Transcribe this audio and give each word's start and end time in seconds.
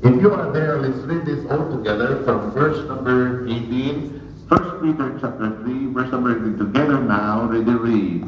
If 0.00 0.22
you 0.22 0.32
are 0.32 0.52
there, 0.52 0.78
let's 0.78 0.98
read 1.10 1.26
this 1.26 1.44
all 1.50 1.74
together 1.74 2.22
from 2.22 2.52
verse 2.52 2.78
number 2.86 3.42
18. 3.48 4.46
First 4.48 4.80
Peter 4.80 5.18
chapter 5.20 5.58
3, 5.66 5.86
verse 5.90 6.12
number 6.12 6.38
18. 6.38 6.56
Together 6.56 7.02
now, 7.02 7.50
ready 7.50 7.74
read. 7.74 8.22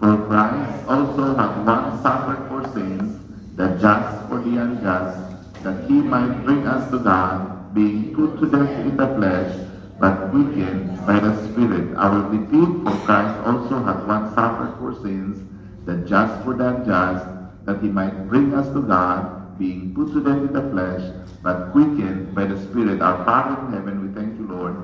For 0.00 0.16
Christ 0.24 0.88
also 0.88 1.36
hath 1.36 1.66
once 1.66 2.00
suffered 2.00 2.48
for 2.48 2.64
sins, 2.72 3.20
the 3.56 3.76
just 3.76 4.28
for 4.28 4.40
the 4.40 4.56
unjust, 4.56 5.62
that 5.62 5.84
he 5.84 6.00
might 6.00 6.32
bring 6.44 6.66
us 6.66 6.90
to 6.90 6.98
God, 6.98 7.74
being 7.74 8.14
put 8.16 8.40
to 8.40 8.46
death 8.48 8.72
in 8.80 8.96
the 8.96 9.06
flesh, 9.14 9.52
but 10.00 10.30
quickened 10.30 10.96
by 11.06 11.20
the 11.20 11.36
Spirit. 11.44 11.92
Will 11.92 12.24
repeat, 12.32 12.72
for 12.88 12.96
Christ 13.04 13.36
also 13.44 13.84
hath 13.84 14.06
once 14.08 14.34
suffered 14.34 14.80
for 14.80 14.96
sins, 15.04 15.44
the 15.84 15.96
just 16.08 16.42
for 16.42 16.54
the 16.54 16.68
unjust, 16.68 17.28
that 17.66 17.82
he 17.82 17.88
might 17.88 18.28
bring 18.30 18.54
us 18.54 18.66
to 18.72 18.80
God, 18.80 19.41
being 19.58 19.94
put 19.94 20.12
to 20.12 20.22
death 20.22 20.38
in 20.38 20.52
the 20.52 20.70
flesh, 20.70 21.02
but 21.42 21.72
quickened 21.72 22.34
by 22.34 22.44
the 22.44 22.60
Spirit. 22.60 23.00
Our 23.02 23.24
Father 23.24 23.66
in 23.66 23.72
heaven, 23.72 24.06
we 24.06 24.14
thank 24.14 24.38
you, 24.38 24.46
Lord, 24.46 24.76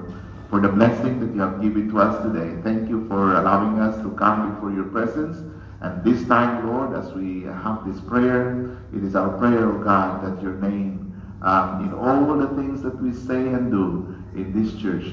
for 0.50 0.60
the 0.60 0.68
blessing 0.68 1.20
that 1.20 1.34
you 1.34 1.40
have 1.40 1.60
given 1.62 1.88
to 1.90 1.98
us 2.00 2.22
today. 2.22 2.60
Thank 2.62 2.88
you 2.88 3.06
for 3.08 3.34
allowing 3.36 3.78
us 3.80 3.96
to 4.02 4.10
come 4.16 4.54
before 4.54 4.72
your 4.72 4.86
presence. 4.86 5.38
And 5.80 6.02
this 6.02 6.26
time, 6.26 6.66
Lord, 6.66 6.96
as 6.96 7.12
we 7.12 7.42
have 7.44 7.86
this 7.86 8.00
prayer, 8.00 8.78
it 8.92 9.04
is 9.04 9.14
our 9.14 9.38
prayer, 9.38 9.68
O 9.68 9.82
God, 9.84 10.24
that 10.24 10.42
your 10.42 10.54
name, 10.54 11.14
um, 11.42 11.84
in 11.84 11.94
all 11.94 12.36
the 12.36 12.48
things 12.60 12.82
that 12.82 13.00
we 13.00 13.12
say 13.12 13.36
and 13.36 13.70
do 13.70 14.16
in 14.34 14.52
this 14.52 14.80
church, 14.80 15.04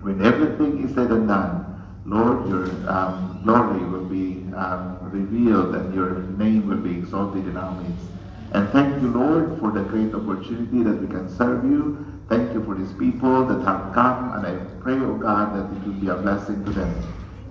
when 0.00 0.24
everything 0.24 0.84
is 0.84 0.94
said 0.94 1.10
and 1.10 1.26
done, 1.26 1.64
Lord, 2.04 2.48
your 2.48 2.64
um, 2.88 3.40
glory 3.44 3.84
will 3.84 4.04
be 4.04 4.44
um, 4.54 4.98
revealed 5.02 5.74
and 5.74 5.94
your 5.94 6.20
name 6.38 6.68
will 6.68 6.78
be 6.78 6.96
exalted 6.96 7.46
in 7.46 7.56
our 7.56 7.80
midst. 7.80 8.06
And 8.52 8.68
thank 8.70 9.02
you, 9.02 9.08
Lord, 9.08 9.58
for 9.60 9.70
the 9.70 9.82
great 9.82 10.14
opportunity 10.14 10.82
that 10.82 11.00
we 11.00 11.06
can 11.06 11.28
serve 11.28 11.64
you. 11.64 12.04
Thank 12.28 12.54
you 12.54 12.64
for 12.64 12.74
these 12.74 12.92
people 12.92 13.44
that 13.46 13.64
have 13.64 13.92
come, 13.94 14.32
and 14.32 14.46
I 14.46 14.56
pray, 14.80 14.94
oh 14.94 15.16
God, 15.16 15.54
that 15.54 15.76
it 15.76 15.86
will 15.86 16.00
be 16.00 16.08
a 16.08 16.16
blessing 16.16 16.64
to 16.64 16.70
them. 16.70 16.94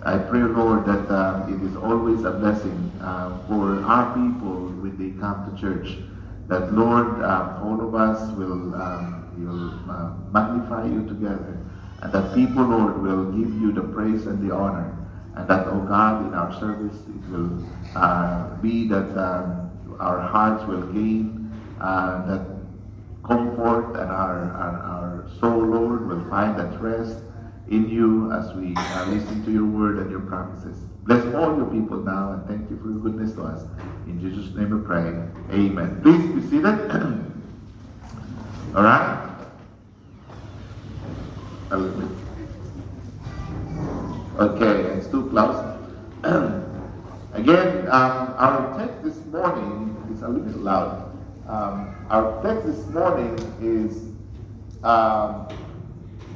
I 0.04 0.17
pray, 0.17 0.42
Lord, 0.42 0.86
that 0.86 1.12
uh, 1.12 1.45
it 1.50 1.62
is 1.64 1.76
always 1.76 2.23
a 2.23 2.31
blessing 2.31 2.92
uh, 3.02 3.45
for 3.48 3.81
our 3.84 4.14
people 4.14 4.70
when 4.81 4.95
they 4.98 5.20
come 5.20 5.50
to 5.50 5.59
church. 5.59 5.98
That, 6.48 6.73
Lord, 6.73 7.22
uh, 7.22 7.59
all 7.61 7.82
of 7.82 7.94
us 7.94 8.32
will, 8.38 8.73
um, 8.76 9.28
will 9.38 9.73
uh, 9.92 10.14
magnify 10.32 10.86
you 10.86 11.06
together. 11.08 11.58
And 12.02 12.14
that 12.14 12.34
people, 12.34 12.64
Lord, 12.64 13.02
will 13.02 13.32
give 13.32 13.54
you 13.59 13.72
the 13.73 13.82
praise 13.82 14.28
and 14.28 14.48
the 14.48 14.54
honor. 14.54 14.95
And 15.36 15.48
that, 15.48 15.67
oh 15.67 15.82
God, 15.82 16.26
in 16.28 16.34
our 16.34 16.54
service, 16.59 16.95
it 16.95 17.30
will 17.30 17.66
uh, 17.95 18.56
be 18.61 18.88
that 18.88 19.17
um, 19.17 19.67
our 20.00 20.20
hearts 20.20 20.64
will 20.66 20.84
gain 20.94 21.52
uh, 21.80 22.26
that 22.28 22.45
comfort 23.26 23.95
and 24.00 24.12
our, 24.12 24.52
our, 24.52 24.78
our 24.94 25.30
soul, 25.39 25.66
Lord, 25.66 26.08
will 26.08 26.23
find 26.30 26.58
that 26.58 26.80
rest 26.81 27.20
in 27.70 27.89
you 27.89 28.31
as 28.31 28.54
we 28.54 28.73
uh, 28.76 29.06
listen 29.09 29.44
to 29.45 29.52
your 29.52 29.66
word 29.66 29.98
and 29.98 30.09
your 30.09 30.22
promises. 30.22 30.78
Bless 31.04 31.23
all 31.36 31.56
your 31.58 31.66
people 31.67 31.98
now 31.98 32.31
and 32.34 32.45
thank 32.48 32.70
you 32.70 32.78
for 32.78 32.89
your 32.89 33.00
goodness 33.00 33.34
to 33.34 33.44
us. 33.44 33.64
In 34.08 34.20
Jesus' 34.22 34.56
name 34.56 34.78
we 34.78 34.86
pray. 34.86 35.14
Amen. 35.52 36.00
Please 36.02 36.26
be 36.34 36.42
seated. 36.50 36.66
all 38.76 38.84
right? 38.84 39.23
Okay, 44.39 44.82
it's 44.95 45.08
too 45.08 45.30
close. 45.30 45.58
Again, 47.34 47.88
um, 47.88 48.34
our 48.38 48.78
text 48.78 49.04
this 49.04 49.26
morning 49.26 49.87
is 50.18 50.23
a 50.23 50.28
little 50.28 50.48
bit 50.48 50.58
loud. 50.58 51.12
Um, 51.48 51.96
our 52.10 52.42
text 52.42 52.66
this 52.66 52.88
morning 52.88 53.38
is 53.62 54.04
um, 54.84 55.48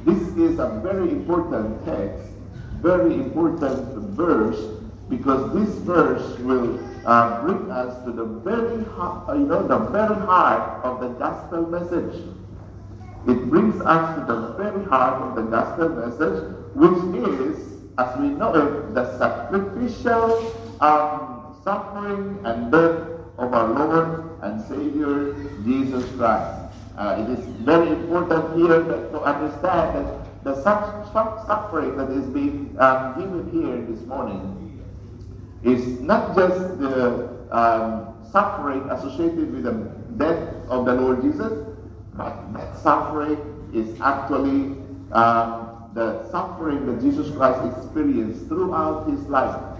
this 0.04 0.22
is 0.36 0.58
a 0.58 0.80
very 0.82 1.10
important 1.10 1.84
text, 1.84 2.24
very 2.80 3.14
important 3.14 3.82
verse, 4.14 4.78
because 5.08 5.52
this 5.52 5.74
verse 5.82 6.38
will 6.40 6.78
uh, 7.06 7.42
bring 7.42 7.70
us 7.70 8.04
to 8.04 8.12
the 8.12 8.24
very 8.24 8.84
heart, 8.84 9.28
uh, 9.28 9.34
you 9.34 9.46
know, 9.46 9.66
the 9.66 9.78
very 9.90 10.14
heart 10.14 10.84
of 10.84 11.00
the 11.00 11.08
gospel 11.18 11.66
message. 11.66 12.22
It 13.26 13.50
brings 13.50 13.80
us 13.82 14.18
to 14.18 14.32
the 14.32 14.54
very 14.54 14.84
heart 14.84 15.22
of 15.22 15.34
the 15.36 15.42
gospel 15.42 15.88
message, 15.88 16.54
which 16.74 16.98
is, 17.40 17.58
as 17.98 18.18
we 18.18 18.28
know 18.28 18.54
it, 18.54 18.94
the 18.94 19.18
sacrificial 19.18 20.54
um, 20.80 21.56
suffering 21.64 22.38
and 22.44 22.72
death 22.72 23.11
of 23.42 23.54
our 23.54 23.68
Lord 23.68 24.38
and 24.42 24.62
Savior 24.62 25.34
Jesus 25.64 26.08
Christ. 26.16 26.72
Uh, 26.96 27.26
it 27.26 27.38
is 27.38 27.44
very 27.64 27.88
important 27.88 28.56
here 28.56 28.82
to 28.84 29.20
understand 29.20 30.06
that 30.06 30.44
the 30.44 30.62
suffering 30.62 31.96
that 31.96 32.10
is 32.10 32.26
being 32.26 32.76
um, 32.78 33.18
given 33.18 33.50
here 33.50 33.80
this 33.82 34.04
morning 34.06 34.80
is 35.64 36.00
not 36.00 36.36
just 36.36 36.78
the 36.78 37.28
um, 37.50 38.14
suffering 38.30 38.82
associated 38.90 39.52
with 39.52 39.64
the 39.64 39.72
death 40.16 40.54
of 40.68 40.84
the 40.86 40.94
Lord 40.94 41.22
Jesus, 41.22 41.66
but 42.14 42.52
that 42.54 42.76
suffering 42.78 43.38
is 43.74 44.00
actually 44.00 44.76
um, 45.12 45.90
the 45.94 46.28
suffering 46.30 46.86
that 46.86 47.00
Jesus 47.00 47.34
Christ 47.36 47.76
experienced 47.76 48.46
throughout 48.46 49.08
his 49.08 49.20
life. 49.22 49.71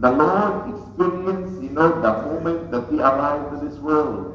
The 0.00 0.10
Lord 0.10 0.74
experienced, 0.74 1.62
you 1.62 1.70
know, 1.70 2.00
the 2.00 2.12
moment 2.28 2.70
that 2.70 2.90
he 2.90 2.98
arrived 2.98 3.60
to 3.60 3.66
this 3.66 3.78
world. 3.78 4.30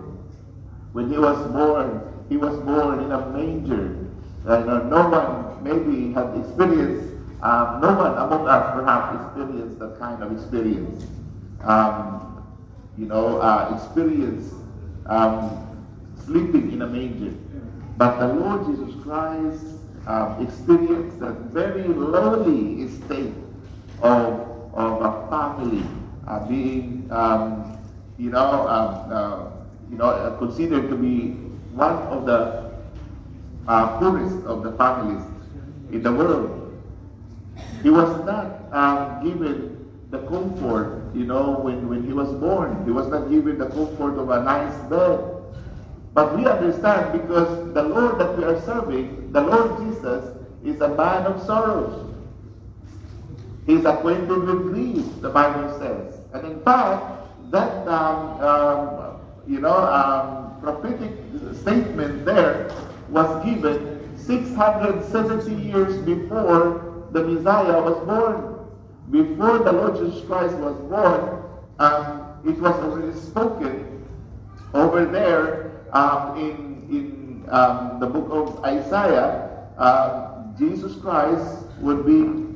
When 0.93 1.11
he 1.11 1.17
was 1.17 1.37
born, 1.51 2.01
he 2.29 2.37
was 2.37 2.57
born 2.59 3.03
in 3.03 3.11
a 3.11 3.29
manger. 3.29 4.07
And 4.45 4.69
uh, 4.69 4.83
no 4.83 5.09
one 5.09 5.63
maybe 5.63 6.13
had 6.13 6.35
experienced, 6.37 7.13
um, 7.41 7.81
no 7.81 7.93
one 7.93 8.13
among 8.13 8.47
us 8.47 8.79
perhaps 8.79 9.25
experienced 9.25 9.79
that 9.79 9.99
kind 9.99 10.23
of 10.23 10.31
experience. 10.31 11.05
Um, 11.63 12.43
you 12.97 13.05
know, 13.05 13.37
uh, 13.37 13.75
experience 13.75 14.53
um, 15.07 15.85
sleeping 16.25 16.71
in 16.71 16.81
a 16.81 16.87
manger. 16.87 17.35
But 17.97 18.19
the 18.19 18.33
Lord 18.33 18.65
Jesus 18.65 18.95
Christ 19.03 19.65
um, 20.07 20.45
experienced 20.45 21.19
that 21.19 21.35
very 21.51 21.83
lowly 21.83 22.87
state 22.87 23.33
of, 24.01 24.73
of 24.73 25.01
a 25.01 25.18
family 25.29 25.83
uh, 26.27 26.45
being, 26.47 27.07
um, 27.11 27.77
you 28.17 28.29
know, 28.29 28.67
um, 28.67 29.11
uh, 29.11 29.49
you 29.89 29.97
know, 29.97 30.35
considered 30.39 30.89
to 30.89 30.95
be 30.95 31.31
one 31.73 31.95
of 32.09 32.25
the 32.25 32.71
uh, 33.67 33.99
poorest 33.99 34.45
of 34.45 34.63
the 34.63 34.71
families 34.73 35.23
in 35.91 36.03
the 36.03 36.11
world. 36.11 36.55
He 37.83 37.89
was 37.89 38.09
not 38.25 38.73
um, 38.73 39.23
given 39.23 39.89
the 40.11 40.19
comfort, 40.27 41.11
you 41.13 41.25
know, 41.25 41.59
when, 41.59 41.87
when 41.87 42.05
he 42.05 42.13
was 42.13 42.29
born. 42.33 42.83
He 42.85 42.91
was 42.91 43.07
not 43.07 43.29
given 43.29 43.57
the 43.57 43.67
comfort 43.67 44.17
of 44.17 44.29
a 44.29 44.43
nice 44.43 44.75
bed. 44.89 45.35
But 46.13 46.35
we 46.35 46.45
understand 46.45 47.13
because 47.13 47.73
the 47.73 47.83
Lord 47.83 48.19
that 48.19 48.37
we 48.37 48.43
are 48.43 48.59
serving, 48.61 49.31
the 49.31 49.41
Lord 49.41 49.77
Jesus, 49.77 50.35
is 50.65 50.81
a 50.81 50.89
man 50.89 51.25
of 51.25 51.45
sorrows. 51.45 52.09
He's 53.69 53.85
acquainted 53.85 54.29
with 54.29 54.63
grief, 54.63 55.05
the 55.21 55.29
Bible 55.29 55.77
says. 55.77 56.21
And 56.33 56.43
in 56.43 56.59
fact, 56.61 57.51
that, 57.51 57.87
um, 57.87 58.41
um, 58.41 59.21
you 59.47 59.59
know, 59.59 59.77
um, 59.77 60.59
prophetic 60.59 61.11
statement 61.53 62.25
there 62.25 62.71
was 63.09 63.45
given 63.45 64.17
670 64.17 65.53
years 65.53 65.95
before 65.99 67.05
the 67.11 67.23
Messiah 67.23 67.79
was 67.79 68.03
born. 68.07 68.57
Before 69.11 69.59
the 69.59 69.71
Lord 69.71 69.97
Jesus 69.97 70.25
Christ 70.25 70.55
was 70.55 70.75
born, 70.89 71.43
um, 71.77 72.41
it 72.47 72.59
was 72.59 72.73
already 72.73 73.15
spoken 73.19 74.03
over 74.73 75.05
there 75.05 75.85
um, 75.93 76.39
in, 76.39 76.87
in 76.89 77.45
um, 77.51 77.99
the 77.99 78.07
book 78.07 78.29
of 78.31 78.65
Isaiah. 78.65 79.67
Uh, 79.77 80.57
Jesus 80.57 80.95
Christ 80.95 81.65
would 81.81 82.03
be 82.03 82.48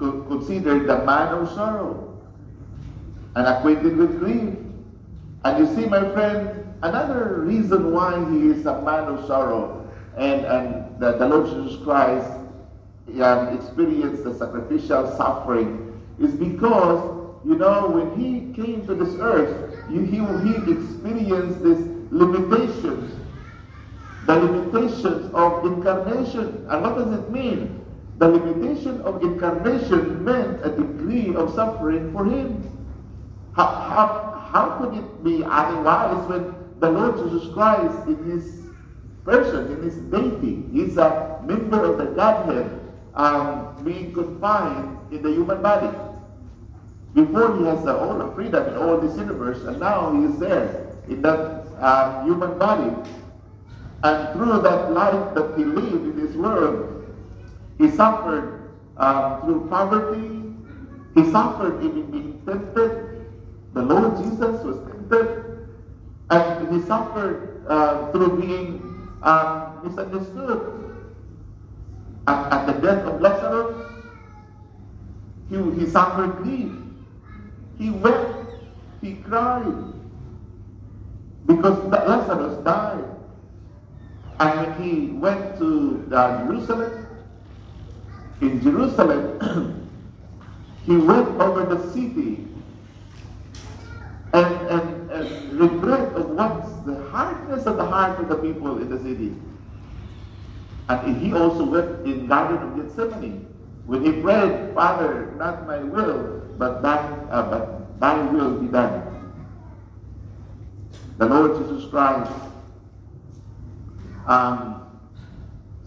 considered 0.00 0.86
the 0.88 1.04
man 1.04 1.28
of 1.28 1.48
sorrow 1.48 2.18
and 3.36 3.46
acquainted 3.46 3.96
with 3.96 4.18
grief. 4.18 4.56
And 5.44 5.58
you 5.58 5.74
see, 5.74 5.86
my 5.86 6.10
friend, 6.12 6.66
another 6.82 7.42
reason 7.42 7.92
why 7.92 8.18
he 8.30 8.48
is 8.48 8.66
a 8.66 8.80
man 8.82 9.04
of 9.04 9.26
sorrow 9.26 9.88
and, 10.16 10.44
and 10.44 11.00
the, 11.00 11.12
the 11.12 11.28
Lord 11.28 11.46
Jesus 11.46 11.82
Christ 11.84 12.28
um, 13.22 13.56
experienced 13.56 14.24
the 14.24 14.34
sacrificial 14.34 15.16
suffering 15.16 16.00
is 16.18 16.34
because, 16.34 17.38
you 17.44 17.56
know, 17.56 17.88
when 17.88 18.18
he 18.20 18.52
came 18.54 18.86
to 18.86 18.94
this 18.94 19.14
earth, 19.20 19.74
he, 19.88 19.98
he, 20.04 20.18
he 20.18 20.72
experienced 20.72 21.62
these 21.62 21.86
limitations. 22.10 23.16
The 24.26 24.36
limitations 24.36 25.32
of 25.34 25.64
incarnation. 25.64 26.66
And 26.68 26.82
what 26.82 26.96
does 26.96 27.12
it 27.18 27.30
mean? 27.30 27.84
The 28.20 28.28
limitation 28.28 29.00
of 29.00 29.22
incarnation 29.22 30.24
meant 30.24 30.64
a 30.64 30.70
degree 30.70 31.34
of 31.34 31.52
suffering 31.54 32.12
for 32.12 32.24
him. 32.24 32.62
How, 33.56 33.66
how, 33.66 34.48
how 34.52 34.78
could 34.78 34.94
it 34.96 35.24
be 35.24 35.42
otherwise 35.42 36.28
when 36.28 36.54
the 36.78 36.90
Lord 36.90 37.16
Jesus 37.16 37.52
Christ 37.52 38.06
in 38.06 38.30
his 38.30 38.60
person 39.24 39.70
in 39.72 39.82
his 39.82 39.96
deity. 40.10 40.64
He's 40.72 40.96
a 40.96 41.40
member 41.44 41.84
of 41.84 41.98
the 41.98 42.06
Godhead 42.06 42.80
um, 43.14 43.82
being 43.84 44.12
confined 44.12 44.98
in 45.12 45.22
the 45.22 45.30
human 45.30 45.62
body. 45.62 45.96
Before 47.14 47.58
he 47.58 47.64
has 47.64 47.86
all 47.86 48.18
the 48.18 48.32
freedom 48.34 48.68
in 48.68 48.76
all 48.76 48.98
this 48.98 49.16
universe, 49.16 49.62
and 49.64 49.80
now 49.80 50.12
he 50.14 50.24
is 50.26 50.38
there 50.38 50.96
in 51.08 51.22
that 51.22 51.66
uh, 51.80 52.24
human 52.24 52.58
body. 52.58 52.94
And 54.02 54.32
through 54.32 54.62
that 54.62 54.92
life 54.92 55.34
that 55.34 55.58
he 55.58 55.64
lived 55.64 56.04
in 56.04 56.24
this 56.24 56.34
world, 56.36 56.99
he 57.80 57.90
suffered 57.90 58.76
um, 58.98 59.40
through 59.40 59.66
poverty. 59.70 60.52
He 61.14 61.30
suffered 61.32 61.82
even 61.82 62.10
being 62.10 62.42
tempted. 62.44 63.26
The 63.72 63.82
Lord 63.82 64.18
Jesus 64.18 64.62
was 64.62 64.76
tempted. 64.86 65.66
And 66.30 66.74
he 66.74 66.86
suffered 66.86 67.64
uh, 67.68 68.12
through 68.12 68.40
being 68.40 69.08
um, 69.22 69.80
misunderstood. 69.82 70.76
At, 72.26 72.52
at, 72.52 72.66
the 72.66 72.72
death 72.74 73.04
of 73.06 73.20
Lazarus, 73.22 73.86
he, 75.48 75.56
he 75.80 75.86
suffered 75.90 76.36
grief. 76.42 76.70
He 77.78 77.90
wept. 77.90 78.46
He 79.00 79.14
cried. 79.14 79.94
Because 81.46 81.82
Lazarus 81.90 82.62
died. 82.62 83.04
And 84.38 84.60
when 84.60 84.82
he 84.82 85.06
went 85.12 85.58
to 85.58 86.08
uh, 86.12 86.44
Jerusalem, 86.44 87.06
in 88.40 88.62
Jerusalem, 88.62 89.88
he 90.86 90.96
went 90.96 91.28
over 91.40 91.64
the 91.64 91.92
city 91.92 92.46
and, 94.32 94.54
and, 94.68 95.10
and 95.10 95.52
regret 95.52 96.14
of 96.14 96.30
what's 96.30 96.70
the 96.86 97.08
hardness 97.10 97.66
of 97.66 97.76
the 97.76 97.84
heart 97.84 98.18
of 98.20 98.28
the 98.28 98.36
people 98.36 98.78
in 98.78 98.88
the 98.88 98.98
city. 98.98 99.34
And 100.88 101.16
he 101.20 101.32
also 101.32 101.64
wept 101.64 102.06
in 102.06 102.26
Garden 102.26 102.58
of 102.58 102.76
Gethsemane 102.76 103.46
when 103.86 104.04
he 104.04 104.12
prayed, 104.20 104.74
Father, 104.74 105.32
not 105.36 105.66
my 105.66 105.78
will, 105.78 106.42
but 106.58 106.82
thy, 106.82 106.96
uh, 106.96 107.50
but 107.50 108.00
thy 108.00 108.20
will 108.32 108.58
be 108.58 108.68
done. 108.68 109.06
The 111.18 111.26
Lord 111.26 111.58
Jesus 111.58 111.88
Christ 111.90 112.32
um, 114.26 114.79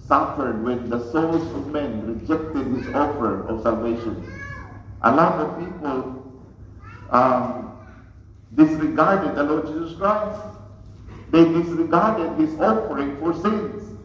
suffered 0.07 0.63
when 0.63 0.89
the 0.89 0.99
souls 1.11 1.43
of 1.53 1.67
men 1.67 2.05
rejected 2.05 2.67
his 2.67 2.87
offer 2.93 3.47
of 3.47 3.61
salvation. 3.63 4.23
A 5.03 5.15
lot 5.15 5.39
of 5.39 5.59
people 5.59 6.31
um, 7.09 7.77
disregarded 8.55 9.35
the 9.35 9.43
Lord 9.43 9.67
Jesus 9.67 9.97
Christ. 9.97 10.41
They 11.31 11.45
disregarded 11.45 12.39
his 12.39 12.59
offering 12.59 13.17
for 13.19 13.33
sins. 13.33 13.97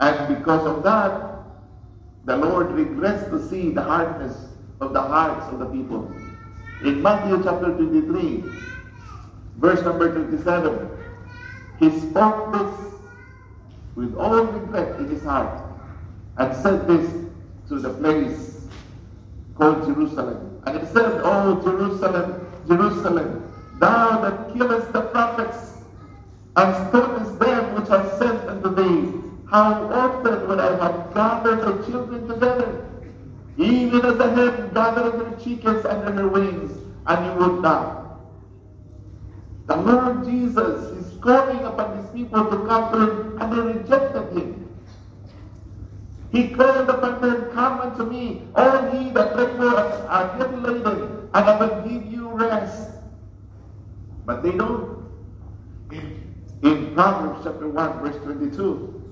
And 0.00 0.36
because 0.36 0.66
of 0.66 0.82
that, 0.84 1.28
the 2.24 2.36
Lord 2.36 2.70
regrets 2.72 3.24
to 3.30 3.48
see 3.48 3.70
the 3.70 3.82
hardness 3.82 4.48
of 4.80 4.92
the 4.92 5.00
hearts 5.00 5.52
of 5.52 5.58
the 5.58 5.66
people. 5.66 6.14
In 6.84 7.02
Matthew 7.02 7.42
chapter 7.42 7.74
23, 7.74 8.44
verse 9.56 9.82
number 9.82 10.12
27, 10.12 10.88
he 11.80 11.90
spoke 11.98 12.52
this 12.52 12.97
with 13.98 14.14
all 14.14 14.44
regret 14.44 15.00
in 15.00 15.08
his 15.08 15.24
heart 15.24 15.60
and 16.36 16.56
said 16.56 16.86
this 16.86 17.10
to 17.68 17.80
the 17.80 17.90
place 17.94 18.68
called 19.56 19.84
Jerusalem. 19.86 20.62
And 20.66 20.80
he 20.80 20.86
said, 20.92 21.20
Oh, 21.24 21.60
Jerusalem, 21.64 22.46
Jerusalem, 22.68 23.42
thou 23.80 24.20
that 24.20 24.54
killest 24.54 24.92
the 24.92 25.02
prophets 25.02 25.74
and 26.54 26.88
stonest 26.88 27.38
them 27.40 27.74
which 27.74 27.90
are 27.90 28.06
sent 28.18 28.48
unto 28.48 28.74
thee, 28.76 29.12
how 29.50 29.90
often 29.90 30.48
would 30.48 30.60
I 30.60 30.76
have 30.78 31.14
gathered 31.14 31.60
the 31.62 31.90
children 31.90 32.28
together, 32.28 32.70
even 33.56 34.04
as 34.04 34.20
a 34.20 34.30
hen 34.30 34.74
gathers 34.74 35.14
her 35.14 35.36
chickens 35.42 35.84
under 35.84 36.12
her 36.12 36.28
wings, 36.28 36.70
and 37.06 37.26
you 37.26 37.32
would 37.32 37.62
not. 37.62 38.07
The 39.68 39.76
Lord 39.76 40.24
Jesus 40.24 40.80
is 40.96 41.20
calling 41.20 41.62
upon 41.62 41.98
his 41.98 42.10
people 42.10 42.42
to 42.50 42.56
come 42.66 42.90
to 42.90 42.98
him, 43.00 43.38
and 43.38 43.52
they 43.52 43.60
rejected 43.78 44.32
him. 44.32 44.68
He 46.32 46.48
called 46.48 46.88
upon 46.88 47.20
them, 47.20 47.50
Come 47.52 47.80
unto 47.80 48.04
me, 48.04 48.44
all 48.54 48.94
ye 48.94 49.10
that 49.10 49.36
labor 49.36 50.06
are 50.08 50.38
heavy 50.38 50.56
laden, 50.56 51.28
and 51.34 51.44
I 51.50 51.58
will 51.60 51.86
give 51.86 52.10
you 52.10 52.30
rest. 52.30 52.90
But 54.24 54.42
they 54.42 54.52
don't. 54.52 55.06
In, 55.92 56.34
in 56.62 56.94
Proverbs 56.94 57.40
chapter 57.44 57.68
1, 57.68 58.00
verse 58.00 58.16
22, 58.24 59.02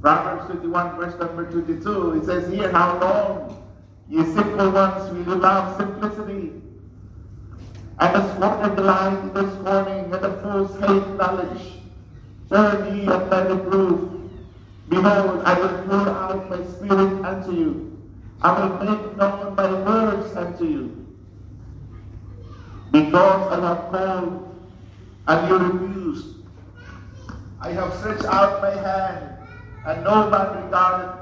Proverbs 0.00 0.46
21, 0.46 0.96
verse 0.96 1.18
number 1.20 1.50
22, 1.50 2.12
it 2.14 2.24
says 2.24 2.50
here, 2.50 2.72
How 2.72 2.98
long, 3.00 3.62
ye 4.08 4.24
simple 4.24 4.70
ones, 4.70 5.10
will 5.10 5.34
you 5.34 5.40
love 5.40 5.76
simplicity? 5.76 6.52
And 7.98 8.14
the 8.14 8.34
scorned 8.34 8.76
delight 8.76 9.18
in 9.20 9.32
this 9.32 9.54
morning 9.62 10.12
and 10.12 10.22
the 10.22 10.32
fools 10.42 10.78
hate 10.80 11.16
knowledge. 11.16 11.62
Turn 12.50 12.94
ye 12.94 13.06
at 13.06 13.30
my 13.30 13.40
reproof. 13.40 14.10
Behold, 14.88 15.42
I 15.44 15.58
will 15.58 15.82
pour 15.86 16.08
out 16.08 16.50
my 16.50 16.64
spirit 16.66 17.24
unto 17.24 17.52
you. 17.52 17.98
I 18.42 18.52
will 18.52 18.76
make 18.84 19.16
known 19.16 19.56
my 19.56 19.72
words 19.82 20.36
unto 20.36 20.64
you. 20.64 21.06
Because 22.92 23.52
I 23.52 23.66
have 23.66 23.90
called, 23.90 24.54
and 25.26 25.48
you 25.48 25.58
refused. 25.58 26.26
I 27.60 27.70
have 27.72 27.94
stretched 27.94 28.24
out 28.26 28.62
my 28.62 28.70
hand, 28.70 29.38
and 29.86 30.04
no 30.04 30.30
man 30.30 30.64
regarded. 30.64 31.12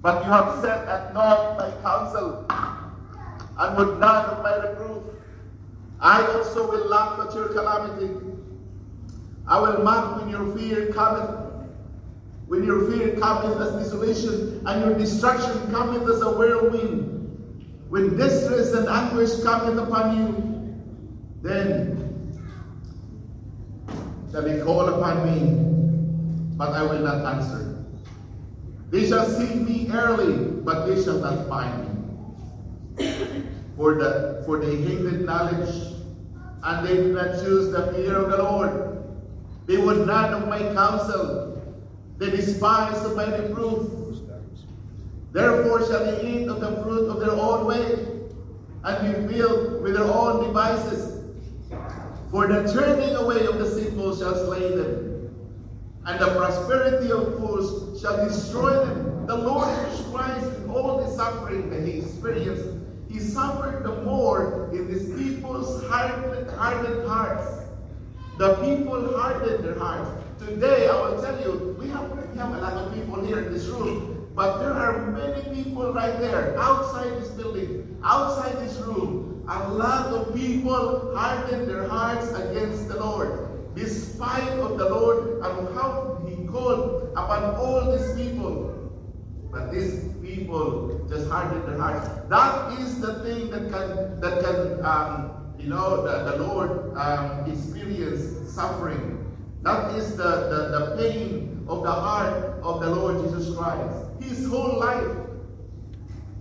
But 0.00 0.24
you 0.24 0.32
have 0.32 0.60
set 0.62 0.88
at 0.88 1.14
naught 1.14 1.58
my 1.58 1.70
counsel, 1.82 2.44
and 2.50 3.76
would 3.76 4.00
none 4.00 4.24
of 4.26 4.42
my 4.42 4.56
reproof. 4.56 5.02
I 6.02 6.26
also 6.26 6.68
will 6.68 6.88
laugh 6.88 7.20
at 7.20 7.32
your 7.32 7.48
calamity. 7.50 8.10
I 9.46 9.60
will 9.60 9.84
mock 9.84 10.16
when 10.16 10.28
your 10.28 10.44
fear 10.56 10.92
cometh. 10.92 11.30
When 12.48 12.64
your 12.64 12.90
fear 12.90 13.16
cometh 13.20 13.60
as 13.60 13.84
desolation, 13.84 14.66
and 14.66 14.84
your 14.84 14.98
destruction 14.98 15.70
cometh 15.70 16.08
as 16.08 16.20
a 16.20 16.30
whirlwind. 16.30 17.08
When 17.88 18.16
distress 18.16 18.72
and 18.72 18.88
anguish 18.88 19.42
cometh 19.44 19.78
upon 19.78 20.16
you, 20.16 20.76
then 21.40 22.32
shall 24.32 24.42
they 24.42 24.60
call 24.60 24.88
upon 24.88 25.24
me, 25.24 26.56
but 26.56 26.70
I 26.70 26.82
will 26.82 27.00
not 27.00 27.24
answer. 27.24 27.78
They 28.90 29.08
shall 29.08 29.24
seek 29.24 29.54
me 29.54 29.88
early, 29.92 30.46
but 30.64 30.86
they 30.86 31.00
shall 31.00 31.20
not 31.20 31.48
find 31.48 31.80
me. 32.98 33.44
For, 33.76 33.94
the, 33.94 34.42
for 34.44 34.58
they 34.58 34.76
hated 34.76 35.24
knowledge, 35.24 35.91
and 36.62 36.86
they 36.86 36.96
did 36.96 37.14
not 37.14 37.32
choose 37.42 37.70
the 37.72 37.92
fear 37.92 38.16
of 38.16 38.30
the 38.30 38.42
Lord. 38.42 39.04
They 39.66 39.76
would 39.76 40.06
not 40.06 40.30
know 40.30 40.46
my 40.46 40.60
counsel. 40.74 41.62
They 42.18 42.30
despised 42.30 43.16
my 43.16 43.36
reproof. 43.36 43.90
Therefore 45.32 45.80
shall 45.86 46.04
they 46.04 46.22
eat 46.28 46.48
of 46.48 46.60
the 46.60 46.82
fruit 46.82 47.08
of 47.08 47.20
their 47.20 47.30
own 47.30 47.64
way, 47.66 48.06
and 48.84 49.28
be 49.28 49.34
filled 49.34 49.82
with 49.82 49.94
their 49.94 50.04
own 50.04 50.44
devices. 50.44 51.20
For 52.30 52.46
the 52.46 52.70
turning 52.72 53.16
away 53.16 53.46
of 53.46 53.58
the 53.58 53.70
simple 53.70 54.16
shall 54.16 54.34
slay 54.34 54.76
them 54.76 55.12
and 56.04 56.18
the 56.18 56.34
prosperity 56.34 57.12
of 57.12 57.36
fools 57.36 58.00
shall 58.00 58.16
destroy 58.26 58.84
them. 58.84 59.26
The 59.26 59.36
Lord 59.36 59.68
Jesus 59.90 60.06
Christ, 60.08 60.46
in 60.56 60.70
all 60.70 61.00
the 61.00 61.08
suffering 61.08 61.70
that 61.70 61.86
he 61.86 62.00
experienced, 62.00 62.64
suffered 63.22 63.84
the 63.84 64.02
more 64.02 64.70
in 64.72 64.88
these 64.88 65.08
people's 65.14 65.84
hardened, 65.88 66.50
hardened 66.50 67.06
hearts. 67.06 67.62
The 68.38 68.54
people 68.56 69.16
hardened 69.18 69.64
their 69.64 69.78
hearts. 69.78 70.10
Today, 70.38 70.88
I 70.88 70.94
will 70.94 71.22
tell 71.22 71.40
you, 71.40 71.76
we 71.78 71.88
have, 71.88 72.10
we 72.10 72.38
have 72.38 72.54
a 72.54 72.58
lot 72.58 72.72
of 72.74 72.94
people 72.94 73.24
here 73.24 73.38
in 73.40 73.52
this 73.52 73.66
room, 73.66 74.28
but 74.34 74.58
there 74.58 74.72
are 74.72 75.10
many 75.12 75.54
people 75.54 75.92
right 75.92 76.18
there, 76.18 76.58
outside 76.58 77.12
this 77.20 77.30
building, 77.30 77.98
outside 78.02 78.56
this 78.58 78.78
room. 78.78 79.44
A 79.48 79.68
lot 79.68 80.06
of 80.06 80.34
people 80.34 81.14
hardened 81.16 81.68
their 81.68 81.88
hearts 81.88 82.32
against 82.32 82.88
the 82.88 82.98
Lord 82.98 83.52
despite 83.74 84.58
of 84.60 84.76
the 84.76 84.88
Lord 84.88 85.40
and 85.42 85.74
how 85.74 86.22
he 86.26 86.46
called 86.46 87.12
upon 87.16 87.54
all 87.56 87.96
these 87.96 88.12
people. 88.14 88.90
But 89.50 89.72
these 89.72 90.11
people 90.52 91.06
just 91.08 91.30
hardened 91.30 91.66
their 91.66 91.78
hearts. 91.78 92.08
That 92.28 92.78
is 92.78 93.00
the 93.00 93.24
thing 93.24 93.50
that 93.50 93.70
can 93.70 94.20
that 94.20 94.44
can 94.44 94.84
um, 94.84 95.54
you 95.58 95.68
know 95.68 96.02
the, 96.02 96.30
the 96.30 96.44
Lord 96.44 96.94
um, 96.96 97.50
experience 97.50 98.52
suffering. 98.52 99.18
That 99.62 99.94
is 99.94 100.16
the, 100.16 100.22
the, 100.50 100.78
the 100.78 100.96
pain 100.98 101.64
of 101.68 101.84
the 101.84 101.92
heart 101.92 102.60
of 102.62 102.80
the 102.80 102.90
Lord 102.90 103.22
Jesus 103.22 103.56
Christ. 103.56 103.96
His 104.20 104.46
whole 104.46 104.78
life, 104.78 105.16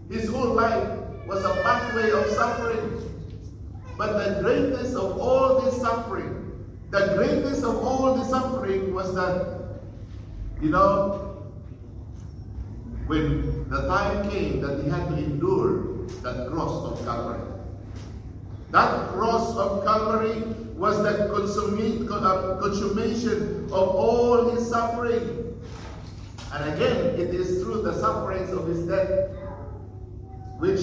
his 0.10 0.28
whole 0.28 0.54
life 0.54 1.00
was 1.28 1.46
a 1.46 1.54
pathway 1.64 2.10
of 2.12 2.26
suffering. 2.32 2.98
But 3.98 4.18
the 4.18 4.42
greatest 4.42 4.96
of 4.96 5.20
all 5.20 5.62
this 5.62 5.80
suffering 5.80 6.38
the 6.90 7.14
greatest 7.16 7.64
of 7.64 7.78
all 7.78 8.16
the 8.16 8.26
suffering 8.26 8.94
was 8.94 9.16
that, 9.16 9.80
you 10.62 10.70
know, 10.70 11.46
when 13.08 13.61
the 13.72 13.88
time 13.88 14.30
came 14.30 14.60
that 14.60 14.84
he 14.84 14.90
had 14.90 15.08
to 15.08 15.16
endure 15.16 16.06
that 16.24 16.50
cross 16.52 16.92
of 16.92 17.06
Calvary. 17.06 17.40
That 18.72 19.08
cross 19.14 19.56
of 19.56 19.86
Calvary 19.86 20.42
was 20.76 21.02
the 21.02 21.32
uh, 21.32 22.60
consummation 22.60 23.64
of 23.72 23.96
all 23.96 24.50
his 24.50 24.68
suffering. 24.68 25.58
And 26.54 26.74
again, 26.74 26.98
it 27.18 27.34
is 27.34 27.64
through 27.64 27.84
the 27.84 27.94
sufferings 27.94 28.52
of 28.52 28.68
his 28.68 28.86
death, 28.88 29.30
which 30.60 30.82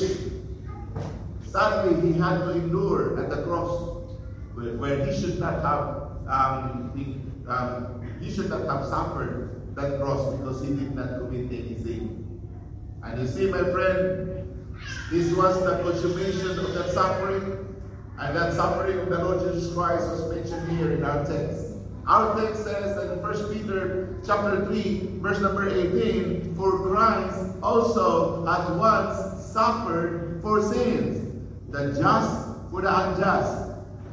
sadly 1.44 2.00
he 2.00 2.18
had 2.18 2.38
to 2.38 2.52
endure 2.52 3.22
at 3.22 3.28
the 3.28 3.42
cross, 3.42 4.08
where, 4.54 5.04
he 5.04 5.20
should 5.20 5.38
not 5.38 5.60
have 5.60 6.26
um, 6.26 6.90
been, 6.94 7.44
um, 7.48 8.00
he 8.18 8.34
should 8.34 8.48
not 8.48 8.64
have 8.64 8.86
suffered 8.86 9.74
that 9.74 10.00
cross 10.00 10.34
because 10.36 10.62
he 10.62 10.68
did 10.68 10.94
not 10.94 11.18
commit 11.18 11.52
any 11.52 11.76
sin. 11.82 12.27
And 13.04 13.20
you 13.20 13.26
see, 13.26 13.50
my 13.50 13.62
friend, 13.70 14.28
this 15.10 15.32
was 15.34 15.62
the 15.64 15.82
consummation 15.82 16.58
of 16.58 16.74
that 16.74 16.90
suffering 16.92 17.64
and 18.18 18.36
that 18.36 18.52
suffering 18.54 18.98
of 18.98 19.08
the 19.08 19.24
Lord 19.24 19.40
Jesus 19.40 19.72
Christ 19.72 20.02
was 20.10 20.34
mentioned 20.34 20.76
here 20.76 20.92
in 20.92 21.04
our 21.04 21.24
text. 21.24 21.66
Our 22.06 22.40
text 22.40 22.64
says 22.64 22.96
that 22.96 23.12
in 23.12 23.22
1 23.22 23.54
Peter 23.54 24.20
chapter 24.26 24.66
3, 24.66 25.18
verse 25.20 25.40
number 25.40 25.68
18, 25.68 26.54
For 26.56 26.88
Christ 26.88 27.54
also 27.62 28.46
at 28.46 28.74
once 28.76 29.44
suffered 29.52 30.40
for 30.42 30.62
sins, 30.62 31.44
the 31.68 31.92
just 31.92 32.70
for 32.70 32.82
the 32.82 32.88
unjust, 32.88 33.72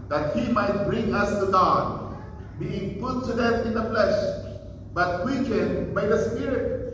that 0.09 0.35
he 0.35 0.51
might 0.51 0.85
bring 0.85 1.13
us 1.13 1.39
to 1.43 1.51
God, 1.51 2.17
being 2.59 2.99
put 2.99 3.25
to 3.25 3.35
death 3.35 3.65
in 3.65 3.73
the 3.73 3.83
flesh, 3.83 4.45
but 4.93 5.23
quickened 5.23 5.95
by 5.95 6.05
the 6.05 6.29
Spirit. 6.29 6.84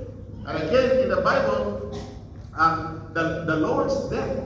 And 0.48 0.58
again 0.64 1.00
in 1.00 1.10
the 1.10 1.22
Bible, 1.22 1.92
um, 2.56 3.12
the, 3.14 3.46
the 3.46 3.58
Lord's 3.58 4.10
death 4.10 4.40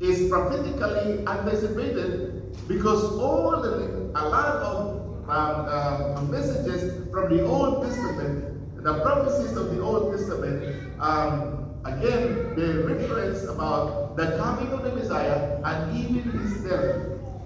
is 0.00 0.28
prophetically 0.28 1.26
anticipated 1.26 2.56
because 2.68 3.02
all 3.18 3.60
the, 3.62 4.10
a 4.14 4.24
lot 4.28 4.46
of 4.60 4.96
um, 5.28 5.68
um, 5.68 6.30
messages 6.30 7.10
from 7.10 7.34
the 7.34 7.44
Old 7.44 7.82
Testament, 7.82 8.84
the 8.84 9.00
prophecies 9.02 9.56
of 9.56 9.74
the 9.74 9.80
Old 9.80 10.12
Testament, 10.12 11.00
um, 11.00 11.74
again, 11.84 12.54
they 12.54 12.74
reference 12.74 13.44
about 13.44 14.16
the 14.16 14.36
coming 14.36 14.72
of 14.72 14.82
the 14.84 14.92
Messiah 14.92 15.60
and 15.64 15.96
even 15.96 16.30
his 16.38 16.62
death 16.62 16.96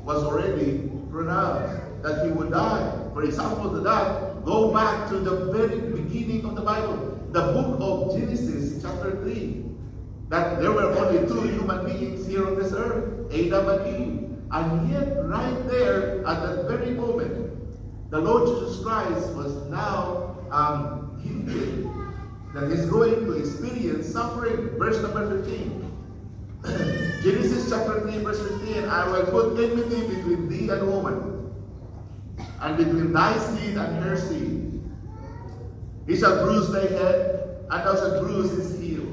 was 0.04 0.22
already 0.24 0.90
pronounced 1.10 2.02
that 2.02 2.24
he 2.24 2.30
would 2.32 2.50
die. 2.50 2.96
For 3.12 3.22
example, 3.22 3.70
to 3.72 3.80
that, 3.80 4.44
go 4.44 4.72
back 4.72 5.08
to 5.08 5.18
the 5.18 5.46
very 5.52 5.78
beginning 5.78 6.44
of 6.44 6.54
the 6.54 6.62
Bible, 6.62 7.09
the 7.32 7.40
book 7.52 7.78
of 7.80 8.16
Genesis, 8.16 8.82
chapter 8.82 9.12
3 9.22 9.60
that 10.30 10.60
there 10.60 10.70
were 10.70 10.92
only 10.96 11.26
two 11.26 11.42
human 11.42 11.84
beings 11.84 12.26
here 12.26 12.46
on 12.46 12.56
this 12.56 12.72
earth, 12.72 13.32
Adam 13.34 13.68
and 13.68 13.87
Eve. 13.87 14.30
And 14.52 14.90
yet, 14.90 15.25
right 15.26 15.68
there, 15.68 16.25
at 16.26 16.40
that 16.42 16.68
very 16.68 16.92
moment, 16.92 17.50
the 18.10 18.20
Lord 18.20 18.46
Jesus 18.49 18.82
Christ 18.82 19.28
was 19.34 19.54
now 19.68 20.37
um, 20.50 21.10
that 22.54 22.70
he's 22.70 22.87
going 22.87 23.26
to 23.26 23.32
experience 23.32 24.06
suffering. 24.06 24.70
Verse 24.78 25.00
number 25.02 25.42
15. 25.42 25.76
Genesis 27.22 27.68
chapter 27.68 28.00
3, 28.00 28.18
verse 28.22 28.40
15. 28.62 28.84
I 28.84 29.08
will 29.08 29.26
put 29.26 29.58
enmity 29.58 30.14
between 30.14 30.49
thee 30.49 30.68
and 30.70 30.87
woman, 30.87 31.50
and 32.60 32.76
between 32.76 33.12
thy 33.12 33.37
seed 33.38 33.76
and 33.76 34.02
her 34.04 34.16
seed. 34.16 34.69
He 36.10 36.16
shall 36.16 36.44
bruise 36.44 36.72
thy 36.72 36.88
head, 36.88 37.66
and 37.70 37.86
thou 37.86 37.94
shalt 37.94 38.20
bruise 38.20 38.50
his 38.50 38.80
heel. 38.80 39.06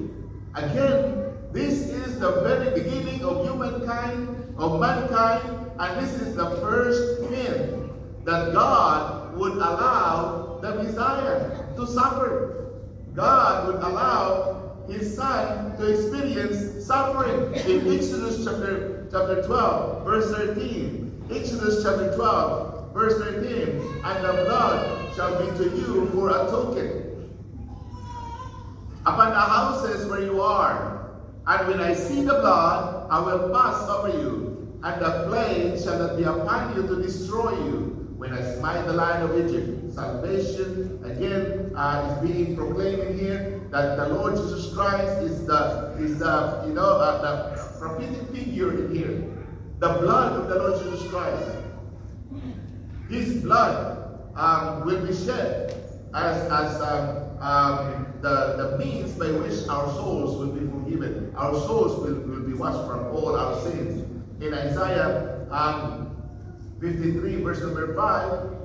Again, 0.55 1.31
this 1.51 1.73
is 1.89 2.19
the 2.19 2.41
very 2.41 2.73
beginning 2.73 3.23
of 3.23 3.45
humankind, 3.45 4.55
of 4.57 4.79
mankind, 4.79 5.69
and 5.77 6.03
this 6.03 6.19
is 6.19 6.33
the 6.33 6.49
first 6.55 7.21
hint 7.29 8.25
that 8.25 8.51
God 8.51 9.37
would 9.37 9.53
allow 9.53 10.57
the 10.63 10.73
Messiah 10.73 11.75
to 11.75 11.85
suffer. 11.85 12.81
God 13.13 13.67
would 13.67 13.83
allow 13.83 14.83
his 14.87 15.15
son 15.15 15.77
to 15.77 15.85
experience 15.93 16.83
suffering. 16.83 17.53
In 17.53 17.95
Exodus 17.95 18.43
chapter, 18.43 19.05
chapter 19.11 19.43
12, 19.43 20.03
verse 20.03 20.31
13. 20.31 21.27
Exodus 21.29 21.83
chapter 21.83 22.11
12, 22.15 22.76
verse 22.97 23.17
13. 23.19 24.01
And 24.03 24.25
the 24.25 24.33
blood 24.45 25.15
shall 25.15 25.37
be 25.39 25.45
to 25.57 25.65
you 25.77 26.09
for 26.13 26.29
a 26.31 26.49
token 26.49 27.07
upon 29.05 29.29
the 29.29 29.39
houses 29.39 30.07
where 30.07 30.21
you 30.21 30.41
are. 30.41 31.11
And 31.45 31.67
when 31.67 31.79
I 31.79 31.93
see 31.93 32.23
the 32.23 32.33
blood, 32.33 33.07
I 33.09 33.19
will 33.19 33.53
pass 33.53 33.87
over 33.87 34.09
you, 34.09 34.79
and 34.83 35.01
the 35.01 35.27
plague 35.29 35.79
shall 35.81 35.99
not 35.99 36.17
be 36.17 36.23
upon 36.23 36.75
you 36.75 36.87
to 36.87 37.01
destroy 37.01 37.51
you. 37.51 37.93
When 38.17 38.33
I 38.33 38.41
smite 38.55 38.85
the 38.87 38.93
land 38.93 39.23
of 39.23 39.47
Egypt, 39.47 39.93
salvation 39.93 40.99
again 41.05 41.71
uh, 41.75 42.19
is 42.19 42.29
being 42.29 42.57
proclaimed 42.57 43.19
here 43.19 43.61
that 43.69 43.95
the 43.95 44.09
Lord 44.09 44.35
Jesus 44.35 44.73
Christ 44.75 45.21
is 45.21 45.45
the 45.45 45.95
is 45.99 46.19
the 46.19 46.63
you 46.65 46.73
know 46.73 46.97
uh, 46.97 47.21
the 47.21 47.79
prophetic 47.79 48.27
figure 48.29 48.73
in 48.73 48.95
here. 48.95 49.23
The 49.79 49.89
blood 50.01 50.33
of 50.33 50.49
the 50.49 50.55
Lord 50.55 50.83
Jesus 50.83 51.07
Christ. 51.09 51.57
His 53.09 53.41
blood 53.41 54.31
um, 54.35 54.85
will 54.85 55.05
be 55.05 55.13
shed 55.13 55.73
as 56.13 56.51
as 56.51 56.81
um, 56.81 57.27
um, 57.39 58.07
the, 58.21 58.55
the 58.57 58.77
means 58.77 59.11
by 59.13 59.31
which 59.31 59.67
our 59.69 59.87
souls 59.93 60.37
will 60.37 60.51
be 60.53 60.65
forgiven. 60.71 61.33
Our 61.35 61.53
souls 61.53 62.01
will, 62.01 62.15
will 62.15 62.45
be 62.47 62.53
washed 62.53 62.87
from 62.87 63.07
all 63.15 63.35
our 63.35 63.61
sins. 63.61 64.03
In 64.41 64.53
Isaiah 64.53 65.47
um, 65.51 66.15
53, 66.79 67.41
verse 67.41 67.61
number 67.61 67.95
5, 67.95 68.57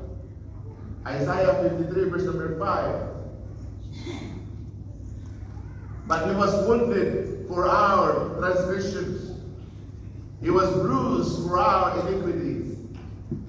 Isaiah 1.06 1.70
53, 1.70 2.08
verse 2.10 2.24
number 2.24 2.58
5. 2.58 3.08
But 6.06 6.28
he 6.28 6.34
was 6.34 6.66
wounded 6.68 7.46
for 7.48 7.66
our 7.66 8.38
transgressions. 8.38 9.40
He 10.42 10.50
was 10.50 10.70
bruised 10.80 11.42
for 11.46 11.58
our 11.58 12.06
iniquities. 12.06 12.51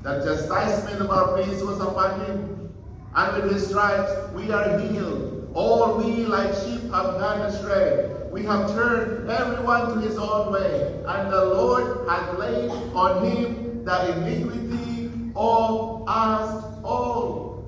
The 0.04 0.20
chastisement 0.22 1.00
of 1.00 1.12
our 1.12 1.42
peace 1.42 1.62
was 1.62 1.80
upon 1.80 2.20
him, 2.26 2.74
and 3.16 3.42
with 3.42 3.54
his 3.54 3.70
stripes 3.70 4.12
we 4.36 4.52
are 4.52 4.78
healed. 4.78 5.50
All 5.54 5.96
we 5.96 6.26
like 6.26 6.54
sheep 6.54 6.82
have 6.92 7.20
gone 7.20 7.40
astray. 7.40 8.12
We 8.30 8.44
have 8.44 8.70
turned 8.72 9.30
everyone 9.30 9.94
to 9.94 10.02
his 10.02 10.18
own 10.18 10.52
way, 10.52 11.02
and 11.08 11.32
the 11.32 11.46
Lord 11.46 12.06
hath 12.10 12.38
laid 12.38 12.70
on 12.94 13.26
him 13.26 13.86
the 13.86 14.18
iniquity 14.18 15.32
of 15.38 16.04
us 16.06 16.66
all. 16.84 17.64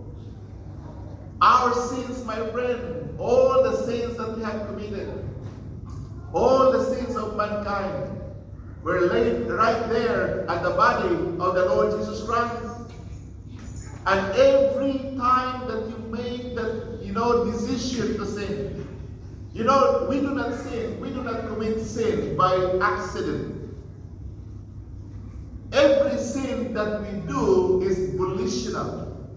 Our 1.39 1.74
sins, 1.74 2.25
my 2.25 2.51
friend, 2.51 3.15
all 3.18 3.63
the 3.63 3.77
sins 3.86 4.18
that 4.18 4.36
we 4.36 4.44
have 4.44 4.68
committed, 4.68 5.24
all 6.34 6.74
the 6.74 6.84
sins 6.84 7.15
of 7.15 7.38
mankind, 7.38 8.14
were 8.86 9.01
laid 9.01 9.50
right 9.50 9.89
there 9.89 10.48
at 10.48 10.62
the 10.62 10.70
body 10.70 11.15
of 11.15 11.56
the 11.56 11.65
Lord 11.65 11.98
Jesus 11.98 12.24
Christ. 12.24 12.94
And 14.06 14.38
every 14.38 15.18
time 15.18 15.68
that 15.68 15.89
you 15.89 15.98
make 16.12 16.56
that 16.56 17.00
you 17.01 17.12
know, 17.13 17.50
decision 17.50 18.15
to 18.18 18.25
sin. 18.27 18.88
You 19.54 19.63
know, 19.63 20.06
we 20.08 20.20
do 20.20 20.36
not 20.36 20.54
sin, 20.54 21.00
we 21.00 21.10
do 21.10 21.24
not 21.24 21.48
commit 21.48 21.80
sin 21.80 22.38
by 22.38 22.77
accident. 22.80 23.74
Every 25.72 26.20
sin 26.20 26.75
that 26.75 27.01
we 27.01 27.20
do 27.27 27.82
is 27.82 28.13
volitional. 28.13 29.27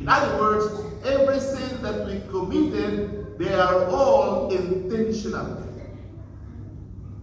In 0.00 0.08
other 0.08 0.36
words, 0.38 0.66
every 1.04 1.38
sin 1.38 1.82
that 1.82 2.04
we 2.04 2.20
committed, 2.30 3.38
they 3.38 3.54
are 3.54 3.84
all 3.86 4.50
intentional. 4.50 5.67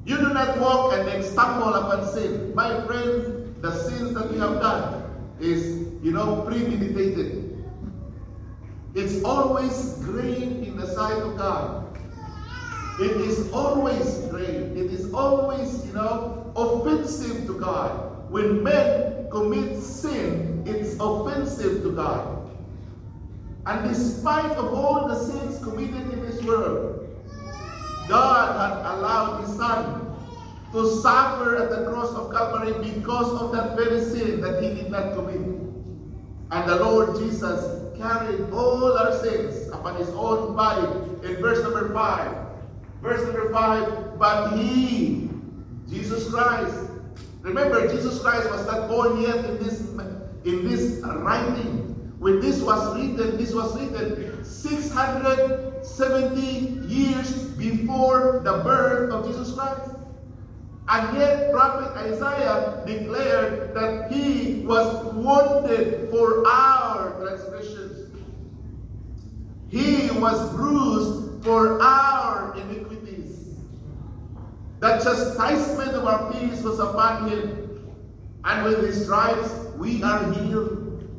You 0.06 0.18
do 0.18 0.34
not 0.34 0.60
walk 0.60 0.94
and 0.94 1.08
then 1.08 1.24
stumble 1.24 1.74
upon 1.74 2.08
sin. 2.14 2.54
My 2.54 2.86
friend, 2.86 3.56
the 3.62 3.76
sins 3.84 4.14
that 4.14 4.32
we 4.32 4.38
have 4.38 4.62
done 4.62 5.04
is, 5.40 5.88
you 6.04 6.12
know, 6.12 6.44
premeditated. 6.44 7.64
It's 8.94 9.24
always 9.24 9.96
great 9.96 10.44
in 10.44 10.78
the 10.78 10.88
sight 10.88 11.18
of 11.18 11.38
God. 11.38 11.98
It 13.00 13.18
is 13.18 13.52
always 13.52 14.20
great. 14.30 14.78
It 14.78 14.94
is 14.94 15.12
always, 15.12 15.86
you 15.88 15.94
know, 15.94 16.54
offensive 16.56 17.48
to 17.48 17.60
God. 17.60 18.32
When 18.32 18.64
men 18.64 19.28
commit 19.32 19.82
sin, 19.82 20.64
it's 20.68 20.96
offensive 21.00 21.82
to 21.82 21.92
God. 21.92 22.50
And 23.66 23.90
despite 23.90 24.52
of 24.52 24.72
all 24.74 25.08
the 25.08 25.16
sins 25.16 25.62
committed 25.64 26.14
in 26.14 26.22
this 26.22 26.42
world, 26.44 27.05
God 28.08 28.56
had 28.56 28.96
allowed 28.96 29.42
His 29.42 29.56
Son 29.56 30.16
to 30.72 30.90
suffer 31.02 31.58
at 31.58 31.70
the 31.70 31.90
cross 31.90 32.12
of 32.14 32.32
Calvary 32.32 32.74
because 32.94 33.42
of 33.42 33.52
that 33.54 33.76
very 33.76 34.02
sin 34.04 34.42
that 34.42 34.62
He 34.62 34.70
did 34.76 34.92
not 34.92 35.14
commit. 35.14 35.42
And 36.52 36.70
the 36.70 36.76
Lord 36.76 37.18
Jesus 37.18 37.76
carried 37.98 38.50
all 38.52 38.98
our 38.98 39.18
sins 39.20 39.68
upon 39.70 39.96
his 39.96 40.10
own 40.10 40.56
body 40.56 40.88
in 41.28 41.36
verse 41.42 41.62
number 41.64 41.94
5. 41.94 42.36
Verse 43.02 43.24
number 43.24 43.52
5, 43.52 44.20
but 44.20 44.58
he, 44.58 45.30
Jesus 45.90 46.30
Christ, 46.30 46.92
remember 47.42 47.88
Jesus 47.88 48.22
Christ 48.22 48.50
was 48.50 48.66
not 48.68 48.88
born 48.90 49.22
yet 49.22 49.46
in 49.46 49.58
this 49.58 49.82
in 50.46 50.68
this 50.68 51.02
writing. 51.04 51.82
When 52.20 52.40
this 52.40 52.62
was 52.62 52.96
written, 52.96 53.38
this 53.38 53.54
was 53.54 53.76
written 53.80 54.44
670 54.44 56.42
years 56.88 57.45
before 57.58 58.42
the 58.44 58.64
birth 58.64 59.12
of 59.12 59.28
Jesus 59.28 59.54
Christ. 59.54 59.92
And 60.88 61.18
yet, 61.18 61.52
Prophet 61.52 61.98
Isaiah 61.98 62.84
declared 62.86 63.74
that 63.74 64.12
he 64.12 64.64
was 64.66 65.14
wounded 65.16 66.10
for 66.12 66.48
our 66.48 67.20
transgressions. 67.20 68.16
He 69.70 70.12
was 70.12 70.54
bruised 70.54 71.44
for 71.44 71.82
our 71.82 72.56
iniquities. 72.56 73.56
The 74.80 74.98
chastisement 74.98 75.92
of 75.94 76.06
our 76.06 76.32
peace 76.32 76.62
was 76.62 76.80
upon 76.80 77.30
him, 77.30 77.82
and 78.44 78.64
with 78.64 78.86
his 78.86 79.04
stripes 79.04 79.50
we 79.78 80.04
are 80.04 80.32
healed. 80.34 81.10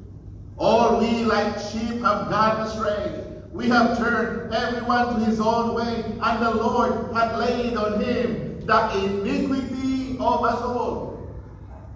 All 0.58 1.00
we 1.00 1.24
like 1.24 1.58
sheep 1.58 2.02
have 2.02 2.30
gone 2.30 2.60
astray. 2.60 3.25
We 3.56 3.68
have 3.68 3.96
turned 3.96 4.52
everyone 4.52 5.14
to 5.14 5.25
his 5.25 5.40
own 5.40 5.75
way, 5.75 6.04
and 6.20 6.42
the 6.44 6.54
Lord 6.54 7.10
had 7.14 7.38
laid 7.38 7.75
on 7.75 7.98
him 8.02 8.60
the 8.66 9.04
iniquity 9.04 10.18
of 10.20 10.44
us 10.44 10.60
all. 10.60 11.26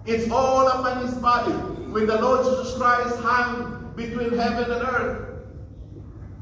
It's 0.06 0.30
all 0.30 0.66
upon 0.68 1.04
his 1.04 1.14
body. 1.16 1.52
When 1.92 2.06
the 2.06 2.18
Lord 2.18 2.46
Jesus 2.46 2.78
Christ 2.78 3.18
hung 3.18 3.92
between 3.94 4.38
heaven 4.38 4.70
and 4.70 4.82
earth, 4.82 5.28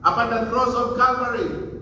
upon 0.04 0.30
the 0.30 0.48
cross 0.52 0.72
of 0.76 0.96
Calvary, 0.96 1.80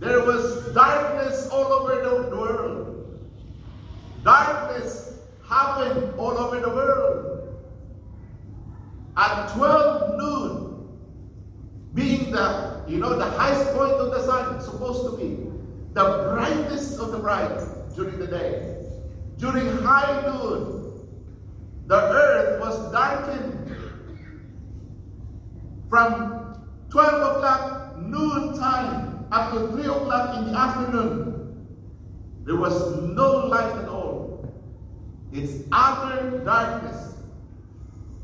there 0.00 0.24
was 0.24 0.74
darkness 0.74 1.48
all 1.52 1.72
over 1.72 2.02
the 2.02 2.36
world. 2.36 3.30
Darkness 4.24 5.20
happened 5.48 6.18
all 6.18 6.36
over 6.36 6.58
the 6.58 6.70
world. 6.70 7.54
At 9.16 9.54
12 9.54 10.18
noon, 10.18 10.65
the, 12.36 12.84
you 12.86 12.98
know, 12.98 13.16
the 13.16 13.24
highest 13.24 13.72
point 13.74 13.92
of 13.92 14.10
the 14.10 14.24
sun, 14.24 14.60
supposed 14.60 15.10
to 15.10 15.16
be 15.16 15.46
the 15.94 16.32
brightest 16.34 17.00
of 17.00 17.10
the 17.10 17.18
bright 17.18 17.58
during 17.94 18.18
the 18.18 18.26
day. 18.26 18.84
During 19.38 19.66
high 19.82 20.22
noon, 20.26 21.08
the 21.86 21.96
earth 21.96 22.60
was 22.60 22.92
darkened. 22.92 23.76
From 25.88 26.66
12 26.90 27.36
o'clock 27.36 27.98
noon 27.98 28.58
time 28.58 29.26
up 29.30 29.52
to 29.52 29.68
3 29.68 29.82
o'clock 29.82 30.36
in 30.38 30.52
the 30.52 30.58
afternoon, 30.58 31.66
there 32.44 32.56
was 32.56 33.02
no 33.02 33.46
light 33.46 33.74
at 33.76 33.88
all. 33.88 34.52
It's 35.32 35.64
utter 35.72 36.42
darkness. 36.44 37.14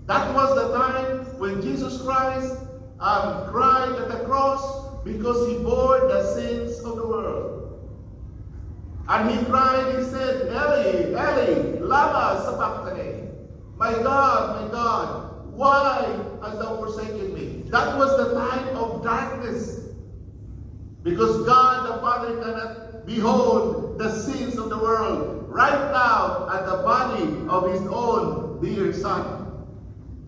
That 0.07 0.35
was 0.35 0.55
the 0.55 0.77
time 0.77 1.39
when 1.39 1.63
Jesus 1.63 2.03
Christ 2.03 2.57
um, 3.03 3.51
cried 3.51 3.91
at 3.97 4.09
the 4.09 4.25
cross 4.25 5.03
because 5.05 5.49
he 5.49 5.59
bore 5.59 5.99
the 6.07 6.35
sins 6.35 6.79
of 6.85 6.97
the 6.97 7.07
world. 7.07 7.59
And 9.09 9.29
he 9.29 9.45
cried, 9.47 9.99
he 9.99 10.05
said, 10.05 10.47
Eli, 10.53 11.11
Eli, 11.11 11.81
lama 11.81 12.41
sabachthani. 12.47 13.29
My 13.77 13.93
God, 14.05 14.63
my 14.63 14.71
God, 14.71 15.53
why 15.53 16.21
hast 16.43 16.61
thou 16.61 16.77
forsaken 16.77 17.35
me? 17.35 17.69
That 17.71 17.99
was 17.99 18.17
the 18.17 18.35
time 18.35 18.77
of 18.77 19.03
darkness. 19.03 19.81
Because 21.03 21.45
God 21.45 21.85
the 21.89 22.01
Father 22.01 22.39
cannot 22.41 23.05
behold 23.05 23.99
the 23.99 24.09
sins 24.09 24.57
of 24.59 24.71
the 24.71 24.79
world 24.79 25.47
right 25.49 25.91
now 25.91 26.49
at 26.53 26.65
the 26.67 26.77
body 26.77 27.45
of 27.49 27.69
his 27.69 27.83
own 27.89 28.63
dear 28.63 28.93
Son. 28.93 29.67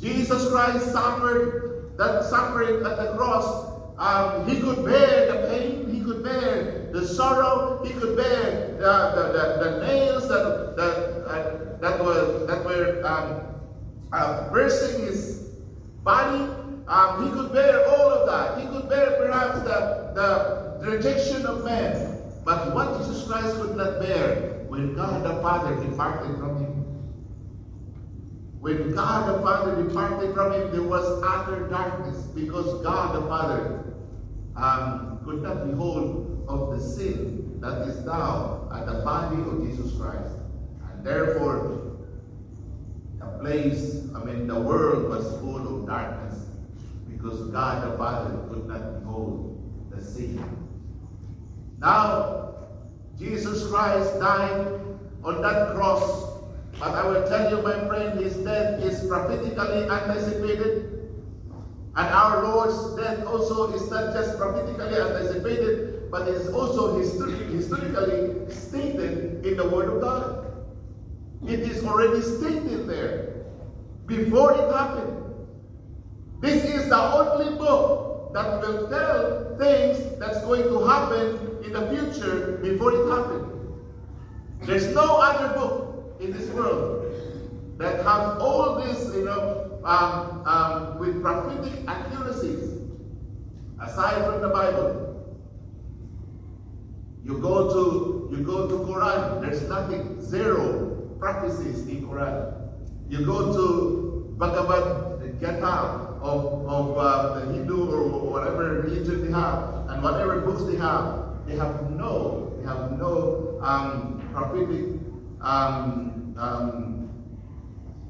Jesus 0.00 0.50
Christ 0.50 0.90
suffered 0.90 1.73
that 1.96 2.24
suffering 2.24 2.84
at 2.84 2.96
the 2.96 3.14
cross. 3.16 3.72
Um, 3.98 4.48
he 4.48 4.60
could 4.60 4.84
bear 4.84 5.32
the 5.32 5.48
pain, 5.48 5.88
he 5.88 6.00
could 6.00 6.24
bear 6.24 6.90
the 6.92 7.06
sorrow, 7.06 7.82
he 7.84 7.92
could 7.92 8.16
bear 8.16 8.76
the, 8.78 9.12
the, 9.14 9.32
the, 9.32 9.70
the 9.70 9.86
nails 9.86 10.28
that, 10.28 10.74
that, 10.76 10.96
uh, 11.26 11.78
that 11.78 12.04
were, 12.04 12.44
that 12.46 12.64
were 12.64 13.06
um, 13.06 13.54
uh, 14.12 14.50
bursting 14.50 15.04
his 15.06 15.50
body. 16.02 16.50
Um, 16.88 17.24
he 17.24 17.30
could 17.30 17.52
bear 17.52 17.86
all 17.86 18.10
of 18.10 18.26
that. 18.26 18.60
He 18.60 18.66
could 18.66 18.88
bear 18.88 19.16
perhaps 19.16 19.60
the, 19.60 20.12
the 20.14 20.90
rejection 20.90 21.46
of 21.46 21.64
men. 21.64 22.20
But 22.44 22.74
what 22.74 22.98
Jesus 22.98 23.26
Christ 23.26 23.56
could 23.56 23.76
not 23.76 24.00
bear 24.00 24.64
when 24.68 24.94
God 24.94 25.22
the 25.22 25.40
Father 25.40 25.76
departed 25.76 26.36
from 26.36 26.62
him 26.62 26.83
when 28.64 28.94
God 28.94 29.28
the 29.28 29.42
Father 29.42 29.82
departed 29.82 30.32
from 30.32 30.52
him, 30.54 30.72
there 30.72 30.82
was 30.82 31.22
utter 31.22 31.68
darkness 31.68 32.16
because 32.34 32.82
God 32.82 33.14
the 33.14 33.20
Father 33.28 33.84
um, 34.56 35.20
could 35.22 35.42
not 35.42 35.66
behold 35.68 36.46
of 36.48 36.70
the 36.70 36.80
sin 36.80 37.60
that 37.60 37.86
is 37.86 38.02
now 38.06 38.70
at 38.74 38.86
the 38.86 39.02
body 39.04 39.36
of 39.42 39.68
Jesus 39.68 39.94
Christ. 40.00 40.36
And 40.90 41.04
therefore, 41.04 41.98
the 43.18 43.26
place, 43.38 44.00
I 44.16 44.24
mean, 44.24 44.46
the 44.46 44.58
world 44.58 45.10
was 45.10 45.38
full 45.40 45.82
of 45.82 45.86
darkness 45.86 46.46
because 47.06 47.40
God 47.50 47.92
the 47.92 47.98
Father 47.98 48.48
could 48.48 48.66
not 48.66 49.00
behold 49.00 49.60
the 49.90 50.02
sin. 50.02 50.42
Now, 51.80 52.54
Jesus 53.18 53.68
Christ 53.68 54.18
died 54.20 54.80
on 55.22 55.42
that 55.42 55.74
cross 55.74 56.33
but 56.78 56.90
I 56.90 57.06
will 57.06 57.26
tell 57.26 57.50
you, 57.50 57.62
my 57.62 57.86
friend, 57.86 58.18
his 58.18 58.36
death 58.38 58.80
is 58.82 59.06
prophetically 59.06 59.88
anticipated. 59.88 60.90
And 61.96 62.08
our 62.08 62.42
Lord's 62.42 62.96
death 62.96 63.24
also 63.26 63.72
is 63.72 63.88
not 63.90 64.12
just 64.12 64.36
prophetically 64.36 64.98
anticipated, 64.98 66.10
but 66.10 66.26
is 66.28 66.48
also 66.48 66.98
historically 66.98 68.52
stated 68.52 69.44
in 69.46 69.56
the 69.56 69.68
Word 69.68 69.94
of 69.94 70.00
God. 70.00 70.64
It 71.46 71.60
is 71.60 71.84
already 71.84 72.20
stated 72.22 72.88
there 72.88 73.44
before 74.06 74.52
it 74.52 74.70
happened. 74.72 75.22
This 76.40 76.64
is 76.64 76.88
the 76.88 76.98
only 76.98 77.56
book 77.56 78.32
that 78.34 78.60
will 78.60 78.88
tell 78.88 79.56
things 79.58 80.18
that's 80.18 80.40
going 80.42 80.64
to 80.64 80.84
happen 80.84 81.62
in 81.64 81.72
the 81.72 81.88
future 81.90 82.58
before 82.60 82.92
it 82.92 83.08
happened. 83.08 83.46
There's 84.62 84.92
no 84.94 85.20
other 85.20 85.54
book 85.54 85.83
in 86.24 86.32
this 86.32 86.48
world 86.50 87.04
that 87.78 88.02
have 88.04 88.40
all 88.40 88.76
this, 88.76 89.14
you 89.14 89.24
know, 89.24 89.80
um, 89.84 90.46
um, 90.46 90.98
with 90.98 91.20
prophetic 91.22 91.86
accuracies, 91.86 92.80
aside 93.80 94.24
from 94.24 94.40
the 94.40 94.48
Bible. 94.48 95.00
You 97.24 97.38
go 97.38 97.68
to 97.72 98.14
you 98.34 98.42
go 98.42 98.66
to 98.68 98.74
Quran, 98.74 99.40
there's 99.42 99.62
nothing, 99.68 100.20
zero 100.20 101.14
prophecies 101.20 101.86
in 101.86 102.06
Quran. 102.06 102.72
You 103.08 103.24
go 103.24 103.52
to 103.52 104.34
Bhagavad 104.38 105.38
Gita 105.38 105.66
of, 106.24 106.66
of 106.66 106.98
uh, 106.98 107.34
the 107.34 107.52
Hindu 107.52 107.90
or 107.90 108.30
whatever 108.30 108.82
religion 108.82 109.26
they 109.26 109.32
have, 109.32 109.88
and 109.88 110.02
whatever 110.02 110.40
books 110.40 110.64
they 110.64 110.76
have, 110.76 111.46
they 111.46 111.56
have 111.56 111.90
no, 111.90 112.54
they 112.58 112.66
have 112.66 112.92
no 112.92 113.58
um, 113.62 114.26
prophetic 114.32 114.94
um, 115.40 116.13
um, 116.38 117.10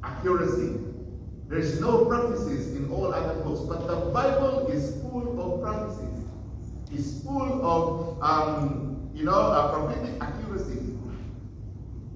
accuracy. 0.03 0.81
There's 1.49 1.81
no 1.81 2.07
prophecies 2.07 2.75
in 2.77 2.91
all 2.91 3.13
other 3.13 3.41
books, 3.43 3.61
but 3.61 3.87
the 3.87 4.11
Bible 4.11 4.67
is 4.69 5.01
full 5.03 5.39
of 5.41 5.63
prophecies. 5.63 6.25
It's 6.91 7.23
full 7.23 7.65
of, 7.65 8.23
um, 8.23 9.11
you 9.15 9.25
know, 9.25 9.33
uh, 9.33 9.73
prophetic 9.73 10.21
accuracy. 10.21 10.97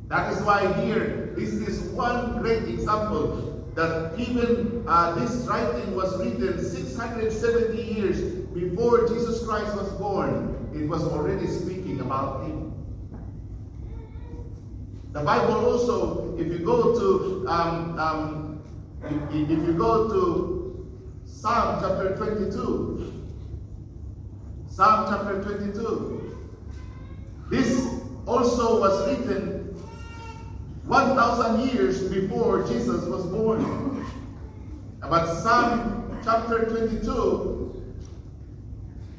That 0.08 0.32
is 0.32 0.40
why 0.42 0.72
here, 0.80 1.34
this 1.36 1.50
is 1.50 1.80
one 1.90 2.38
great 2.38 2.62
example 2.68 3.62
that 3.74 4.18
even 4.18 4.82
uh, 4.86 5.14
this 5.14 5.46
writing 5.46 5.94
was 5.94 6.16
written 6.18 6.58
670 6.58 7.82
years 7.82 8.20
before 8.54 9.06
Jesus 9.06 9.44
Christ 9.44 9.76
was 9.76 9.92
born. 9.92 10.70
It 10.74 10.88
was 10.88 11.04
already 11.04 11.46
speaking 11.46 12.00
about. 12.00 12.42
The 15.18 15.24
Bible 15.24 15.66
also, 15.66 16.38
if 16.38 16.46
you 16.46 16.60
go 16.60 16.96
to 16.96 17.48
um, 17.48 17.98
um, 17.98 18.62
if, 19.02 19.50
if 19.50 19.66
you 19.66 19.72
go 19.72 20.08
to 20.08 20.88
Psalm 21.26 21.80
chapter 21.82 22.16
22, 22.16 23.26
Psalm 24.68 25.06
chapter 25.10 25.42
22, 25.42 26.38
this 27.50 28.00
also 28.26 28.78
was 28.78 29.08
written 29.08 29.74
1,000 30.84 31.68
years 31.68 32.08
before 32.08 32.62
Jesus 32.68 33.04
was 33.06 33.26
born. 33.26 34.06
But 35.00 35.34
Psalm 35.42 36.16
chapter 36.22 36.64
22, 36.66 37.94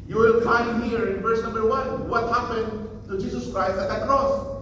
you 0.08 0.16
will 0.16 0.40
find 0.46 0.82
here 0.82 1.10
in 1.10 1.22
verse 1.22 1.44
number 1.44 1.68
1 1.68 2.08
what 2.08 2.34
happened 2.34 2.88
to 3.10 3.20
Jesus 3.20 3.52
Christ 3.52 3.78
at 3.78 3.90
the 3.90 4.06
cross. 4.06 4.59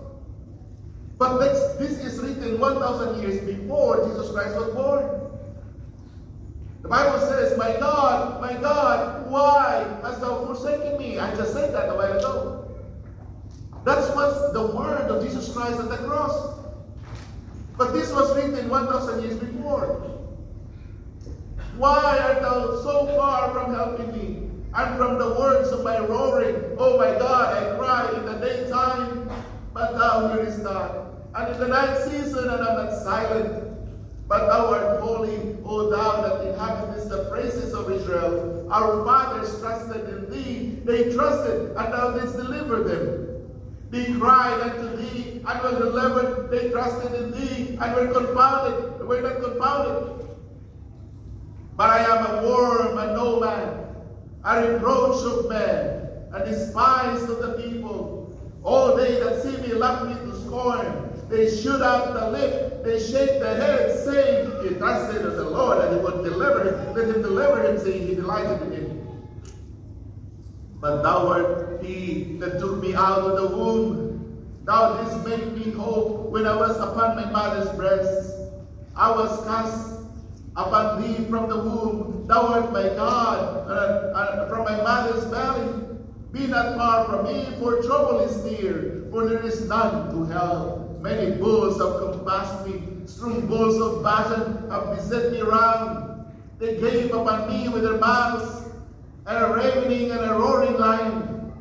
But 1.18 1.40
this, 1.40 1.76
this 1.78 1.98
is 2.06 2.20
written 2.20 2.60
1,000 2.60 3.22
years 3.22 3.40
before 3.40 4.08
Jesus 4.08 4.32
Christ 4.32 4.56
was 4.56 4.74
born. 4.74 5.28
The 6.84 6.90
Bible 6.90 7.20
says, 7.20 7.58
My 7.58 7.74
God, 7.74 8.40
my 8.40 8.54
God, 8.54 9.30
why 9.30 10.00
hast 10.04 10.22
thou 10.22 10.46
forsaken 10.46 11.00
me? 11.00 11.18
I 11.20 11.36
just 11.36 11.54
said 11.54 11.74
that 11.74 11.90
a 11.90 11.96
while 11.96 12.18
ago. 12.18 12.58
That's 13.84 14.10
what's 14.16 14.54
the 14.54 14.68
word 14.68 15.10
of 15.10 15.24
Jesus 15.24 15.52
Christ 15.54 15.80
at 15.80 15.90
the 15.90 15.98
cross. 15.98 16.60
But 17.78 17.94
this 17.94 18.12
was 18.12 18.36
written 18.36 18.70
1,000 18.70 19.24
years 19.24 19.38
before. 19.38 20.04
Why 21.78 22.20
art 22.20 22.42
thou 22.42 22.76
so 22.82 23.08
far 23.18 23.52
from 23.54 23.74
helping 23.74 24.12
me? 24.12 24.50
And 24.74 24.98
from 24.98 25.18
the 25.18 25.30
words 25.30 25.70
of 25.70 25.84
my 25.84 25.98
roaring, 26.00 26.56
oh 26.78 26.98
my 26.98 27.18
God, 27.18 27.54
I 27.56 27.78
cry 27.78 28.14
in 28.18 28.26
the 28.26 28.34
daytime, 28.34 29.30
but 29.74 29.94
thou 29.94 30.28
hearest 30.30 30.60
not. 30.60 31.07
And 31.38 31.54
in 31.54 31.60
the 31.60 31.68
night 31.68 31.96
season, 32.00 32.50
and 32.50 32.64
I'm 32.64 32.78
not 32.78 32.92
silent. 32.92 33.64
But 34.28 34.48
thou 34.48 34.74
art 34.74 35.00
holy, 35.00 35.56
O 35.64 35.88
thou 35.88 36.22
that 36.24 36.48
inhabitest 36.48 37.10
the 37.10 37.30
praises 37.30 37.76
of 37.76 37.92
Israel. 37.92 38.68
Our 38.72 39.06
fathers 39.06 39.60
trusted 39.60 40.10
in 40.10 40.32
thee. 40.32 40.80
They 40.84 41.14
trusted, 41.14 41.76
and 41.78 41.94
thou 41.94 42.18
didst 42.18 42.38
deliver 42.38 42.82
them. 42.84 43.52
They 43.92 44.16
cried 44.16 44.62
unto 44.62 44.98
thee, 44.98 45.44
and 45.48 45.62
were 45.62 45.78
delivered. 45.78 46.50
They 46.50 46.72
trusted 46.72 47.14
in 47.14 47.32
thee, 47.32 47.78
and 47.80 47.94
were 47.94 48.12
confounded. 48.12 49.08
Were 49.08 49.22
not 49.22 49.40
confounded. 49.40 50.26
But 51.76 51.92
I 51.92 52.00
am 52.00 52.26
a 52.26 52.48
worm 52.48 52.98
and 52.98 53.14
no 53.14 53.40
man, 53.40 53.86
a 54.44 54.72
reproach 54.72 55.24
of 55.24 55.50
men, 55.50 56.10
a 56.34 56.44
despised 56.44 57.30
of 57.30 57.38
the 57.38 57.62
people. 57.62 58.36
All 58.64 58.96
they 58.96 59.20
that 59.20 59.44
see 59.44 59.56
me 59.58 59.76
laugh 59.76 60.04
me 60.08 60.16
to 60.16 60.36
scorn. 60.42 61.07
They 61.30 61.50
shoot 61.62 61.82
out 61.82 62.14
the 62.14 62.30
lip, 62.32 62.84
they 62.84 63.00
shake 63.00 63.42
their 63.42 63.58
head, 63.58 63.92
saying, 64.06 64.64
He 64.64 64.76
trusted 64.76 65.26
in 65.26 65.36
the 65.36 65.50
Lord, 65.50 65.80
and 65.84 65.94
he 65.94 66.00
would 66.00 66.24
deliver 66.24 66.64
him. 66.64 66.96
Let 66.96 67.10
him 67.10 67.22
deliver 67.22 67.64
him, 67.64 67.78
saying, 67.78 68.08
He 68.08 68.16
delighted 68.16 68.62
in 68.62 68.72
him. 68.72 68.98
But 70.80 71.04
thou 71.04 71.28
art 71.28 71.82
he 71.82 72.38
that 72.40 72.60
took 72.60 72.80
me 72.80 72.96
out 72.96 73.22
of 73.22 73.36
the 73.36 73.46
womb. 73.46 74.64
Thou 74.66 74.96
didst 74.98 75.24
make 75.26 75.54
me 75.54 75.72
hope 75.72 76.32
when 76.32 76.46
I 76.46 76.56
was 76.56 76.78
upon 76.80 77.16
my 77.16 77.26
mother's 77.26 77.70
breast. 77.76 78.36
I 78.96 79.12
was 79.12 79.46
cast 79.46 80.00
upon 80.56 81.02
thee 81.02 81.30
from 81.30 81.50
the 81.50 81.58
womb. 81.58 82.26
Thou 82.28 82.48
art 82.48 82.74
my 82.74 82.88
God, 82.96 83.70
and 83.70 84.50
from 84.50 84.64
my 84.64 84.82
mother's 84.82 85.26
belly. 85.26 85.84
Be 86.32 86.48
not 86.48 86.76
far 86.76 87.06
from 87.06 87.24
me, 87.24 87.56
for 87.58 87.82
trouble 87.84 88.20
is 88.20 88.44
near, 88.44 89.06
for 89.10 89.26
there 89.26 89.42
is 89.44 89.68
none 89.68 90.10
to 90.12 90.24
help. 90.24 90.87
Many 91.02 91.38
bulls 91.38 91.80
have 91.80 92.00
compassed 92.00 92.66
me, 92.66 93.06
strong 93.06 93.46
bulls 93.46 93.80
of 93.80 94.04
Bashan 94.04 94.70
have 94.72 94.96
beset 94.96 95.32
me 95.32 95.42
round. 95.42 96.34
They 96.58 96.78
gave 96.78 97.14
upon 97.14 97.48
me 97.48 97.70
with 97.70 97.84
their 97.84 98.00
mouths, 98.00 98.64
and 99.28 99.38
a 99.38 99.54
ravening 99.54 100.10
and 100.10 100.22
a 100.22 100.34
roaring 100.34 100.78
lion. 100.78 101.54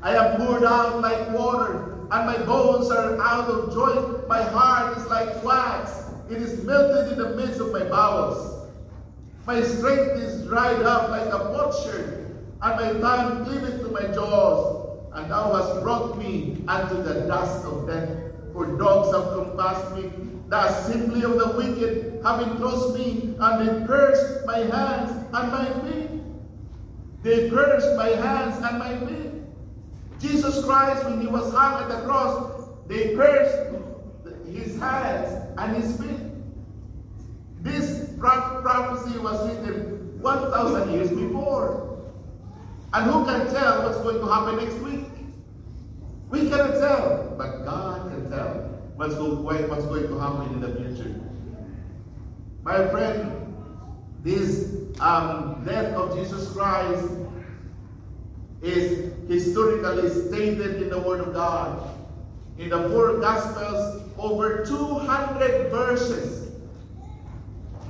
I 0.00 0.14
am 0.14 0.36
poured 0.36 0.62
out 0.62 1.00
like 1.02 1.30
water, 1.30 2.06
and 2.12 2.26
my 2.26 2.38
bones 2.44 2.90
are 2.90 3.20
out 3.20 3.50
of 3.50 3.74
joint. 3.74 4.28
My 4.28 4.42
heart 4.42 4.96
is 4.98 5.06
like 5.08 5.42
wax, 5.42 5.90
it 6.30 6.40
is 6.40 6.64
melted 6.64 7.12
in 7.12 7.18
the 7.18 7.34
midst 7.34 7.60
of 7.60 7.72
my 7.72 7.82
bowels. 7.82 8.68
My 9.46 9.62
strength 9.62 10.16
is 10.16 10.46
dried 10.46 10.82
up 10.82 11.10
like 11.10 11.26
a 11.26 11.50
potsherd, 11.50 12.36
and 12.62 12.76
my 12.76 13.00
tongue 13.00 13.44
cleaveth 13.44 13.80
to 13.82 13.88
my 13.90 14.06
jaws. 14.14 14.70
And 15.12 15.30
thou 15.30 15.54
hast 15.54 15.82
brought 15.82 16.18
me 16.18 16.64
unto 16.68 17.02
the 17.02 17.26
dust 17.26 17.64
of 17.64 17.86
death 17.86 18.23
for 18.54 18.66
dogs 18.78 19.12
have 19.12 19.34
compassed 19.34 19.96
me. 19.96 20.10
The 20.48 20.64
assembly 20.66 21.24
of 21.24 21.36
the 21.38 21.48
wicked 21.56 22.22
have 22.22 22.40
enclosed 22.40 22.96
me, 22.96 23.34
and 23.38 23.60
they 23.60 23.86
cursed 23.86 24.46
my 24.46 24.58
hands 24.58 25.10
and 25.34 25.52
my 25.52 25.64
feet. 25.82 26.10
They 27.24 27.50
cursed 27.50 27.96
my 27.96 28.10
hands 28.10 28.56
and 28.64 28.78
my 28.78 28.96
feet. 29.06 29.32
Jesus 30.20 30.64
Christ, 30.64 31.04
when 31.04 31.20
he 31.20 31.26
was 31.26 31.52
hung 31.52 31.82
at 31.82 31.88
the 31.88 32.06
cross, 32.06 32.68
they 32.86 33.14
cursed 33.16 33.74
his 34.46 34.78
hands 34.78 35.52
and 35.58 35.76
his 35.76 36.00
feet. 36.00 36.20
This 37.60 38.14
prophecy 38.18 39.18
was 39.18 39.48
written 39.48 40.20
1,000 40.22 40.92
years 40.92 41.10
before. 41.10 41.98
And 42.92 43.10
who 43.10 43.24
can 43.24 43.52
tell 43.52 43.82
what's 43.82 43.98
going 43.98 44.20
to 44.20 44.26
happen 44.26 44.56
next 44.56 44.76
week? 44.76 45.23
We 46.34 46.48
cannot 46.50 46.72
tell, 46.80 47.32
but 47.38 47.64
God 47.64 48.10
can 48.10 48.28
tell 48.28 48.54
what's, 48.96 49.14
what's 49.14 49.84
going 49.84 50.08
to 50.08 50.18
happen 50.18 50.52
in 50.54 50.60
the 50.60 50.74
future. 50.74 51.14
My 52.64 52.88
friend, 52.88 53.54
this 54.24 54.74
um, 54.98 55.62
death 55.64 55.94
of 55.94 56.18
Jesus 56.18 56.50
Christ 56.50 57.08
is 58.62 59.12
historically 59.28 60.10
stated 60.10 60.82
in 60.82 60.90
the 60.90 60.98
Word 60.98 61.20
of 61.20 61.34
God. 61.34 62.00
In 62.58 62.70
the 62.70 62.88
four 62.88 63.20
Gospels, 63.20 64.02
over 64.18 64.66
200 64.66 65.70
verses, 65.70 66.50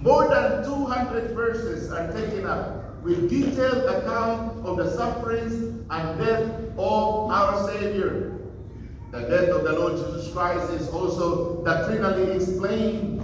more 0.02 0.28
than 0.28 0.62
200 0.64 1.30
verses 1.30 1.90
are 1.90 2.12
taken 2.12 2.44
up 2.44 3.02
with 3.02 3.30
detailed 3.30 3.88
account 3.88 4.66
of 4.66 4.76
the 4.76 4.94
sufferings 4.94 5.54
and 5.88 6.18
death 6.18 6.60
of 6.76 7.30
our 7.30 7.70
Savior. 7.70 8.33
The 9.14 9.20
death 9.28 9.48
of 9.50 9.62
the 9.62 9.78
Lord 9.78 9.94
Jesus 9.94 10.32
Christ 10.32 10.72
is 10.72 10.88
also 10.88 11.64
doctrinally 11.64 12.32
explained, 12.32 13.22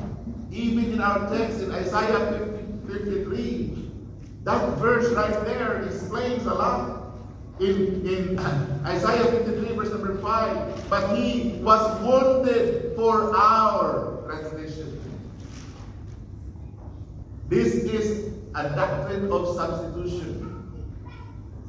even 0.53 0.93
in 0.93 1.01
our 1.01 1.29
text 1.29 1.63
in 1.63 1.73
Isaiah 1.73 2.61
53. 2.87 3.91
That 4.45 4.79
verse 4.79 5.11
right 5.11 5.45
there 5.45 5.83
explains 5.83 6.47
a 6.47 6.55
lot. 6.55 7.13
In, 7.59 8.07
in 8.07 8.39
Isaiah 8.87 9.25
53, 9.33 9.75
verse 9.75 9.91
number 9.91 10.17
5, 10.19 10.89
but 10.89 11.17
he 11.17 11.59
was 11.61 11.83
wounded 12.03 12.95
for 12.95 13.37
our 13.37 14.23
transgression. 14.29 14.97
This 17.49 17.75
is 17.75 18.33
a 18.55 18.69
doctrine 18.77 19.33
of 19.33 19.57
substitution. 19.57 20.63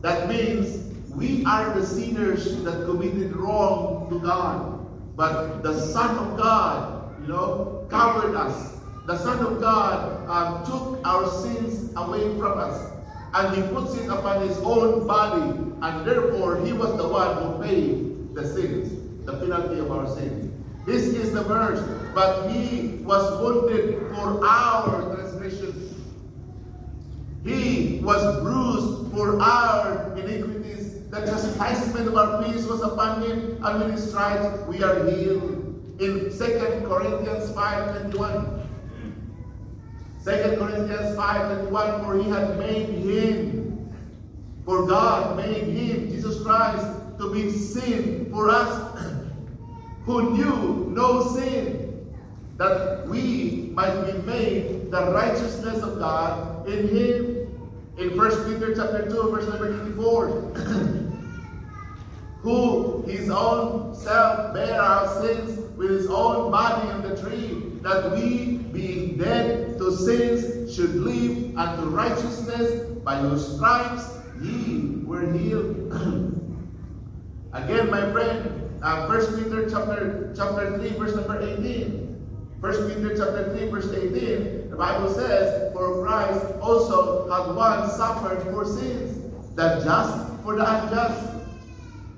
That 0.02 0.30
means 0.30 0.90
we 1.15 1.43
are 1.45 1.74
the 1.74 1.86
sinners 1.86 2.63
that 2.63 2.86
committed 2.86 3.36
wrong 3.36 4.08
to 4.10 4.19
God. 4.19 4.80
But 5.15 5.62
the 5.62 5.78
Son 5.78 6.17
of 6.17 6.38
God, 6.38 7.21
you 7.21 7.28
know, 7.28 7.86
covered 7.89 8.36
us. 8.36 8.80
The 9.08 9.17
Son 9.17 9.39
of 9.39 9.60
God 9.60 10.28
um, 10.30 10.65
took 10.65 11.06
our 11.06 11.28
sins 11.28 11.91
away 11.95 12.38
from 12.39 12.58
us. 12.58 12.91
And 13.34 13.56
He 13.56 13.62
puts 13.74 13.95
it 13.95 14.10
upon 14.10 14.47
His 14.47 14.58
own 14.60 15.06
body. 15.06 15.41
And 15.82 16.06
therefore, 16.06 16.63
He 16.65 16.71
was 16.71 16.95
the 16.97 17.08
one 17.08 17.36
who 17.38 17.63
paid 17.63 18.34
the 18.34 18.47
sins, 18.47 19.26
the 19.26 19.34
penalty 19.34 19.80
of 19.80 19.91
our 19.91 20.08
sins. 20.08 20.54
This 20.86 21.04
is 21.08 21.34
the 21.34 21.43
verse. 21.43 21.82
But 22.15 22.50
He 22.50 23.00
was 23.04 23.41
wounded 23.41 24.15
for 24.15 24.45
our 24.45 25.13
transgressions. 25.15 25.93
He 27.43 28.00
was 28.04 28.39
bruised 28.41 29.12
for 29.12 29.41
our. 29.41 29.81
The 31.22 31.28
chastisement 31.28 32.08
of 32.08 32.18
our 32.18 32.44
peace 32.44 32.66
was 32.66 32.82
upon 32.82 33.22
him, 33.22 33.64
and 33.64 33.84
with 33.84 33.92
his 33.92 34.10
stripes 34.10 34.68
we 34.68 34.82
are 34.82 35.06
healed. 35.06 35.54
In 36.00 36.32
2 36.32 36.86
Corinthians 36.88 37.52
5.21. 37.52 38.66
2 40.26 40.32
Corinthians 40.58 41.16
5.21, 41.16 42.04
for 42.04 42.18
he 42.18 42.28
had 42.28 42.58
made 42.58 42.90
him, 43.06 43.94
for 44.66 44.88
God 44.88 45.38
made 45.38 45.68
him, 45.68 46.10
Jesus 46.10 46.42
Christ, 46.42 46.88
to 47.20 47.32
be 47.32 47.52
sin 47.52 48.32
for 48.32 48.50
us, 48.50 49.00
who 50.06 50.32
knew 50.32 50.88
no 50.90 51.22
sin, 51.36 52.16
that 52.58 53.08
we 53.08 53.70
might 53.76 54.12
be 54.12 54.14
made 54.24 54.90
the 54.90 55.12
righteousness 55.12 55.84
of 55.84 56.00
God 56.00 56.68
in 56.68 56.88
him. 56.88 57.48
In 58.00 58.18
1 58.18 58.52
Peter 58.52 58.74
chapter 58.76 59.08
2, 59.08 59.30
verse 59.30 59.48
number 59.48 59.72
24. 59.72 60.98
who 62.41 63.04
his 63.08 63.30
own 63.30 63.93
self 63.93 64.54
bare 64.54 64.82
our 64.82 65.21
sins 65.21 65.77
with 65.77 65.91
his 65.91 66.08
own 66.08 66.51
body 66.51 66.89
on 66.89 67.01
the 67.01 67.15
tree, 67.21 67.63
that 67.82 68.12
we, 68.12 68.58
being 68.73 69.17
dead 69.17 69.77
to 69.77 69.91
sins, 69.91 70.73
should 70.73 70.95
live 70.95 71.58
unto 71.58 71.89
righteousness, 71.89 72.88
by 73.04 73.17
whose 73.17 73.56
stripes 73.56 74.08
ye 74.41 75.04
were 75.04 75.32
healed. 75.32 75.91
Again, 77.54 77.91
my 77.91 78.12
friend, 78.12 78.80
uh, 78.82 79.06
1 79.08 79.43
Peter 79.43 79.69
chapter, 79.69 80.34
chapter 80.36 80.77
3, 80.80 80.89
verse 80.97 81.15
number 81.15 81.39
18. 81.41 82.01
1 82.60 82.88
Peter 82.88 83.17
chapter 83.17 83.56
3, 83.58 83.69
verse 83.69 83.91
18. 83.91 84.69
the 84.69 84.75
Bible 84.75 85.10
says, 85.10 85.73
For 85.73 86.01
Christ 86.04 86.45
also 86.62 87.27
had 87.30 87.56
once 87.56 87.93
suffered 87.93 88.41
for 88.51 88.65
sins, 88.65 89.17
the 89.56 89.82
just 89.84 90.43
for 90.43 90.56
the 90.56 90.63
unjust, 90.63 91.31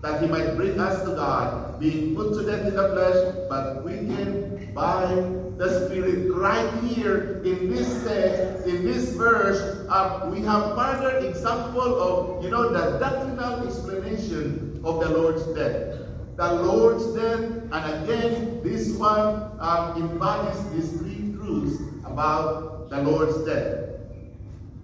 that 0.03 0.21
he 0.21 0.27
might 0.27 0.55
bring 0.57 0.77
us 0.81 1.01
to 1.07 1.15
God, 1.15 1.79
being 1.79 2.13
put 2.13 2.33
to 2.33 2.45
death 2.45 2.67
in 2.67 2.75
the 2.75 2.89
flesh, 2.89 3.47
but 3.47 3.81
quickened 3.81 4.75
by 4.75 5.07
the 5.55 5.87
Spirit. 5.87 6.29
Right 6.35 6.69
here 6.83 7.41
in 7.45 7.71
this 7.71 8.03
text, 8.03 8.67
in 8.67 8.83
this 8.83 9.15
verse, 9.15 9.87
uh, 9.87 10.29
we 10.29 10.41
have 10.41 10.75
further 10.75 11.25
example 11.25 12.01
of, 12.03 12.43
you 12.43 12.51
know, 12.51 12.67
the 12.67 12.99
doctrinal 12.99 13.65
explanation 13.65 14.81
of 14.83 14.99
the 14.99 15.07
Lord's 15.07 15.47
death. 15.55 15.99
The 16.35 16.51
Lord's 16.51 17.05
death, 17.15 17.39
and 17.71 18.03
again, 18.03 18.59
this 18.61 18.91
one 18.97 19.55
um, 19.59 20.01
embodies 20.01 20.69
these 20.71 20.99
three 20.99 21.31
truths 21.31 21.79
about 22.03 22.89
the 22.89 23.01
Lord's 23.01 23.45
death. 23.45 23.87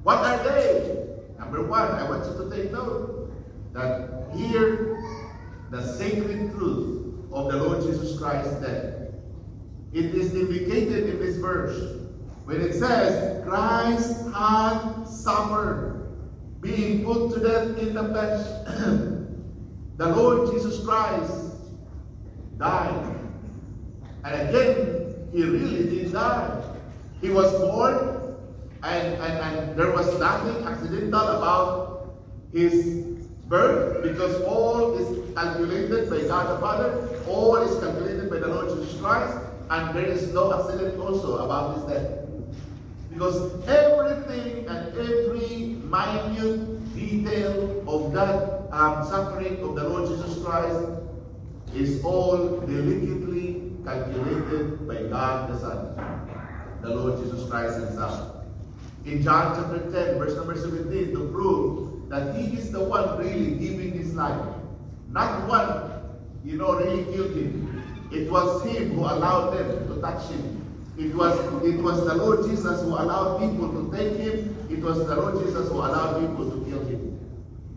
What 0.04 0.20
are 0.20 0.42
they? 0.48 1.08
Number 1.38 1.62
one, 1.68 1.92
I 1.92 2.10
want 2.10 2.24
you 2.24 2.42
to 2.42 2.56
take 2.56 2.72
note 2.72 3.34
that 3.74 4.10
here, 4.36 4.99
the 5.70 5.86
sacred 5.86 6.52
truth 6.52 7.16
of 7.32 7.52
the 7.52 7.58
Lord 7.58 7.84
Jesus 7.84 8.18
Christ's 8.20 8.56
death. 8.56 8.96
It 9.94 10.16
is 10.16 10.34
indicated 10.34 11.10
in 11.10 11.20
this 11.20 11.38
verse 11.38 12.00
when 12.46 12.62
it 12.62 12.74
says, 12.74 13.44
Christ 13.48 14.26
had 14.34 15.06
suffered, 15.06 16.08
being 16.62 17.06
put 17.06 17.34
to 17.34 17.40
death 17.40 17.78
in 17.78 17.94
the 17.94 18.04
flesh. 18.06 18.46
the 19.98 20.08
Lord 20.08 20.52
Jesus 20.52 20.84
Christ 20.84 21.56
died. 22.58 23.16
And 24.24 24.50
again, 24.50 25.30
he 25.32 25.44
really 25.44 25.84
did 25.84 26.12
die. 26.12 26.64
He 27.22 27.30
was 27.30 27.52
born, 27.60 28.36
and, 28.84 29.14
and, 29.14 29.58
and 29.60 29.80
there 29.80 29.92
was 29.92 30.20
nothing 30.20 30.66
accidental 30.66 31.28
about 31.28 32.16
his 32.52 33.09
birth 33.50 34.04
because 34.04 34.42
all 34.44 34.96
is 34.96 35.34
calculated 35.34 36.10
by 36.10 36.22
God 36.28 36.56
the 36.56 36.62
Father, 36.62 37.20
all 37.28 37.58
is 37.58 37.80
calculated 37.84 38.30
by 38.30 38.38
the 38.38 38.48
Lord 38.48 38.70
Jesus 38.70 39.02
Christ, 39.02 39.38
and 39.72 39.96
there 39.96 40.06
is 40.06 40.32
no 40.34 40.54
accident 40.54 41.00
also 41.00 41.38
about 41.46 41.76
his 41.76 41.84
death. 41.86 42.20
Because 43.12 43.68
everything 43.68 44.68
and 44.68 44.96
every 44.96 45.76
minute 45.90 46.96
detail 46.96 47.84
of 47.88 48.14
that 48.14 48.70
um, 48.72 49.06
suffering 49.08 49.62
of 49.64 49.76
the 49.76 49.90
Lord 49.90 50.10
Jesus 50.10 50.44
Christ 50.44 50.86
is 51.74 52.04
all 52.04 52.60
delicately 52.62 53.72
calculated 53.84 54.88
by 54.88 55.04
God 55.04 55.50
the 55.52 55.60
Son, 55.60 56.28
the 56.82 56.90
Lord 56.90 57.24
Jesus 57.24 57.50
Christ 57.50 57.80
Himself. 57.80 58.46
In 59.06 59.24
John 59.24 59.56
chapter 59.56 59.80
10, 59.92 60.20
verse 60.20 60.36
number 60.36 60.56
17, 60.56 61.14
to 61.14 61.30
prove 61.32 61.89
that 62.10 62.36
He 62.36 62.58
is 62.58 62.72
the 62.72 62.84
one 62.84 63.18
really 63.20 63.52
giving 63.52 63.92
His 63.94 64.14
life. 64.16 64.46
Not 65.10 65.48
one, 65.48 66.20
you 66.44 66.58
know, 66.58 66.74
really 66.74 67.06
killed 67.06 67.36
Him. 67.36 68.10
It 68.12 68.30
was 68.30 68.64
Him 68.66 68.96
who 68.96 69.02
allowed 69.02 69.52
them 69.52 69.88
to 69.88 70.02
touch 70.02 70.30
Him. 70.30 70.66
It 70.98 71.16
was, 71.16 71.40
it 71.64 71.82
was 71.82 72.06
the 72.06 72.16
Lord 72.16 72.46
Jesus 72.46 72.82
who 72.82 72.90
allowed 72.90 73.40
people 73.40 73.70
to 73.70 73.96
take 73.96 74.18
Him. 74.18 74.56
It 74.70 74.80
was 74.80 74.98
the 74.98 75.16
Lord 75.16 75.46
Jesus 75.46 75.70
who 75.70 75.76
allowed 75.76 76.20
people 76.20 76.50
to 76.50 76.66
kill 76.70 76.84
Him. 76.86 77.20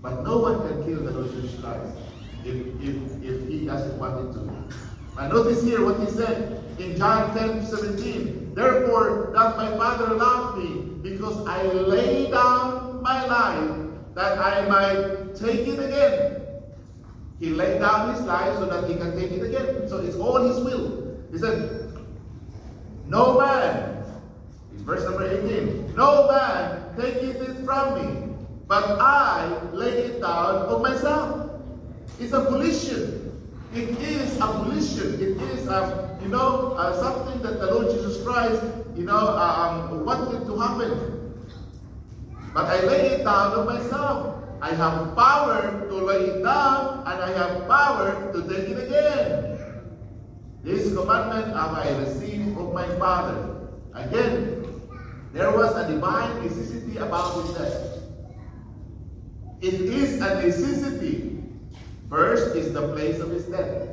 But 0.00 0.24
no 0.24 0.38
one 0.38 0.66
can 0.66 0.84
kill 0.84 1.04
the 1.04 1.12
Lord 1.12 1.30
Jesus 1.32 1.60
Christ 1.60 1.96
if, 2.44 2.56
if, 2.82 3.22
if 3.22 3.48
He 3.48 3.66
doesn't 3.66 3.98
want 3.98 4.18
it 4.18 4.32
to. 4.32 5.20
And 5.20 5.32
notice 5.32 5.62
here 5.62 5.84
what 5.84 6.00
He 6.00 6.06
said 6.06 6.64
in 6.78 6.96
John 6.96 7.36
10, 7.36 7.66
17. 7.66 8.54
Therefore 8.54 9.30
does 9.34 9.56
my 9.56 9.76
Father 9.76 10.14
love 10.14 10.58
me, 10.58 10.80
because 11.02 11.46
I 11.46 11.62
lay 11.64 12.30
down 12.30 13.02
my 13.02 13.24
life 13.26 13.81
that 14.14 14.38
I 14.38 14.68
might 14.68 15.34
take 15.34 15.66
it 15.66 15.78
again. 15.78 16.42
He 17.38 17.50
laid 17.50 17.80
down 17.80 18.14
his 18.14 18.22
life 18.22 18.54
so 18.56 18.66
that 18.66 18.88
he 18.88 18.96
can 18.96 19.16
take 19.16 19.32
it 19.32 19.42
again. 19.42 19.88
So 19.88 19.98
it's 19.98 20.16
all 20.16 20.46
his 20.46 20.58
will. 20.60 21.16
He 21.32 21.38
said, 21.38 21.92
No 23.06 23.38
man, 23.40 24.04
In 24.74 24.84
verse 24.84 25.04
number 25.04 25.26
18, 25.26 25.94
no 25.94 26.28
man 26.30 26.96
taketh 26.96 27.40
it 27.40 27.64
from 27.64 27.94
me, 27.94 28.34
but 28.66 28.84
I 29.00 29.62
lay 29.72 29.98
it 30.06 30.20
down 30.20 30.66
of 30.66 30.82
myself. 30.82 31.50
It's 32.18 32.32
a 32.32 32.40
volition. 32.40 33.22
It 33.74 33.90
is 34.00 34.36
a 34.36 34.46
volition. 34.46 35.14
It 35.14 35.40
is, 35.52 35.66
a, 35.68 36.18
you 36.22 36.28
know, 36.28 36.72
uh, 36.72 36.98
something 37.00 37.42
that 37.42 37.58
the 37.60 37.72
Lord 37.72 37.90
Jesus 37.94 38.22
Christ, 38.22 38.62
you 38.96 39.04
know, 39.04 39.16
uh, 39.16 39.88
um, 39.90 40.04
wanted 40.04 40.46
to 40.46 40.58
happen. 40.58 41.21
But 42.54 42.66
I 42.66 42.84
lay 42.84 43.06
it 43.08 43.24
down 43.24 43.52
of 43.52 43.66
myself. 43.66 44.44
I 44.60 44.74
have 44.74 45.16
power 45.16 45.86
to 45.88 45.94
lay 45.94 46.26
it 46.26 46.42
down, 46.42 47.02
and 47.06 47.22
I 47.22 47.30
have 47.32 47.66
power 47.66 48.32
to 48.32 48.42
take 48.42 48.68
it 48.68 48.86
again. 48.86 49.58
This 50.62 50.94
commandment 50.94 51.56
have 51.56 51.72
I 51.72 51.98
received 51.98 52.56
of 52.58 52.72
my 52.72 52.86
Father. 52.96 53.68
Again, 53.94 54.62
there 55.32 55.50
was 55.50 55.74
a 55.74 55.90
divine 55.90 56.44
necessity 56.44 56.98
about 56.98 57.42
his 57.42 57.54
death. 57.54 57.98
It 59.62 59.74
is 59.74 60.20
a 60.20 60.42
necessity. 60.42 61.42
First 62.08 62.54
is 62.54 62.72
the 62.72 62.92
place 62.92 63.18
of 63.18 63.30
his 63.30 63.44
death. 63.46 63.88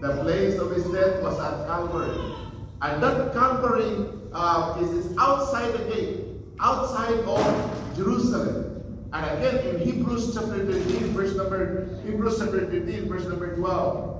The 0.00 0.16
place 0.22 0.58
of 0.58 0.72
his 0.72 0.84
death 0.84 1.22
was 1.22 1.38
at 1.38 1.66
Calvary. 1.66 2.34
And 2.82 3.02
that 3.02 3.32
Calvary 3.32 4.08
uh, 4.32 4.76
is 4.80 5.16
outside 5.16 5.72
the 5.72 5.94
gate, 5.94 6.26
outside 6.58 7.20
of 7.20 7.83
Jerusalem. 7.94 9.08
And 9.12 9.38
again 9.38 9.66
in 9.68 9.78
Hebrews 9.80 10.34
chapter 10.34 10.64
13, 10.64 11.14
verse 11.14 11.36
number 11.36 12.00
Hebrews 12.04 12.38
chapter 12.38 12.66
13, 12.66 13.08
verse 13.08 13.24
number 13.26 13.54
12. 13.56 14.14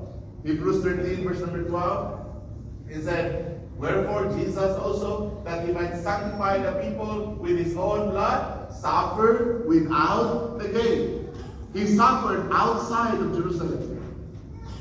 Hebrews 0.45 0.85
13, 0.85 1.25
verse 1.25 1.41
number 1.41 1.65
12. 1.65 2.21
It 2.89 3.03
said, 3.03 3.69
Wherefore 3.77 4.31
Jesus 4.39 4.79
also, 4.79 5.43
that 5.45 5.67
he 5.67 5.73
might 5.73 5.97
sanctify 5.97 6.59
the 6.59 6.81
people 6.81 7.35
with 7.41 7.59
his 7.59 7.77
own 7.77 8.11
blood, 8.11 8.73
suffered 8.73 9.67
without 9.67 10.59
the 10.59 10.69
gate. 10.69 11.23
He 11.73 11.87
suffered 11.87 12.51
outside 12.53 13.19
of 13.19 13.35
Jerusalem. 13.35 13.91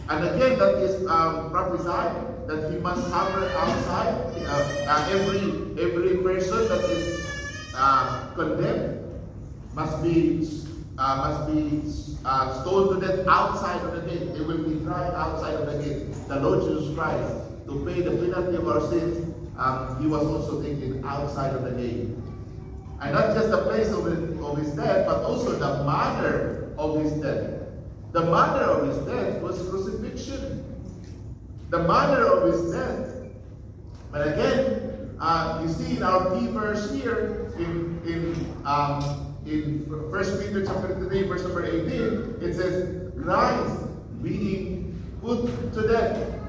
And 0.10 0.26
again, 0.26 0.60
that 0.60 0.76
is 0.76 1.08
um, 1.08 1.50
prophesied 1.50 2.48
that 2.48 2.72
he 2.72 2.78
must 2.78 3.08
suffer 3.10 3.50
outside. 3.58 4.14
Uh, 4.46 4.84
uh, 4.86 5.08
every 5.10 5.40
every 5.82 6.18
person 6.18 6.68
that 6.68 6.84
is 6.92 7.33
uh, 7.76 8.34
condemned 8.36 9.00
must 9.74 10.04
be 10.04 10.48
uh, 10.98 11.16
must 11.18 11.52
be 11.52 11.82
uh, 12.26 12.62
stoned 12.62 13.02
to 13.02 13.08
death 13.08 13.28
outside 13.28 13.82
of 13.84 13.96
the 13.96 14.10
gate. 14.10 14.34
They 14.34 14.42
will 14.42 14.64
be 14.64 14.84
tried 14.86 15.14
outside 15.16 15.56
of 15.56 15.66
the 15.66 15.84
gate. 15.84 16.14
The 16.28 16.40
Lord 16.40 16.64
Jesus 16.64 16.96
Christ, 16.96 17.34
to 17.66 17.86
pay 17.86 18.02
the 18.02 18.12
penalty 18.12 18.58
of 18.58 18.68
our 18.68 18.82
sins, 18.90 19.34
um, 19.58 20.00
he 20.02 20.08
was 20.08 20.26
also 20.26 20.62
taken 20.62 21.04
outside 21.06 21.54
of 21.56 21.64
the 21.64 21.72
gate. 21.72 22.10
And 23.02 23.14
not 23.14 23.34
just 23.36 23.50
the 23.50 23.64
place 23.64 23.90
of 23.92 24.06
his, 24.06 24.40
of 24.40 24.58
his 24.58 24.72
death, 24.74 25.06
but 25.08 25.24
also 25.24 25.52
the 25.54 25.84
manner 25.84 26.74
of 26.78 27.02
his 27.02 27.12
death. 27.14 27.62
The 28.12 28.22
manner 28.22 28.64
of 28.64 28.88
his 28.88 28.98
death 29.08 29.42
was 29.42 29.68
crucifixion. 29.70 30.64
The 31.70 31.80
manner 31.80 32.24
of 32.24 32.54
his 32.54 32.72
death. 32.72 33.16
But 34.12 34.28
again, 34.28 34.93
uh, 35.24 35.62
you 35.64 35.70
see 35.72 35.96
in 35.96 36.04
our 36.04 36.38
key 36.38 36.48
verse 36.48 36.92
here, 36.92 37.54
in, 37.58 38.02
in 38.06 38.54
um, 38.66 39.34
in 39.46 39.86
1 39.88 40.12
Peter 40.40 40.66
chapter 40.66 40.96
3, 40.96 41.24
verse 41.24 41.44
number 41.44 41.66
18, 41.66 42.38
it 42.42 42.54
says, 42.54 43.12
Christ 43.22 43.88
being 44.22 45.02
put 45.22 45.74
to 45.74 45.88
death. 45.88 46.40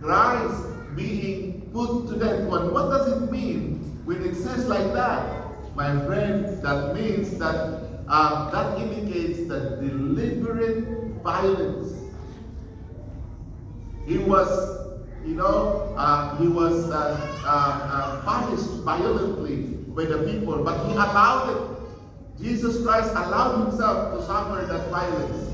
Christ 0.00 0.64
being 0.94 1.70
put 1.72 2.08
to 2.08 2.18
death. 2.18 2.44
What, 2.44 2.72
what 2.72 2.90
does 2.90 3.08
it 3.08 3.32
mean 3.32 4.00
when 4.04 4.22
it 4.22 4.34
says 4.34 4.66
like 4.66 4.92
that? 4.92 5.74
My 5.74 5.98
friend, 6.06 6.62
that 6.62 6.94
means 6.94 7.36
that 7.38 7.88
uh, 8.08 8.50
that 8.50 8.78
indicates 8.80 9.48
the 9.48 9.76
deliberate 9.80 10.84
violence. 11.22 11.94
He 14.06 14.18
was, 14.18 14.77
you 15.28 15.34
know, 15.34 15.94
uh, 15.98 16.36
he 16.38 16.48
was 16.48 16.90
uh, 16.90 17.20
uh, 17.44 17.80
uh 17.92 18.22
punished 18.22 18.82
violently 18.82 19.56
by 19.92 20.06
the 20.06 20.18
people, 20.24 20.64
but 20.64 20.86
he 20.86 20.92
allowed 20.92 21.50
it. 21.54 22.42
Jesus 22.42 22.82
Christ 22.82 23.10
allowed 23.10 23.66
himself 23.66 24.14
to 24.14 24.24
suffer 24.24 24.64
that 24.64 24.88
violence. 24.88 25.52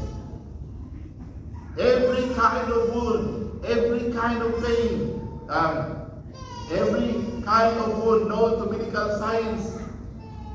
Every 1.76 2.32
kind 2.36 2.70
of 2.70 2.94
wound, 2.94 3.64
every 3.64 4.12
kind 4.12 4.42
of 4.42 4.62
pain, 4.62 5.20
um, 5.48 6.22
every 6.70 7.42
kind 7.42 7.76
of 7.78 7.98
wound 7.98 8.28
known 8.28 8.58
to 8.58 8.72
medical 8.78 9.18
science 9.18 9.72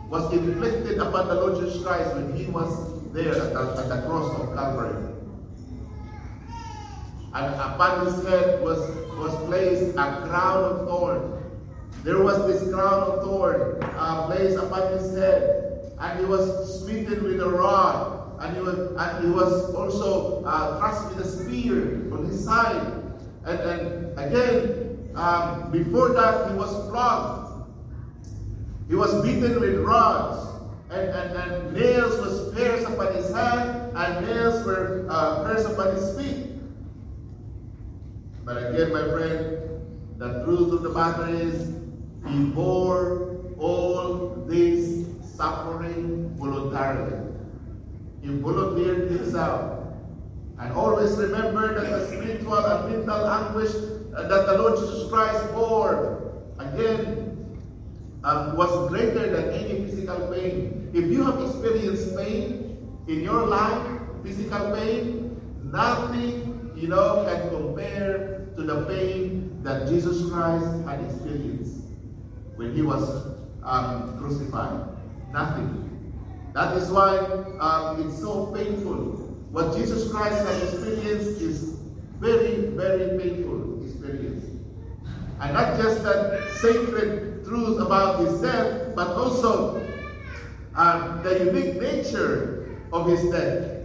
was 0.07 0.31
inflicted 0.31 0.97
upon 0.99 1.27
the 1.27 1.35
Lord 1.35 1.59
Jesus 1.59 1.83
Christ 1.83 2.15
when 2.15 2.37
he 2.37 2.45
was 2.45 3.11
there 3.11 3.33
at 3.33 3.53
the, 3.53 3.83
at 3.83 3.89
the 3.89 4.01
cross 4.07 4.39
of 4.39 4.55
Calvary. 4.55 5.08
And 7.33 7.53
upon 7.55 8.05
his 8.05 8.25
head 8.25 8.63
was, 8.63 8.79
was 9.17 9.35
placed 9.45 9.91
a 9.97 10.27
crown 10.27 10.63
of 10.63 10.87
thorns 10.87 11.39
there 12.03 12.23
was 12.23 12.37
this 12.47 12.73
crown 12.73 13.03
of 13.03 13.23
thorns 13.23 13.83
uh, 13.83 14.27
placed 14.27 14.57
upon 14.57 14.93
his 14.93 15.17
head, 15.17 15.91
and 15.99 16.19
he 16.19 16.25
was 16.25 16.79
smitten 16.79 17.23
with 17.23 17.41
a 17.41 17.49
rod, 17.49 18.39
and 18.39 18.55
he 18.55 18.61
was, 18.61 18.77
and 18.97 19.25
he 19.25 19.29
was 19.29 19.73
also 19.75 20.41
uh, 20.45 20.79
thrust 20.79 21.09
with 21.09 21.19
a 21.19 21.27
spear 21.27 22.07
on 22.13 22.25
his 22.25 22.43
side. 22.43 22.93
And, 23.45 23.59
and 23.59 24.19
again, 24.19 25.11
um, 25.15 25.71
before 25.71 26.09
that, 26.13 26.49
he 26.49 26.55
was 26.55 26.71
flogged. 26.89 27.67
He 28.87 28.95
was 28.95 29.21
beaten 29.21 29.59
with 29.59 29.79
rods, 29.79 30.47
and, 30.91 31.09
and, 31.09 31.35
and 31.35 31.73
nails 31.73 32.17
was 32.17 32.53
pierced 32.55 32.87
upon 32.87 33.13
his 33.13 33.29
hand, 33.33 33.91
and 33.97 34.25
nails 34.25 34.65
were 34.65 35.05
uh, 35.09 35.43
pierced 35.43 35.67
upon 35.67 35.93
his 35.95 36.17
feet. 36.17 36.58
But 38.49 38.73
again, 38.73 38.91
my 38.91 39.03
friend, 39.09 39.59
the 40.17 40.43
truth 40.43 40.73
of 40.73 40.81
the 40.81 40.89
matter 40.89 41.27
is, 41.29 41.71
he 42.27 42.45
bore 42.45 43.37
all 43.59 44.43
this 44.47 45.05
suffering 45.37 46.35
voluntarily. 46.35 47.31
He 48.23 48.29
volunteered 48.39 49.11
himself. 49.11 49.93
And 50.57 50.73
always 50.73 51.11
remember 51.17 51.79
that 51.79 51.91
the 51.91 52.07
spiritual 52.07 52.57
and 52.57 52.89
mental 52.89 53.29
anguish 53.29 53.71
that 54.13 54.47
the 54.47 54.57
Lord 54.57 54.79
Jesus 54.79 55.11
Christ 55.11 55.53
bore, 55.53 56.33
again, 56.57 57.55
um, 58.23 58.57
was 58.57 58.89
greater 58.89 59.29
than 59.29 59.53
any 59.53 59.85
physical 59.85 60.33
pain. 60.33 60.89
If 60.95 61.05
you 61.05 61.23
have 61.23 61.39
experienced 61.39 62.17
pain 62.17 62.79
in 63.07 63.19
your 63.21 63.45
life, 63.45 64.01
physical 64.23 64.75
pain, 64.75 65.39
nothing, 65.71 66.71
you 66.75 66.87
know, 66.87 67.25
can 67.29 67.49
compare 67.51 68.38
to 68.59 68.65
the 68.65 68.85
pain 68.85 69.57
that 69.63 69.87
Jesus 69.87 70.29
Christ 70.29 70.65
had 70.85 71.01
experienced 71.05 71.79
when 72.57 72.75
he 72.75 72.81
was 72.81 73.37
um, 73.63 74.19
crucified. 74.19 74.85
Nothing. 75.31 76.13
That 76.53 76.75
is 76.75 76.89
why 76.89 77.19
um, 77.59 78.05
it's 78.05 78.19
so 78.19 78.47
painful. 78.47 79.15
What 79.51 79.77
Jesus 79.77 80.11
Christ 80.11 80.45
has 80.45 80.73
experienced 80.73 81.41
is 81.41 81.79
very, 82.19 82.67
very 82.75 83.17
painful 83.17 83.81
experience. 83.85 84.45
And 85.39 85.53
not 85.53 85.77
just 85.77 86.03
that 86.03 86.51
sacred 86.59 87.45
truth 87.45 87.79
about 87.79 88.19
his 88.19 88.41
death, 88.41 88.93
but 88.93 89.07
also 89.07 89.79
um, 90.75 91.23
the 91.23 91.45
unique 91.45 91.81
nature 91.81 92.77
of 92.91 93.07
his 93.07 93.23
death. 93.31 93.78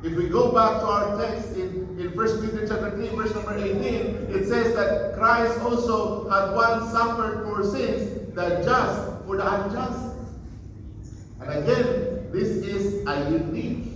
If 0.00 0.14
we 0.14 0.28
go 0.28 0.52
back 0.52 0.80
to 0.80 0.86
our 0.86 1.18
text 1.18 1.54
in, 1.56 1.98
in 1.98 2.16
1 2.16 2.40
Peter 2.40 2.68
chapter 2.68 2.92
3, 2.92 3.08
verse 3.16 3.34
number 3.34 3.58
18, 3.58 3.74
it 4.30 4.46
says 4.46 4.72
that 4.76 5.16
Christ 5.18 5.58
also 5.60 6.28
had 6.30 6.54
once 6.54 6.92
suffered 6.92 7.42
for 7.42 7.64
sins, 7.64 8.32
the 8.34 8.62
just 8.64 9.26
for 9.26 9.36
the 9.36 9.64
unjust. 9.64 10.14
And 11.40 11.50
again, 11.50 12.30
this 12.30 12.48
is 12.48 13.04
a 13.08 13.28
unique, 13.28 13.90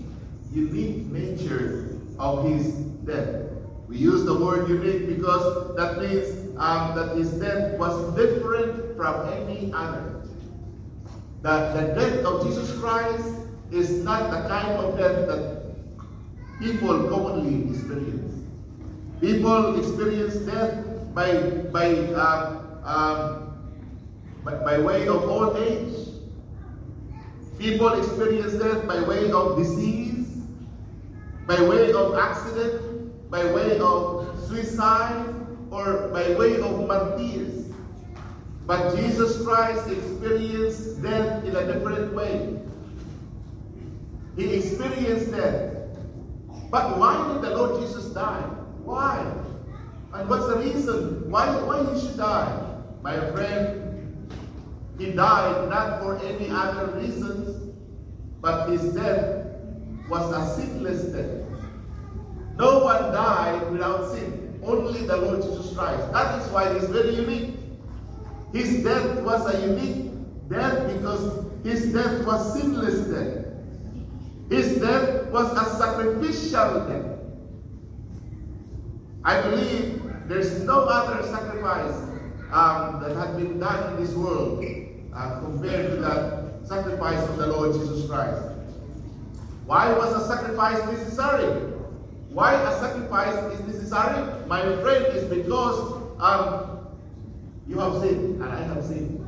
unique 0.52 1.06
nature 1.06 1.96
of 2.18 2.46
his 2.46 2.72
death. 3.06 3.46
We 3.86 3.98
use 3.98 4.24
the 4.24 4.34
word 4.34 4.68
unique 4.68 5.06
because 5.06 5.76
that 5.76 5.98
means 5.98 6.56
um, 6.58 6.96
that 6.96 7.16
his 7.16 7.30
death 7.34 7.78
was 7.78 8.16
different 8.16 8.96
from 8.96 9.28
any 9.28 9.72
other. 9.72 10.26
That 11.42 11.74
the 11.74 11.94
death 11.94 12.24
of 12.24 12.44
Jesus 12.44 12.76
Christ 12.80 13.24
is 13.70 14.02
not 14.02 14.32
the 14.32 14.48
kind 14.48 14.78
of 14.78 14.98
death 14.98 15.28
that 15.28 15.61
people 16.62 17.08
commonly 17.10 17.68
experience. 17.70 18.46
People 19.20 19.78
experience 19.78 20.36
death 20.46 20.86
by 21.12 21.28
by 21.74 21.86
um, 22.14 22.62
um, 22.84 23.26
by, 24.44 24.54
by 24.68 24.78
way 24.78 25.08
of 25.08 25.24
old 25.24 25.56
age. 25.56 25.96
People 27.58 27.92
experience 27.94 28.54
death 28.54 28.86
by 28.86 29.00
way 29.02 29.30
of 29.32 29.56
disease, 29.56 30.26
by 31.46 31.60
way 31.62 31.92
of 31.92 32.16
accident, 32.16 33.30
by 33.30 33.44
way 33.52 33.78
of 33.78 34.38
suicide, 34.46 35.34
or 35.70 36.08
by 36.08 36.34
way 36.34 36.60
of 36.60 36.86
martyrs. 36.86 37.66
But 38.66 38.96
Jesus 38.96 39.42
Christ 39.44 39.90
experienced 39.90 41.02
death 41.02 41.44
in 41.44 41.56
a 41.56 41.66
different 41.66 42.14
way. 42.14 42.58
He 44.36 44.54
experienced 44.54 45.32
death. 45.32 45.71
But 46.72 46.98
why 46.98 47.30
did 47.30 47.42
the 47.42 47.54
Lord 47.54 47.82
Jesus 47.82 48.06
die? 48.14 48.40
Why? 48.82 49.20
And 50.14 50.26
what's 50.26 50.46
the 50.46 50.56
reason? 50.56 51.30
Why, 51.30 51.46
why 51.60 51.92
he 51.92 52.00
should 52.00 52.16
die? 52.16 52.80
My 53.02 53.14
friend, 53.32 54.32
he 54.98 55.12
died 55.12 55.68
not 55.68 56.00
for 56.00 56.16
any 56.24 56.48
other 56.48 56.98
reasons, 56.98 57.74
but 58.40 58.70
his 58.70 58.94
death 58.94 59.48
was 60.08 60.32
a 60.32 60.56
sinless 60.56 61.02
death. 61.12 61.44
No 62.56 62.84
one 62.84 63.12
died 63.12 63.70
without 63.70 64.10
sin. 64.10 64.58
Only 64.64 65.02
the 65.02 65.18
Lord 65.18 65.42
Jesus 65.42 65.76
Christ. 65.76 66.10
That 66.14 66.40
is 66.40 66.48
why 66.48 66.72
he's 66.72 66.88
very 66.88 67.16
unique. 67.16 67.54
His 68.54 68.82
death 68.82 69.20
was 69.20 69.46
a 69.54 69.60
unique 69.68 70.12
death 70.48 70.90
because 70.90 71.44
his 71.64 71.92
death 71.92 72.24
was 72.24 72.54
sinless 72.54 73.00
death. 73.00 73.44
His 74.48 74.80
death 74.80 75.21
was 75.32 75.50
a 75.52 75.76
sacrificial 75.78 76.86
death. 76.86 77.18
I 79.24 79.40
believe 79.42 80.02
there's 80.28 80.60
no 80.60 80.80
other 80.80 81.22
sacrifice 81.26 81.94
um, 82.52 83.00
that 83.02 83.16
had 83.16 83.36
been 83.36 83.58
done 83.58 83.94
in 83.94 84.04
this 84.04 84.14
world 84.14 84.64
uh, 85.14 85.40
compared 85.40 85.90
to 85.90 85.96
that 85.96 86.66
sacrifice 86.66 87.22
of 87.28 87.36
the 87.38 87.46
Lord 87.46 87.72
Jesus 87.72 88.08
Christ. 88.08 88.42
Why 89.64 89.92
was 89.92 90.22
a 90.22 90.26
sacrifice 90.26 90.78
necessary? 90.86 91.72
Why 92.30 92.54
a 92.54 92.78
sacrifice 92.78 93.34
is 93.54 93.60
necessary? 93.60 94.46
My 94.46 94.60
friend, 94.60 95.06
is 95.16 95.24
because 95.24 96.02
um, 96.20 96.86
you 97.66 97.78
have 97.78 98.00
sinned 98.02 98.42
and 98.42 98.44
I 98.44 98.62
have 98.62 98.84
sinned. 98.84 99.21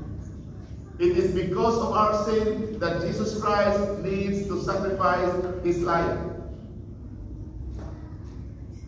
It 0.99 1.19
is 1.19 1.35
because 1.35 1.77
of 1.79 1.93
our 1.93 2.25
sin 2.25 2.79
that 2.79 3.03
Jesus 3.03 3.41
Christ 3.43 3.99
needs 3.99 4.47
to 4.47 4.63
sacrifice 4.63 5.65
his 5.65 5.81
life. 5.81 6.19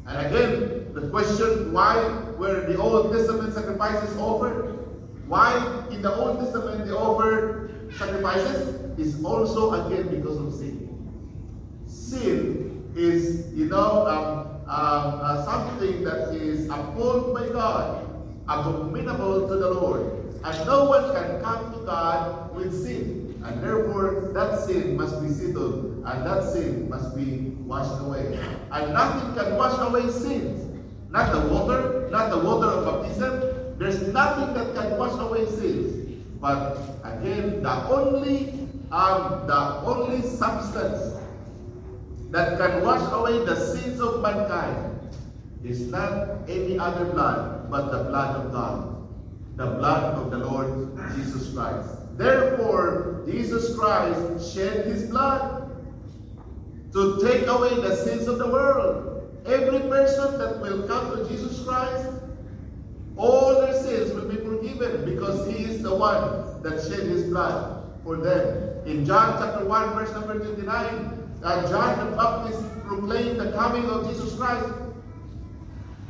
And 0.07 0.27
again, 0.27 0.95
the 0.95 1.09
question 1.11 1.73
why 1.73 1.97
were 2.39 2.61
the 2.61 2.79
Old 2.79 3.13
Testament 3.13 3.53
sacrifices 3.55 4.17
offered? 4.19 4.79
Why 5.27 5.53
in 5.91 6.01
the 6.01 6.15
Old 6.15 6.39
Testament 6.39 6.87
they 6.87 6.93
offered 6.93 7.93
sacrifices? 7.97 8.75
Is 8.99 9.23
also 9.23 9.75
again 9.87 10.09
because 10.09 10.39
of 10.39 10.55
sin. 10.55 10.89
Sin 11.87 12.91
is, 12.97 13.53
you 13.53 13.67
know, 13.67 14.07
um, 14.07 14.47
um, 14.71 15.21
uh, 15.21 15.45
something 15.45 16.03
that 16.03 16.35
is 16.35 16.67
approved 16.71 17.35
by 17.35 17.49
God, 17.51 18.09
abominable 18.49 19.47
to 19.49 19.55
the 19.55 19.69
Lord. 19.69 20.16
And 20.45 20.67
no 20.67 20.85
one 20.85 21.15
can 21.15 21.43
come 21.43 21.73
to 21.73 21.79
God 21.87 22.55
with 22.55 22.73
sin. 22.73 23.43
And 23.45 23.63
therefore, 23.63 24.31
that 24.35 24.61
sin 24.61 24.97
must 24.97 25.23
be 25.23 25.29
settled. 25.29 26.03
And 26.07 26.27
that 26.27 26.45
sin 26.45 26.89
must 26.89 27.17
be 27.17 27.55
washed 27.67 28.01
away. 28.01 28.39
And 28.73 28.93
nothing 28.93 29.35
can 29.35 29.57
wash 29.57 29.79
away 29.79 30.11
sins. 30.11 30.63
Not 31.11 31.33
the 31.33 31.49
water, 31.49 32.09
not 32.11 32.31
the 32.31 32.39
water 32.39 32.67
of 32.67 32.85
baptism. 32.85 33.79
There's 33.79 34.09
nothing 34.09 34.55
that 34.55 34.75
can 34.75 34.99
wash 34.99 35.19
away 35.21 35.47
sins. 35.47 36.25
But 36.41 36.79
again, 37.05 37.63
the 37.63 37.89
only 37.89 38.69
um, 38.93 39.47
the 39.47 39.83
only 39.83 40.23
substance 40.23 41.17
that 42.31 42.59
can 42.59 42.85
wash 42.85 43.03
away 43.13 43.45
the 43.45 43.57
sins 43.57 44.01
of 44.01 44.23
mankind 44.23 44.97
is 45.65 45.87
not 45.89 46.49
any 46.49 46.79
other 46.79 47.07
blood, 47.07 47.71
but 47.71 47.91
the 47.91 48.05
blood 48.05 48.37
of 48.37 48.53
God 48.53 48.96
the 49.57 49.67
blood 49.67 50.19
of 50.19 50.31
the 50.31 50.39
Lord 50.39 50.99
Jesus 51.15 51.55
Christ. 51.55 51.89
Therefore, 52.19 53.23
Jesus 53.27 53.75
Christ 53.77 54.55
shed 54.55 54.87
his 54.87 55.05
blood 55.05 55.71
to 56.93 57.19
take 57.23 57.47
away 57.47 57.75
the 57.77 57.97
sins 57.97 58.29
of 58.29 58.39
the 58.39 58.47
world. 58.47 59.43
Every 59.47 59.81
person 59.89 60.39
that 60.39 60.61
will 60.61 60.87
come 60.87 61.17
to 61.17 61.29
Jesus 61.29 61.65
Christ, 61.65 62.09
all 63.17 63.61
their 63.63 63.73
sins 63.73 64.13
will 64.13 64.29
be 64.29 64.37
forgiven 64.37 65.07
because 65.07 65.47
he 65.47 65.65
is 65.65 65.83
the 65.83 65.95
one 65.95 66.63
that 66.63 66.83
shed 66.83 67.07
his 67.07 67.25
blood 67.25 67.99
for 68.05 68.17
them. 68.17 68.87
In 68.87 69.07
John 69.07 69.39
chapter 69.39 69.65
1, 69.65 69.95
verse 69.95 70.13
number 70.13 70.39
29, 70.39 71.41
uh, 71.43 71.69
John 71.69 72.11
the 72.11 72.17
Baptist 72.17 72.63
proclaimed 72.87 73.41
the 73.41 73.53
coming 73.53 73.87
of 73.87 74.07
Jesus 74.09 74.37
Christ. 74.37 74.69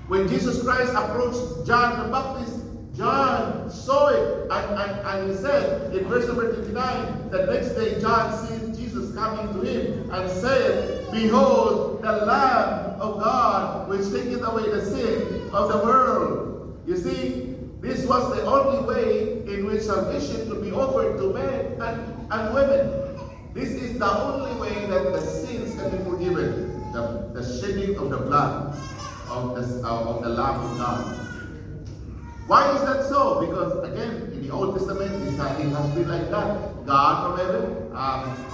When 0.09 0.27
Jesus 0.29 0.63
Christ 0.63 0.93
approached 0.95 1.67
John 1.67 2.03
the 2.03 2.11
Baptist, 2.11 2.66
John 2.97 3.71
saw 3.71 4.09
it 4.09 4.51
and, 4.51 4.81
and, 4.81 5.07
and 5.07 5.31
he 5.31 5.37
said 5.37 5.95
in 5.95 6.05
verse 6.09 6.27
number 6.27 6.55
59, 6.55 7.31
the 7.31 7.47
next 7.47 7.71
day 7.71 8.01
John 8.01 8.33
sees 8.47 8.77
Jesus 8.77 9.15
coming 9.15 9.53
to 9.55 9.61
him 9.61 10.11
and 10.11 10.31
said, 10.31 11.11
Behold, 11.13 12.03
the 12.03 12.13
Lamb 12.13 13.01
of 13.01 13.21
God 13.21 13.89
which 13.89 14.11
taketh 14.11 14.43
away 14.43 14.71
the 14.71 14.85
sin 14.85 15.51
of 15.53 15.69
the 15.71 15.79
world. 15.79 16.83
You 16.87 16.97
see, 16.97 17.47
This 17.81 18.05
was 18.07 18.35
the 18.35 18.45
only 18.47 18.81
way 18.87 19.45
in 19.47 19.67
which 19.67 19.83
salvation 19.83 20.49
could 20.51 20.63
be 20.63 20.73
offered 20.73 21.19
to 21.19 21.33
men 21.33 21.81
and, 21.81 22.33
and 22.33 22.55
women. 22.55 23.53
This 23.55 23.71
is 23.71 23.99
the 23.99 24.11
only 24.11 24.59
way 24.61 24.87
that 24.87 25.13
the 25.13 25.21
sins 25.21 25.79
can 25.81 25.91
be 25.97 26.11
forgiven. 26.11 26.91
The, 26.93 27.31
the 27.33 27.45
shedding 27.45 27.97
of 27.99 28.11
the 28.11 28.17
blood 28.19 28.75
of 29.29 29.55
the, 29.55 29.87
of 29.87 30.23
the 30.23 30.31
Lamb 30.31 30.61
of 30.61 30.79
God. 30.79 31.26
Why 32.47 32.71
is 32.77 32.81
that 32.83 33.03
so? 33.03 33.41
Because 33.41 33.83
again, 33.83 34.31
in 34.33 34.47
the 34.47 34.53
Old 34.53 34.77
Testament, 34.79 35.11
it 35.11 35.37
has 35.37 35.95
been 35.95 36.09
like 36.09 36.31
that. 36.31 36.87
God 36.87 37.27
from 37.27 37.39
heaven 37.45 37.91
um, 37.93 38.47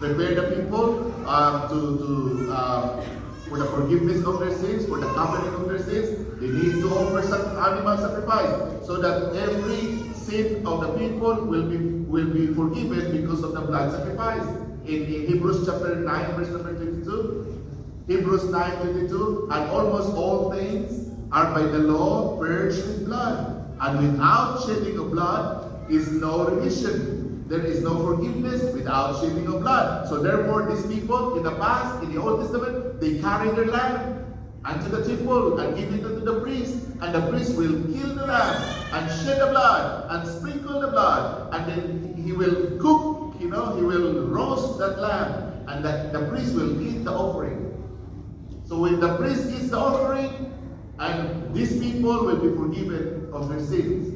prepared 0.00 0.36
the 0.36 0.56
people 0.56 1.14
um, 1.28 1.68
to, 1.68 1.78
to 2.02 2.52
uh, 2.52 3.00
for 3.48 3.58
the 3.58 3.66
forgiveness 3.66 4.24
of 4.24 4.40
their 4.40 4.50
sins, 4.50 4.86
for 4.86 4.98
the 4.98 5.06
covering 5.14 5.54
of 5.54 5.68
their 5.68 5.78
sins. 5.78 6.26
They 6.40 6.48
need 6.48 6.82
to 6.82 6.88
offer 6.88 7.22
some 7.22 7.56
animal 7.56 7.96
sacrifice 7.96 8.84
so 8.84 8.96
that 8.96 9.36
every 9.36 10.12
sin 10.12 10.66
of 10.66 10.80
the 10.80 10.98
people 10.98 11.46
will 11.46 11.68
be 11.70 11.78
will 12.10 12.28
be 12.28 12.48
forgiven 12.48 13.12
because 13.12 13.44
of 13.44 13.52
the 13.52 13.60
blood 13.60 13.92
sacrifice. 13.92 14.44
In, 14.86 15.04
in 15.06 15.26
Hebrews 15.28 15.66
chapter 15.66 15.94
9, 15.94 16.34
verse 16.34 16.48
number 16.48 16.74
22, 16.74 17.62
Hebrews 18.08 18.44
9, 18.50 18.76
22, 18.82 19.48
and 19.52 19.70
almost 19.70 20.14
all 20.16 20.50
things 20.52 21.05
are 21.32 21.52
by 21.52 21.62
the 21.62 21.78
law 21.78 22.38
purged 22.38 22.84
with 22.86 23.06
blood. 23.06 23.52
And 23.80 24.12
without 24.12 24.64
shedding 24.66 24.98
of 24.98 25.10
blood 25.10 25.90
is 25.90 26.10
no 26.10 26.46
remission. 26.46 27.44
There 27.48 27.60
is 27.64 27.82
no 27.82 27.94
forgiveness 28.04 28.74
without 28.74 29.20
shedding 29.20 29.46
of 29.46 29.60
blood. 29.60 30.08
So 30.08 30.22
therefore, 30.22 30.66
these 30.66 30.86
people 30.86 31.36
in 31.36 31.42
the 31.42 31.54
past, 31.56 32.02
in 32.02 32.14
the 32.14 32.20
Old 32.20 32.40
Testament, 32.40 33.00
they 33.00 33.18
carry 33.20 33.50
their 33.50 33.66
lamb 33.66 34.24
unto 34.64 34.88
the 34.88 35.04
temple 35.04 35.60
and 35.60 35.76
give 35.76 35.92
it 35.94 36.04
unto 36.04 36.24
the 36.24 36.40
priest. 36.40 36.86
And 37.00 37.14
the 37.14 37.28
priest 37.30 37.56
will 37.56 37.84
kill 37.92 38.14
the 38.14 38.26
lamb 38.26 38.76
and 38.92 39.10
shed 39.22 39.40
the 39.40 39.46
blood 39.46 40.10
and 40.10 40.28
sprinkle 40.28 40.80
the 40.80 40.88
blood. 40.88 41.54
And 41.54 41.68
then 41.70 42.22
he 42.24 42.32
will 42.32 42.78
cook, 42.80 43.40
you 43.40 43.50
know, 43.50 43.76
he 43.76 43.82
will 43.82 44.26
roast 44.26 44.78
that 44.78 44.98
lamb. 44.98 45.64
And 45.68 45.84
the, 45.84 46.18
the 46.18 46.26
priest 46.28 46.54
will 46.54 46.80
eat 46.80 47.04
the 47.04 47.12
offering. 47.12 47.62
So 48.64 48.80
when 48.80 48.98
the 48.98 49.16
priest 49.16 49.48
eats 49.50 49.70
the 49.70 49.78
offering, 49.78 50.52
and 50.98 51.54
these 51.54 51.78
people 51.78 52.24
will 52.24 52.36
be 52.36 52.56
forgiven 52.56 53.28
of 53.32 53.48
their 53.48 53.60
sins. 53.60 54.14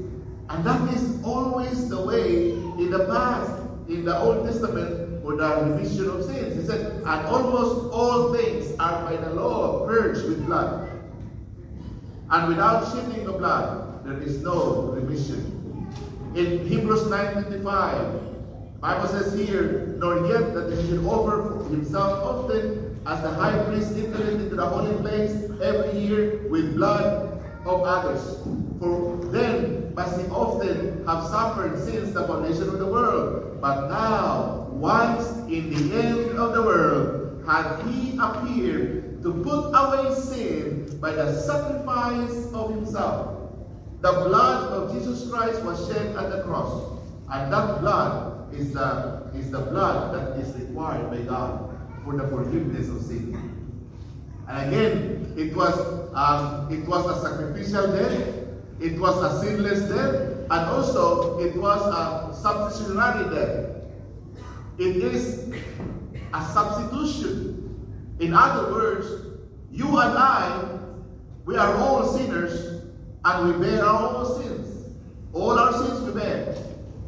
And 0.48 0.64
that 0.64 0.92
is 0.94 1.22
always 1.22 1.88
the 1.88 2.02
way 2.02 2.50
in 2.50 2.90
the 2.90 3.06
past, 3.06 3.52
in 3.88 4.04
the 4.04 4.18
Old 4.18 4.46
Testament, 4.46 5.22
for 5.22 5.36
the 5.36 5.62
remission 5.64 6.08
of 6.08 6.24
sins. 6.24 6.56
He 6.56 6.66
said, 6.66 7.02
and 7.04 7.26
almost 7.26 7.92
all 7.92 8.32
things 8.32 8.74
are 8.78 9.04
by 9.04 9.16
the 9.16 9.30
law 9.34 9.86
purged 9.86 10.24
with 10.26 10.44
blood. 10.46 10.88
And 12.30 12.48
without 12.48 12.92
shedding 12.92 13.26
of 13.26 13.38
blood, 13.38 14.04
there 14.04 14.18
is 14.18 14.40
no 14.40 14.92
remission. 14.94 15.88
In 16.34 16.66
Hebrews 16.66 17.02
9.25, 17.02 18.80
Bible 18.80 19.08
says 19.08 19.38
here, 19.38 19.94
nor 19.98 20.26
yet 20.26 20.54
that 20.54 20.72
he 20.72 20.88
should 20.88 21.04
offer 21.04 21.62
himself 21.68 22.24
often 22.24 22.89
as 23.06 23.22
the 23.22 23.30
high 23.30 23.56
priest 23.64 23.96
entered 23.96 24.40
into 24.40 24.54
the 24.54 24.66
holy 24.66 24.94
place 25.00 25.32
every 25.62 25.98
year 25.98 26.46
with 26.48 26.76
blood 26.76 27.42
of 27.64 27.82
others. 27.82 28.38
For 28.78 29.16
then 29.32 29.94
must 29.94 30.20
he 30.20 30.26
often 30.28 31.06
have 31.06 31.24
suffered 31.24 31.78
since 31.78 32.12
the 32.12 32.26
foundation 32.26 32.68
of 32.68 32.78
the 32.78 32.86
world. 32.86 33.60
But 33.60 33.88
now, 33.88 34.68
once 34.70 35.28
in 35.48 35.70
the 35.72 36.02
end 36.02 36.38
of 36.38 36.54
the 36.54 36.62
world, 36.62 37.42
hath 37.46 37.86
he 37.88 38.18
appeared 38.20 39.22
to 39.22 39.32
put 39.44 39.72
away 39.72 40.14
sin 40.14 40.98
by 41.00 41.12
the 41.12 41.32
sacrifice 41.40 42.52
of 42.52 42.74
himself. 42.74 43.52
The 44.00 44.12
blood 44.12 44.72
of 44.72 44.92
Jesus 44.94 45.30
Christ 45.30 45.62
was 45.62 45.86
shed 45.88 46.16
at 46.16 46.30
the 46.30 46.42
cross. 46.42 46.98
And 47.30 47.52
that 47.52 47.80
blood 47.80 48.52
is 48.54 48.72
the, 48.72 49.30
is 49.34 49.50
the 49.50 49.60
blood 49.60 50.14
that 50.14 50.38
is 50.40 50.54
required 50.56 51.10
by 51.10 51.18
God 51.22 51.69
for 52.04 52.16
the 52.16 52.26
forgiveness 52.28 52.88
of 52.88 53.02
sin. 53.02 53.36
And 54.48 54.68
again, 54.68 55.34
it 55.36 55.54
was 55.54 55.78
um, 56.14 56.72
it 56.72 56.86
was 56.88 57.06
a 57.06 57.28
sacrificial 57.28 57.92
death, 57.92 58.34
it 58.80 58.98
was 58.98 59.22
a 59.22 59.40
sinless 59.44 59.88
death, 59.88 60.40
and 60.50 60.70
also 60.70 61.38
it 61.38 61.54
was 61.56 61.80
a 61.80 62.34
substitutionary 62.42 63.34
death. 63.34 63.70
It 64.78 64.96
is 64.96 65.52
a 66.32 66.44
substitution. 66.52 68.16
In 68.18 68.34
other 68.34 68.72
words, 68.72 69.06
you 69.70 69.86
and 69.86 70.18
I, 70.18 70.78
we 71.44 71.56
are 71.56 71.74
all 71.76 72.04
sinners, 72.04 72.82
and 73.24 73.46
we 73.46 73.66
bear 73.66 73.84
our 73.84 74.16
own 74.16 74.42
sins. 74.42 74.94
All 75.32 75.58
our 75.58 75.72
sins 75.72 76.00
we 76.00 76.20
bear. 76.20 76.56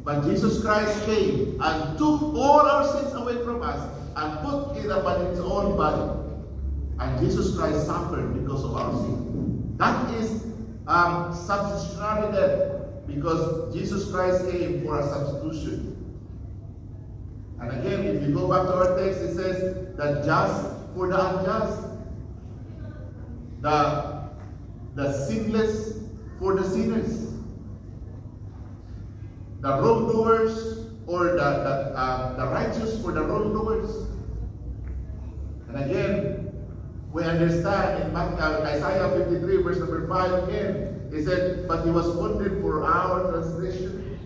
But 0.05 0.25
Jesus 0.25 0.63
Christ 0.63 1.05
came 1.07 1.61
and 1.61 1.99
took 1.99 2.23
all 2.23 2.61
our 2.61 2.85
sins 2.85 3.15
away 3.15 3.43
from 3.45 3.63
us 3.63 4.02
and 4.17 4.39
put 4.41 4.77
it 4.77 4.91
upon 4.91 5.27
his 5.27 5.41
own 5.41 5.77
body. 5.77 6.21
And 6.99 7.21
Jesus 7.21 7.57
Christ 7.57 7.87
suffered 7.87 8.35
because 8.35 8.65
of 8.65 8.77
our 8.77 8.93
sin. 8.93 9.75
That 9.79 10.15
is 10.15 10.45
um, 10.87 11.35
substitutionary 11.35 12.33
death 12.33 12.73
because 13.07 13.75
Jesus 13.75 14.11
Christ 14.11 14.51
came 14.51 14.85
for 14.85 15.01
a 15.01 15.03
substitution. 15.03 15.89
And 17.61 17.71
again, 17.71 18.05
if 18.05 18.23
you 18.23 18.35
go 18.35 18.49
back 18.49 18.67
to 18.67 18.75
our 18.75 18.99
text, 18.99 19.21
it 19.21 19.35
says 19.35 19.97
that 19.97 20.25
just 20.25 20.67
for 20.95 21.09
the 21.09 21.39
unjust, 21.39 21.89
the, 23.61 24.29
the 24.95 25.13
sinless 25.27 25.99
for 26.39 26.57
the 26.57 26.69
sinners, 26.69 27.35
the 29.61 29.81
wrongdoers 29.81 30.87
or 31.07 31.25
the, 31.25 31.37
the, 31.37 31.99
uh, 31.99 32.37
the 32.37 32.47
righteous 32.53 33.01
for 33.03 33.13
the 33.13 33.23
wrongdoers. 33.23 34.07
And 35.69 35.85
again, 35.85 36.53
we 37.13 37.25
understand 37.25 38.05
in 38.05 38.17
uh, 38.17 38.65
Isaiah 38.65 39.25
53, 39.25 39.63
verse 39.63 39.79
number 39.79 40.07
5 40.09 40.49
again, 40.49 41.11
he 41.13 41.23
said, 41.23 41.69
But 41.69 41.85
he 41.85 41.91
was 41.91 42.07
wounded 42.17 42.63
for 42.63 42.85
our 42.85 43.31
transgression. 43.31 44.19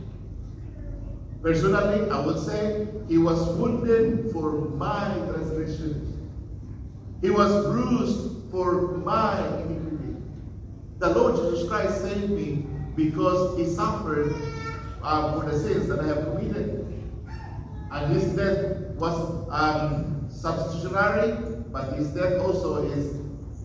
Personally, 1.42 2.10
I 2.10 2.24
would 2.24 2.38
say, 2.38 2.88
he 3.08 3.18
was 3.18 3.48
wounded 3.56 4.32
for 4.32 4.52
my 4.52 5.14
transgression. 5.28 6.30
He 7.20 7.30
was 7.30 7.66
bruised 7.66 8.50
for 8.50 8.98
my 8.98 9.46
iniquity. 9.58 10.16
The 10.98 11.10
Lord 11.10 11.36
Jesus 11.36 11.68
Christ 11.68 12.02
saved 12.02 12.30
me 12.30 12.66
because 12.94 13.58
he 13.58 13.66
suffered 13.66 14.34
uh, 15.06 15.32
for 15.40 15.48
the 15.48 15.58
sins 15.58 15.86
that 15.86 16.00
I 16.00 16.08
have 16.08 16.24
committed. 16.24 16.84
And 17.92 18.12
his 18.12 18.24
death 18.34 18.76
was 18.96 19.46
um, 19.50 20.26
substitutionary, 20.28 21.62
but 21.72 21.92
his 21.92 22.08
death 22.08 22.40
also 22.40 22.84
is 22.90 23.14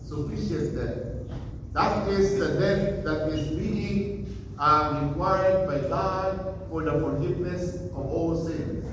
sufficient 0.06 0.76
death. 0.76 1.38
That 1.72 2.08
is 2.08 2.38
the 2.38 2.60
death 2.60 3.04
that 3.04 3.28
is 3.30 3.48
being 3.48 4.54
um, 4.58 5.08
required 5.08 5.66
by 5.66 5.88
God 5.88 6.66
for 6.70 6.84
the 6.84 6.92
forgiveness 6.92 7.76
of 7.76 8.06
all 8.06 8.46
sins. 8.46 8.86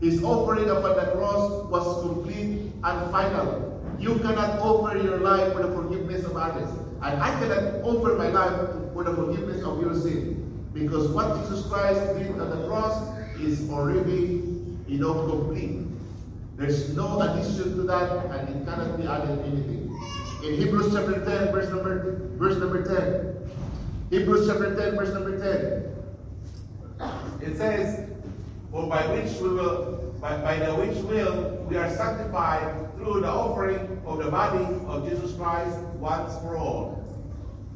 His 0.00 0.24
offering 0.24 0.70
upon 0.70 0.96
the 0.96 1.12
cross 1.12 1.68
was 1.70 2.02
complete 2.02 2.72
and 2.82 3.10
final. 3.12 3.68
You 3.98 4.18
cannot 4.18 4.58
offer 4.60 4.96
your 4.96 5.18
life 5.18 5.52
for 5.52 5.62
the 5.62 5.72
forgiveness 5.74 6.24
of 6.24 6.36
others. 6.36 6.70
And 7.02 7.22
I 7.22 7.30
cannot 7.38 7.84
offer 7.84 8.14
my 8.14 8.28
life 8.28 8.94
for 8.94 9.04
the 9.04 9.14
forgiveness 9.14 9.62
of 9.62 9.80
your 9.80 9.94
sin. 9.94 10.41
Because 10.74 11.08
what 11.08 11.42
Jesus 11.42 11.66
Christ 11.66 12.00
did 12.16 12.30
on 12.40 12.50
the 12.50 12.66
cross 12.66 13.16
is 13.38 13.68
already, 13.70 14.42
you 14.88 14.98
know, 14.98 15.28
complete. 15.28 15.80
There's 16.56 16.94
no 16.96 17.20
addition 17.20 17.76
to 17.76 17.82
that, 17.82 18.26
and 18.26 18.48
it 18.48 18.64
cannot 18.64 18.96
be 18.96 19.06
added 19.06 19.38
anything. 19.44 19.98
In 20.44 20.54
Hebrews 20.56 20.92
chapter 20.94 21.24
10, 21.24 21.52
verse 21.52 21.68
number, 21.68 22.20
verse 22.36 22.56
number 22.56 22.82
10. 22.82 23.32
Hebrews 24.10 24.46
chapter 24.46 24.74
10, 24.74 24.96
verse 24.96 25.12
number 25.12 25.38
10. 25.38 25.92
It 27.42 27.56
says, 27.56 28.08
For 28.70 28.88
by 28.88 29.06
which 29.14 29.32
we 29.40 29.48
will, 29.50 30.14
by, 30.20 30.40
by 30.40 30.56
the 30.56 30.74
which 30.74 30.96
will 31.04 31.64
we 31.68 31.76
are 31.76 31.90
sanctified 31.90 32.94
through 32.96 33.20
the 33.22 33.28
offering 33.28 34.00
of 34.06 34.18
the 34.22 34.30
body 34.30 34.64
of 34.86 35.08
Jesus 35.08 35.34
Christ 35.36 35.78
once 35.98 36.36
for 36.38 36.56
all. 36.56 37.01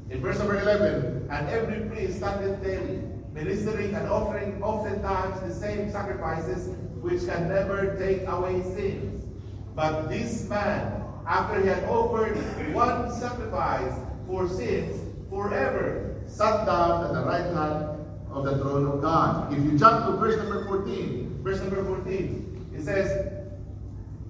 In 0.09 0.21
verse 0.21 0.39
number 0.39 0.61
11, 0.61 1.29
and 1.31 1.49
every 1.49 1.89
priest 1.89 2.19
standeth 2.19 2.63
daily, 2.63 3.03
ministering 3.33 3.95
and 3.95 4.09
offering 4.09 4.63
oftentimes 4.63 5.41
the 5.41 5.53
same 5.53 5.91
sacrifices 5.91 6.69
which 7.01 7.27
can 7.27 7.49
never 7.49 7.97
take 7.99 8.27
away 8.29 8.63
sins. 8.63 9.27
But 9.75 10.09
this 10.09 10.49
man, 10.49 11.03
after 11.27 11.61
he 11.61 11.67
had 11.67 11.85
offered 11.85 12.37
one 12.73 13.13
sacrifice 13.13 13.95
for 14.29 14.49
sins 14.49 15.03
forever, 15.29 16.15
sat 16.27 16.67
down 16.67 17.05
at 17.05 17.13
the 17.13 17.25
right 17.25 17.45
hand 17.45 18.07
of 18.31 18.45
the 18.45 18.59
throne 18.59 18.87
of 18.87 19.03
God. 19.03 19.53
If 19.53 19.59
you 19.65 19.77
jump 19.77 20.07
to 20.07 20.13
verse 20.13 20.37
number 20.37 20.65
14, 20.67 21.41
verse 21.43 21.61
number 21.61 21.85
14, 21.85 22.71
it 22.77 22.83
says, 22.85 23.49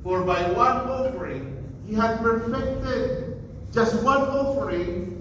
For 0.02 0.24
by 0.24 0.42
one 0.52 0.88
offering 0.88 1.52
he 1.86 1.94
had 1.94 2.18
perfected 2.20 3.42
just 3.72 4.02
one 4.02 4.22
offering 4.22 5.15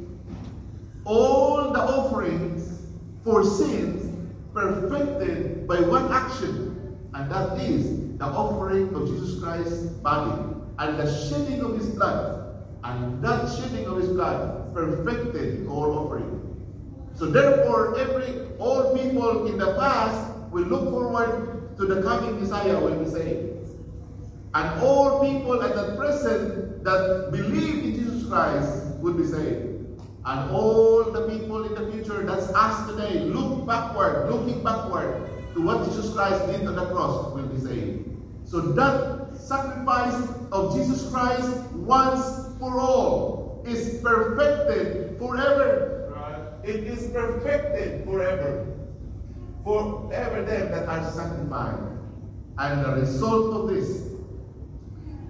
all 1.05 1.71
the 1.71 1.79
offerings 1.79 2.87
for 3.23 3.43
sins 3.43 4.27
perfected 4.53 5.67
by 5.67 5.79
one 5.81 6.11
action, 6.11 6.99
and 7.13 7.31
that 7.31 7.59
is 7.59 8.17
the 8.17 8.25
offering 8.25 8.93
of 8.95 9.07
Jesus 9.07 9.39
Christ's 9.39 9.85
body 10.01 10.41
and 10.79 10.99
the 10.99 11.11
shedding 11.27 11.61
of 11.61 11.75
his 11.75 11.89
blood. 11.89 12.41
And 12.83 13.21
that 13.23 13.49
shedding 13.55 13.87
of 13.87 13.97
his 13.97 14.09
blood 14.09 14.73
perfected 14.73 15.67
all 15.67 15.97
offering. 15.97 16.41
So 17.13 17.27
therefore, 17.27 17.97
every 17.97 18.45
all 18.59 18.95
people 18.97 19.47
in 19.47 19.57
the 19.57 19.73
past 19.75 20.31
will 20.51 20.65
look 20.65 20.89
forward 20.89 21.75
to 21.77 21.85
the 21.85 22.01
coming 22.03 22.39
Messiah 22.39 22.79
when 22.79 23.03
we 23.03 23.09
say, 23.09 23.49
And 24.53 24.81
all 24.81 25.21
people 25.25 25.61
at 25.63 25.75
the 25.75 25.95
present 25.95 26.83
that 26.83 27.31
believe 27.31 27.83
in 27.83 27.95
Jesus 27.95 28.27
Christ 28.27 28.85
will 28.99 29.13
be 29.13 29.25
saved. 29.25 29.74
And 30.25 30.49
all 30.51 31.03
the 31.03 31.29
people 31.29 31.65
in 31.65 31.75
the 31.75 31.91
future, 31.91 32.23
that's 32.23 32.47
us 32.55 32.89
today, 32.89 33.19
look 33.19 33.67
backward, 33.67 34.31
looking 34.31 34.63
backward 34.63 35.29
to 35.53 35.61
what 35.61 35.85
Jesus 35.85 36.13
Christ 36.13 36.47
did 36.47 36.67
on 36.67 36.75
the 36.75 36.87
cross 36.87 37.31
will 37.33 37.47
be 37.47 37.59
saved. 37.59 38.09
So 38.43 38.59
that 38.59 39.37
sacrifice 39.37 40.29
of 40.51 40.75
Jesus 40.75 41.11
Christ 41.11 41.61
once 41.73 42.57
for 42.59 42.79
all 42.79 43.63
is 43.67 44.01
perfected 44.01 45.17
forever. 45.19 46.11
Right. 46.15 46.69
It 46.69 46.83
is 46.85 47.11
perfected 47.11 48.03
forever. 48.05 48.65
Forever 49.63 50.43
them 50.43 50.71
that 50.71 50.87
are 50.89 51.11
sanctified. 51.11 51.79
And 52.57 52.83
the 52.83 52.93
result 52.93 53.53
of 53.53 53.75
this, 53.75 54.09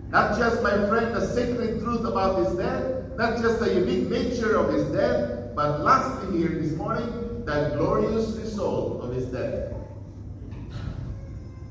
not 0.10 0.38
just, 0.38 0.62
my 0.64 0.88
friend, 0.88 1.14
the 1.16 1.26
sacred 1.26 1.82
truth 1.82 2.06
about 2.06 2.46
his 2.46 2.56
death, 2.56 3.05
not 3.18 3.42
just 3.42 3.60
the 3.60 3.74
unique 3.74 4.10
nature 4.10 4.56
of 4.58 4.74
his 4.74 4.86
death, 4.92 5.56
but 5.56 5.82
lastly 5.82 6.38
here 6.38 6.60
this 6.60 6.74
morning, 6.74 7.46
that 7.46 7.78
glorious 7.78 8.36
result 8.38 9.02
of 9.04 9.14
his 9.14 9.26
death. 9.28 9.72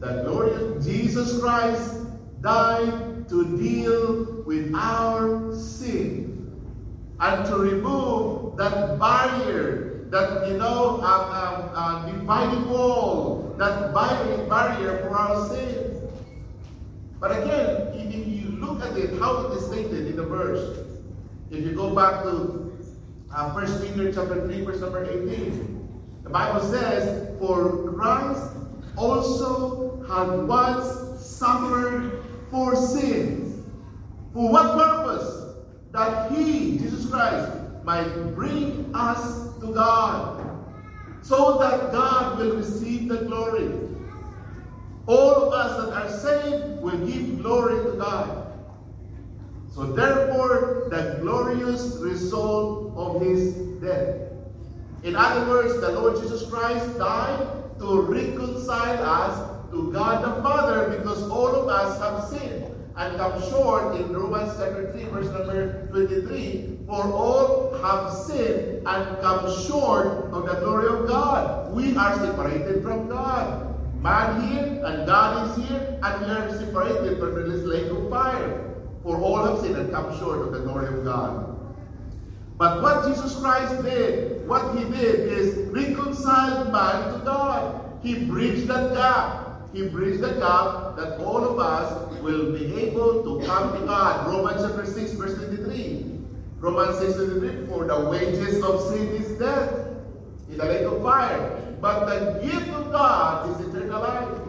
That 0.00 0.24
glorious 0.24 0.84
Jesus 0.84 1.40
Christ 1.40 2.06
died 2.40 3.28
to 3.28 3.56
deal 3.58 4.42
with 4.46 4.74
our 4.74 5.54
sin 5.54 6.50
and 7.20 7.46
to 7.46 7.56
remove 7.56 8.56
that 8.56 8.98
barrier, 8.98 10.06
that 10.10 10.48
you 10.48 10.56
know, 10.56 11.00
uh, 11.02 11.70
uh, 11.74 12.06
dividing 12.10 12.68
wall, 12.68 13.54
that 13.58 13.92
barrier, 13.92 14.46
barrier 14.46 14.98
for 15.02 15.16
our 15.16 15.48
sins. 15.48 16.10
But 17.20 17.42
again, 17.42 17.92
if 17.94 18.14
you 18.14 18.50
look 18.60 18.82
at 18.82 18.96
it, 18.96 19.18
how 19.18 19.46
it 19.46 19.56
is 19.56 19.66
stated 19.66 20.06
in 20.06 20.16
the 20.16 20.26
verse, 20.26 20.93
if 21.50 21.64
you 21.64 21.72
go 21.72 21.94
back 21.94 22.22
to 22.22 22.72
uh, 23.32 23.50
1 23.50 23.94
Peter 23.94 24.12
chapter 24.12 24.46
3, 24.46 24.64
verse 24.64 24.80
number 24.80 25.04
18, 25.04 25.90
the 26.22 26.30
Bible 26.30 26.60
says, 26.60 27.36
For 27.38 27.92
Christ 27.92 28.52
also 28.96 30.04
had 30.08 30.46
once 30.46 31.20
suffered 31.20 32.22
for 32.50 32.76
sins. 32.76 33.64
For 34.32 34.50
what 34.50 34.76
purpose? 34.78 35.54
That 35.92 36.32
he, 36.32 36.78
Jesus 36.78 37.08
Christ, 37.10 37.52
might 37.84 38.34
bring 38.34 38.90
us 38.94 39.58
to 39.60 39.72
God. 39.72 40.40
So 41.22 41.58
that 41.58 41.92
God 41.92 42.38
will 42.38 42.56
receive 42.56 43.08
the 43.08 43.18
glory. 43.18 43.70
All 45.06 45.44
of 45.44 45.52
us 45.52 45.84
that 45.84 45.92
are 45.94 46.10
saved 46.10 46.80
will 46.80 46.98
give 47.06 47.42
glory 47.42 47.82
to 47.84 47.96
God. 47.98 48.43
So 49.74 49.86
therefore, 49.86 50.86
the 50.88 51.18
glorious 51.20 51.96
result 51.96 52.94
of 52.96 53.20
his 53.20 53.54
death. 53.82 54.30
In 55.02 55.16
other 55.16 55.50
words, 55.50 55.80
the 55.80 55.90
Lord 55.90 56.14
Jesus 56.14 56.48
Christ 56.48 56.96
died 56.96 57.78
to 57.80 58.02
reconcile 58.02 59.02
us 59.02 59.70
to 59.72 59.92
God 59.92 60.22
the 60.22 60.42
Father 60.44 60.96
because 60.96 61.24
all 61.24 61.56
of 61.56 61.68
us 61.68 61.98
have 62.00 62.22
sinned 62.30 62.72
and 62.96 63.16
come 63.16 63.42
short 63.50 63.96
in 63.96 64.12
Romans 64.12 64.54
chapter 64.56 64.92
3 64.92 65.04
verse 65.06 65.26
number 65.26 65.88
23 65.88 66.78
for 66.86 67.12
all 67.12 67.74
have 67.82 68.12
sinned 68.12 68.86
and 68.86 69.18
come 69.20 69.50
short 69.66 70.06
of 70.06 70.46
the 70.46 70.54
glory 70.60 70.86
of 70.86 71.08
God. 71.08 71.74
We 71.74 71.96
are 71.96 72.14
separated 72.14 72.84
from 72.84 73.08
God. 73.08 73.74
Man 74.00 74.48
here 74.48 74.84
and 74.84 75.04
God 75.04 75.58
is 75.58 75.66
here 75.66 75.98
and 76.00 76.26
we 76.26 76.30
are 76.30 76.48
separated 76.56 77.18
from 77.18 77.50
this 77.50 77.64
lake 77.64 77.90
of 77.90 78.08
fire. 78.08 78.73
For 79.04 79.18
all 79.18 79.44
have 79.44 79.58
sinned 79.58 79.76
and 79.76 79.92
come 79.92 80.18
short 80.18 80.40
of 80.40 80.52
the 80.52 80.60
glory 80.60 80.86
of 80.86 81.04
God. 81.04 81.54
But 82.56 82.80
what 82.82 83.06
Jesus 83.06 83.38
Christ 83.38 83.82
did, 83.82 84.48
what 84.48 84.74
he 84.74 84.84
did 84.84 85.28
is 85.28 85.56
reconcile 85.68 86.72
man 86.72 87.12
to 87.12 87.18
God. 87.22 88.00
He 88.02 88.24
bridged 88.24 88.66
that 88.68 88.94
gap. 88.94 89.74
He 89.74 89.88
bridged 89.88 90.20
the 90.20 90.30
gap 90.30 90.96
that 90.96 91.20
all 91.20 91.44
of 91.44 91.58
us 91.58 92.18
will 92.22 92.52
be 92.52 92.74
able 92.76 93.22
to 93.24 93.46
come 93.46 93.78
to 93.78 93.84
God. 93.84 94.26
Romans 94.26 94.62
chapter 94.62 94.86
6, 94.86 95.12
verse 95.12 95.34
23. 95.34 96.20
Romans 96.60 96.98
6, 96.98 97.14
23, 97.16 97.66
for 97.66 97.84
the 97.84 98.08
wages 98.08 98.62
of 98.62 98.80
sin 98.80 99.08
is 99.08 99.38
death 99.38 99.86
in 100.48 100.56
the 100.56 100.64
lake 100.64 100.86
of 100.86 101.02
fire. 101.02 101.76
But 101.78 102.06
the 102.06 102.40
gift 102.42 102.68
of 102.68 102.90
God 102.90 103.50
is 103.50 103.66
eternal 103.66 104.00
life. 104.00 104.40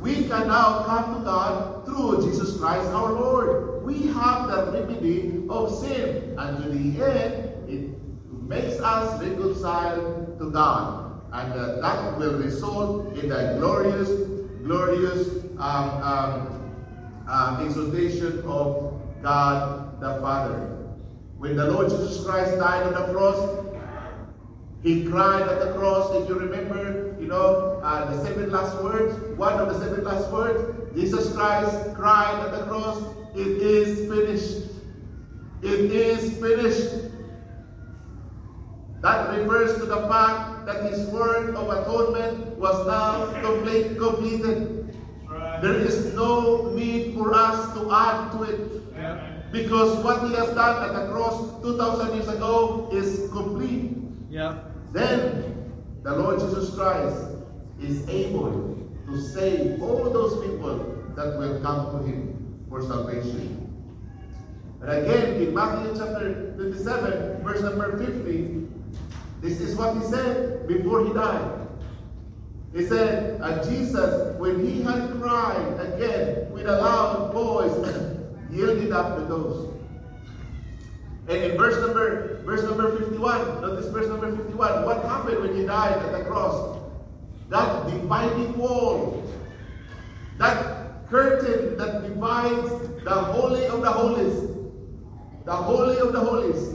We 0.00 0.24
can 0.24 0.48
now 0.48 0.82
come 0.82 1.18
to 1.18 1.24
God 1.24 1.84
through 1.84 2.22
Jesus 2.22 2.58
Christ 2.58 2.88
our 2.88 3.12
Lord 3.12 3.71
we 3.84 4.06
have 4.08 4.48
the 4.48 4.72
remedy 4.72 5.44
of 5.48 5.74
sin. 5.78 6.34
And 6.38 6.62
to 6.62 6.68
the 6.70 7.04
end, 7.04 7.68
it 7.68 8.02
makes 8.48 8.80
us 8.80 9.22
reconciled 9.22 10.38
to 10.38 10.50
God. 10.50 11.20
And 11.32 11.52
uh, 11.52 11.80
that 11.80 12.18
will 12.18 12.38
result 12.38 13.16
in 13.16 13.28
the 13.28 13.56
glorious, 13.58 14.08
glorious 14.64 15.28
um, 15.58 15.88
um, 16.02 17.24
um, 17.28 17.66
exaltation 17.66 18.42
of 18.44 19.00
God 19.22 20.00
the 20.02 20.20
Father. 20.20 20.58
When 21.38 21.56
the 21.56 21.70
Lord 21.70 21.88
Jesus 21.88 22.24
Christ 22.24 22.58
died 22.58 22.82
on 22.86 22.94
the 22.94 23.12
cross, 23.12 23.62
he 24.82 25.04
cried 25.04 25.42
at 25.42 25.60
the 25.60 25.72
cross. 25.74 26.12
If 26.16 26.28
you 26.28 26.38
remember, 26.38 27.16
you 27.20 27.28
know, 27.28 27.80
uh, 27.84 28.10
the 28.10 28.24
seven 28.24 28.50
last 28.50 28.82
words, 28.82 29.14
one 29.38 29.54
of 29.54 29.68
the 29.68 29.78
seven 29.78 30.04
last 30.04 30.30
words, 30.30 30.60
Jesus 30.94 31.32
Christ 31.32 31.94
cried 31.94 32.44
at 32.44 32.52
the 32.52 32.64
cross, 32.66 33.00
it 33.34 33.62
is 33.62 34.10
finished. 34.10 34.68
It 35.62 35.90
is 35.90 36.38
finished. 36.38 37.10
That 39.00 39.36
refers 39.36 39.78
to 39.78 39.86
the 39.86 40.06
fact 40.08 40.66
that 40.66 40.84
his 40.90 41.06
work 41.08 41.56
of 41.56 41.70
atonement 41.70 42.58
was 42.58 42.86
now 42.86 43.32
complete, 43.40 43.98
completed. 43.98 44.96
Right. 45.26 45.60
There 45.62 45.78
is 45.78 46.14
no 46.14 46.70
need 46.74 47.14
for 47.14 47.34
us 47.34 47.72
to 47.74 47.90
add 47.90 48.32
to 48.32 48.42
it. 48.42 48.82
Yeah. 48.94 49.28
Because 49.50 50.04
what 50.04 50.22
he 50.28 50.34
has 50.34 50.50
done 50.50 50.88
at 50.88 50.92
the 50.92 51.12
cross 51.12 51.62
2,000 51.62 52.14
years 52.14 52.28
ago 52.28 52.88
is 52.92 53.30
complete. 53.32 53.96
Yeah. 54.30 54.58
Then 54.92 55.72
the 56.02 56.16
Lord 56.16 56.38
Jesus 56.38 56.74
Christ 56.74 57.28
is 57.80 58.08
able 58.08 58.78
to 59.06 59.20
save 59.20 59.82
all 59.82 60.10
those 60.10 60.44
people 60.46 61.02
that 61.16 61.38
will 61.38 61.60
come 61.60 61.98
to 61.98 62.06
him 62.06 62.31
for 62.72 62.80
salvation. 62.80 63.68
And 64.80 64.90
again, 64.90 65.42
in 65.42 65.54
Matthew 65.54 65.94
chapter 65.94 66.54
27, 66.56 67.42
verse 67.44 67.60
number 67.60 67.98
50, 67.98 68.66
this 69.42 69.60
is 69.60 69.76
what 69.76 69.94
he 69.94 70.02
said 70.04 70.66
before 70.66 71.06
he 71.06 71.12
died. 71.12 71.68
He 72.74 72.86
said, 72.86 73.40
and 73.42 73.68
Jesus, 73.68 74.34
when 74.38 74.66
he 74.66 74.80
had 74.80 75.20
cried 75.20 75.80
again 75.80 76.50
with 76.50 76.66
a 76.66 76.80
loud 76.80 77.34
voice, 77.34 77.72
yielded 78.50 78.90
up 78.90 79.18
the 79.18 79.24
ghost. 79.26 79.68
And 81.28 81.36
in 81.36 81.58
verse 81.58 81.78
number 81.86 82.42
verse 82.42 82.62
number 82.62 82.98
51, 82.98 83.60
notice 83.60 83.86
verse 83.88 84.08
number 84.08 84.34
51, 84.34 84.84
what 84.86 85.04
happened 85.04 85.40
when 85.40 85.54
he 85.54 85.66
died 85.66 86.02
at 86.02 86.12
the 86.12 86.24
cross? 86.24 86.78
That 87.50 87.86
dividing 87.86 88.56
wall, 88.56 89.22
that 90.38 90.81
curtain 91.12 91.76
that 91.76 92.02
divides 92.02 92.70
the 93.04 93.10
Holy 93.10 93.66
of 93.66 93.82
the 93.82 93.92
Holies. 93.92 94.48
The 95.44 95.52
Holy 95.52 95.98
of 95.98 96.12
the 96.14 96.20
Holies. 96.20 96.74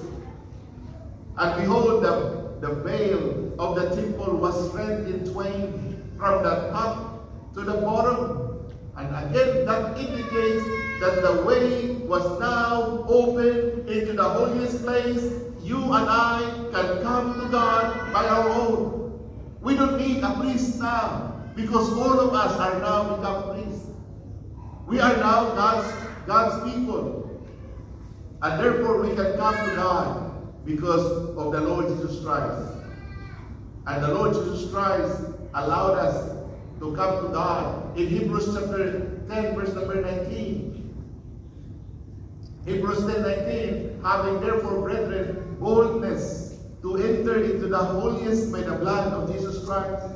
And 1.38 1.62
behold, 1.62 2.04
the, 2.04 2.54
the 2.62 2.76
veil 2.84 3.56
of 3.58 3.76
the 3.76 3.96
temple 3.96 4.38
was 4.38 4.70
rent 4.76 5.08
in 5.08 5.34
twain 5.34 6.14
from 6.18 6.44
the 6.44 6.70
top 6.70 7.54
to 7.56 7.62
the 7.62 7.74
bottom. 7.74 8.70
And 8.96 9.10
again, 9.26 9.66
that 9.66 9.98
indicates 9.98 10.64
that 11.02 11.24
the 11.24 11.44
way 11.44 11.94
was 12.06 12.40
now 12.40 13.06
open 13.08 13.88
into 13.88 14.14
the 14.14 14.24
holiest 14.24 14.84
place. 14.84 15.34
You 15.64 15.78
and 15.78 16.10
I 16.10 16.42
can 16.72 17.02
come 17.02 17.40
to 17.42 17.50
God 17.50 18.14
by 18.14 18.28
our 18.28 18.50
own. 18.50 19.20
We 19.62 19.76
don't 19.76 19.98
need 19.98 20.24
a 20.24 20.34
priest 20.40 20.80
now 20.80 21.42
because 21.56 21.90
all 21.90 22.20
of 22.20 22.34
us 22.36 22.54
are 22.60 22.80
now 22.80 23.16
become 23.16 23.56
priests. 23.56 23.88
We 24.88 25.02
are 25.02 25.18
now 25.18 25.54
God's, 25.54 25.94
God's 26.26 26.72
people. 26.72 27.46
And 28.42 28.64
therefore 28.64 29.02
we 29.02 29.10
can 29.16 29.36
come 29.36 29.54
to 29.54 29.76
God 29.76 30.66
because 30.66 31.36
of 31.36 31.52
the 31.52 31.60
Lord 31.60 31.90
Jesus 31.90 32.24
Christ. 32.24 32.72
And 33.86 34.02
the 34.02 34.14
Lord 34.14 34.34
Jesus 34.34 34.72
Christ 34.72 35.24
allowed 35.54 35.96
us 35.96 36.38
to 36.80 36.96
come 36.96 37.26
to 37.26 37.34
God. 37.34 37.98
In 37.98 38.08
Hebrews 38.08 38.54
chapter 38.54 39.20
10, 39.28 39.56
verse 39.56 39.74
number 39.74 40.02
19. 40.02 40.96
Hebrews 42.66 43.00
10, 43.00 43.22
19. 43.24 44.02
Having 44.04 44.40
therefore, 44.40 44.82
brethren, 44.84 45.58
boldness 45.60 46.60
to 46.82 46.96
enter 46.96 47.44
into 47.44 47.68
the 47.68 47.78
holiest 47.78 48.54
by 48.54 48.62
the 48.62 48.76
blood 48.76 49.12
of 49.12 49.34
Jesus 49.34 49.66
Christ, 49.66 50.14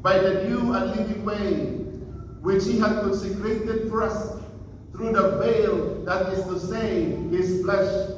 by 0.00 0.16
the 0.18 0.44
new 0.44 0.74
and 0.74 0.90
living 0.94 1.24
way, 1.24 1.85
which 2.46 2.64
he 2.64 2.78
had 2.78 3.00
consecrated 3.00 3.88
for 3.90 4.04
us 4.04 4.40
through 4.92 5.12
the 5.12 5.36
veil 5.38 6.04
that 6.04 6.32
is 6.32 6.44
to 6.44 6.60
say, 6.60 7.06
his 7.28 7.60
flesh. 7.62 8.08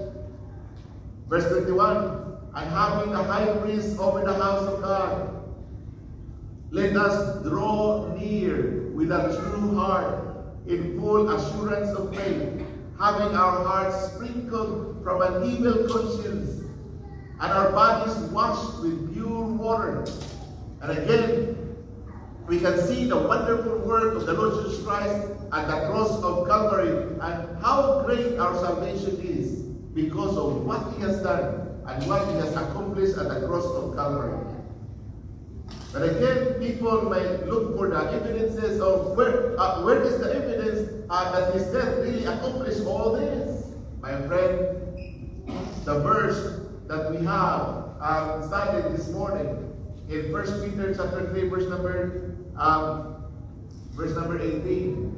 Verse 1.30 1.48
21. 1.48 2.36
And 2.54 2.70
having 2.70 3.14
a 3.14 3.22
high 3.22 3.46
priest 3.60 3.98
over 3.98 4.22
the 4.22 4.34
house 4.34 4.64
of 4.68 4.82
God, 4.82 5.48
let 6.70 6.94
us 6.94 7.42
draw 7.42 8.14
near 8.18 8.90
with 8.92 9.10
a 9.10 9.34
true 9.40 9.74
heart 9.74 10.44
in 10.66 11.00
full 11.00 11.30
assurance 11.30 11.88
of 11.96 12.14
faith, 12.14 12.66
having 13.00 13.34
our 13.34 13.64
hearts 13.64 14.12
sprinkled 14.12 15.02
from 15.02 15.22
an 15.22 15.50
evil 15.50 15.88
conscience 15.88 16.64
and 17.40 17.50
our 17.50 17.72
bodies 17.72 18.14
washed 18.30 18.82
with 18.82 19.14
pure 19.14 19.46
water. 19.46 20.04
And 20.82 20.98
again, 20.98 21.57
we 22.48 22.58
can 22.58 22.80
see 22.80 23.04
the 23.04 23.16
wonderful 23.16 23.76
work 23.80 24.14
of 24.14 24.24
the 24.24 24.32
Lord 24.32 24.64
Jesus 24.64 24.82
Christ 24.82 25.28
at 25.52 25.68
the 25.68 25.86
cross 25.90 26.22
of 26.22 26.48
Calvary 26.48 27.14
and 27.20 27.62
how 27.62 28.02
great 28.06 28.38
our 28.38 28.54
salvation 28.54 29.20
is 29.20 29.60
because 29.94 30.36
of 30.38 30.64
what 30.64 30.94
He 30.94 31.02
has 31.02 31.20
done 31.22 31.84
and 31.86 32.06
what 32.08 32.26
He 32.28 32.34
has 32.36 32.56
accomplished 32.56 33.18
at 33.18 33.28
the 33.28 33.46
cross 33.46 33.66
of 33.66 33.94
Calvary. 33.94 34.38
But 35.92 36.02
again, 36.02 36.54
people 36.54 37.02
might 37.02 37.46
look 37.46 37.76
for 37.76 37.88
the 37.88 38.12
evidences 38.12 38.80
of 38.80 39.14
where, 39.14 39.58
uh, 39.60 39.82
where 39.84 40.02
is 40.02 40.18
the 40.18 40.34
evidence 40.34 41.04
uh, 41.10 41.32
that 41.32 41.54
his 41.54 41.66
death 41.66 41.98
really 41.98 42.24
accomplished 42.24 42.80
all 42.86 43.12
this? 43.12 43.72
My 44.00 44.20
friend, 44.26 44.58
the 45.84 46.00
verse 46.00 46.60
that 46.86 47.10
we 47.10 47.24
have 47.26 47.90
um, 48.00 48.46
studied 48.46 48.96
this 48.96 49.08
morning 49.08 49.74
in 50.08 50.32
1 50.32 50.70
Peter 50.70 50.94
chapter 50.94 51.28
3, 51.30 51.48
verse 51.48 51.68
number 51.68 52.37
um, 52.58 53.16
verse 53.92 54.14
number 54.14 54.40
18. 54.40 55.14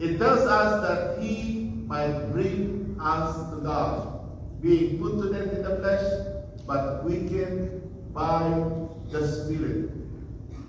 It 0.00 0.18
tells 0.18 0.40
us 0.40 0.82
that 0.86 1.22
he 1.22 1.72
might 1.86 2.30
bring 2.32 2.96
us 3.00 3.50
to 3.50 3.56
God, 3.56 4.62
being 4.62 4.98
put 4.98 5.22
to 5.22 5.32
death 5.32 5.52
in 5.52 5.62
the 5.62 5.76
flesh, 5.76 6.04
but 6.66 7.04
weakened 7.04 7.82
by 8.12 8.48
the 9.10 9.26
Spirit. 9.26 9.90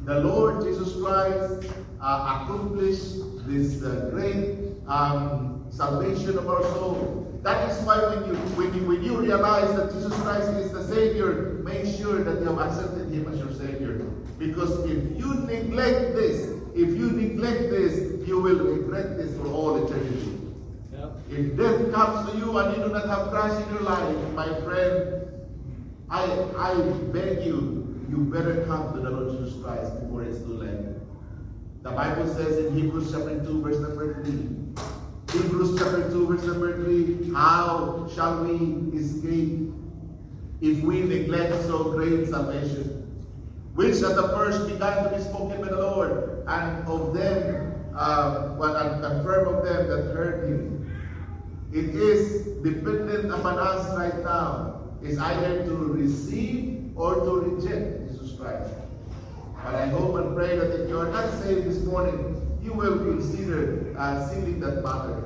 The 0.05 0.21
Lord 0.21 0.63
Jesus 0.63 0.95
Christ 1.01 1.71
uh, 2.01 2.41
accomplished 2.41 3.15
this 3.45 3.83
uh, 3.83 4.09
great 4.11 4.57
um, 4.87 5.65
salvation 5.69 6.37
of 6.37 6.47
our 6.49 6.63
soul. 6.63 7.39
That 7.43 7.69
is 7.69 7.77
why 7.85 7.97
when 7.97 8.27
you, 8.27 8.39
when 8.55 8.73
you 8.73 8.87
when 8.87 9.03
you 9.03 9.17
realize 9.19 9.75
that 9.75 9.91
Jesus 9.93 10.13
Christ 10.21 10.49
is 10.49 10.71
the 10.71 10.83
Savior, 10.87 11.61
make 11.63 11.85
sure 11.85 12.23
that 12.23 12.41
you 12.41 12.47
have 12.47 12.59
accepted 12.59 13.09
Him 13.11 13.27
as 13.31 13.39
your 13.39 13.53
Savior. 13.53 13.88
Because 14.39 14.85
if 14.85 15.19
you 15.19 15.33
neglect 15.45 16.15
this, 16.15 16.47
if 16.73 16.89
you 16.97 17.11
neglect 17.11 17.69
this, 17.69 18.25
you 18.25 18.39
will 18.39 18.59
regret 18.59 19.17
this 19.17 19.35
for 19.37 19.47
all 19.47 19.85
eternity. 19.85 20.39
Yep. 20.93 21.11
If 21.29 21.57
death 21.57 21.93
comes 21.93 22.31
to 22.31 22.37
you 22.37 22.57
and 22.57 22.77
you 22.77 22.83
do 22.83 22.89
not 22.89 23.05
have 23.07 23.29
Christ 23.31 23.67
in 23.67 23.73
your 23.73 23.83
life, 23.83 24.33
my 24.33 24.47
friend, 24.61 25.25
I 26.09 26.23
I 26.57 26.73
beg 27.11 27.45
you, 27.45 28.05
you 28.09 28.17
better 28.17 28.65
come 28.65 28.93
to 28.93 28.99
the 29.01 29.09
Lord 29.09 29.37
Jesus 29.37 29.61
Christ 29.61 29.99
before 29.99 30.23
it's 30.23 30.39
too 30.39 30.53
late. 30.53 30.95
The 31.83 31.91
Bible 31.91 32.33
says 32.33 32.65
in 32.65 32.73
Hebrews 32.75 33.11
chapter 33.11 33.43
2, 33.43 33.61
verse 33.61 33.79
number 33.79 34.23
3. 34.23 35.41
Hebrews 35.41 35.77
chapter 35.79 36.09
2, 36.09 36.27
verse 36.27 36.43
number 36.43 36.75
3. 36.75 37.33
How 37.33 38.09
shall 38.15 38.43
we 38.43 38.97
escape 38.97 39.69
if 40.61 40.81
we 40.83 41.01
neglect 41.01 41.53
so 41.63 41.91
great 41.91 42.27
salvation? 42.27 42.98
Which 43.79 44.03
at 44.03 44.17
the 44.17 44.27
first 44.35 44.67
began 44.67 45.05
to 45.05 45.09
be 45.09 45.23
spoken 45.23 45.61
by 45.61 45.69
the 45.69 45.77
Lord, 45.77 46.43
and 46.47 46.85
of 46.85 47.13
them, 47.13 47.85
uh, 47.95 48.53
well, 48.57 48.75
and 48.75 49.01
confirm 49.01 49.55
of 49.55 49.63
them 49.63 49.87
that 49.87 50.13
heard 50.13 50.49
him. 50.49 50.91
It 51.71 51.95
is 51.95 52.43
dependent 52.61 53.31
upon 53.31 53.57
us 53.57 53.97
right 53.97 54.21
now. 54.21 54.81
Is 55.01 55.17
either 55.17 55.63
to 55.63 55.75
receive 55.95 56.91
or 56.97 57.23
to 57.23 57.31
reject 57.39 58.11
Jesus 58.11 58.37
Christ. 58.37 58.69
But 59.63 59.75
I 59.75 59.87
hope 59.87 60.15
and 60.15 60.35
pray 60.35 60.57
that 60.57 60.81
if 60.81 60.89
you 60.89 60.99
are 60.99 61.09
not 61.09 61.31
saved 61.41 61.63
this 61.63 61.79
morning, 61.85 62.59
you 62.61 62.73
will 62.73 62.97
consider 62.97 63.95
uh, 63.97 64.27
sealing 64.27 64.59
that 64.59 64.83
matter. 64.83 65.23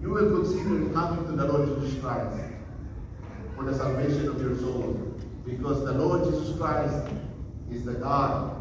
You 0.00 0.08
will 0.08 0.40
consider 0.40 0.88
coming 0.94 1.26
to 1.26 1.32
the 1.32 1.52
Lord 1.52 1.68
Jesus 1.68 2.00
Christ 2.00 2.34
for 3.54 3.64
the 3.64 3.76
salvation 3.76 4.26
of 4.28 4.40
your 4.40 4.56
soul. 4.56 5.20
Because 5.44 5.84
the 5.84 5.92
Lord 5.92 6.32
Jesus 6.32 6.56
Christ 6.56 7.12
is 7.74 7.84
the 7.84 7.94
God 7.94 8.56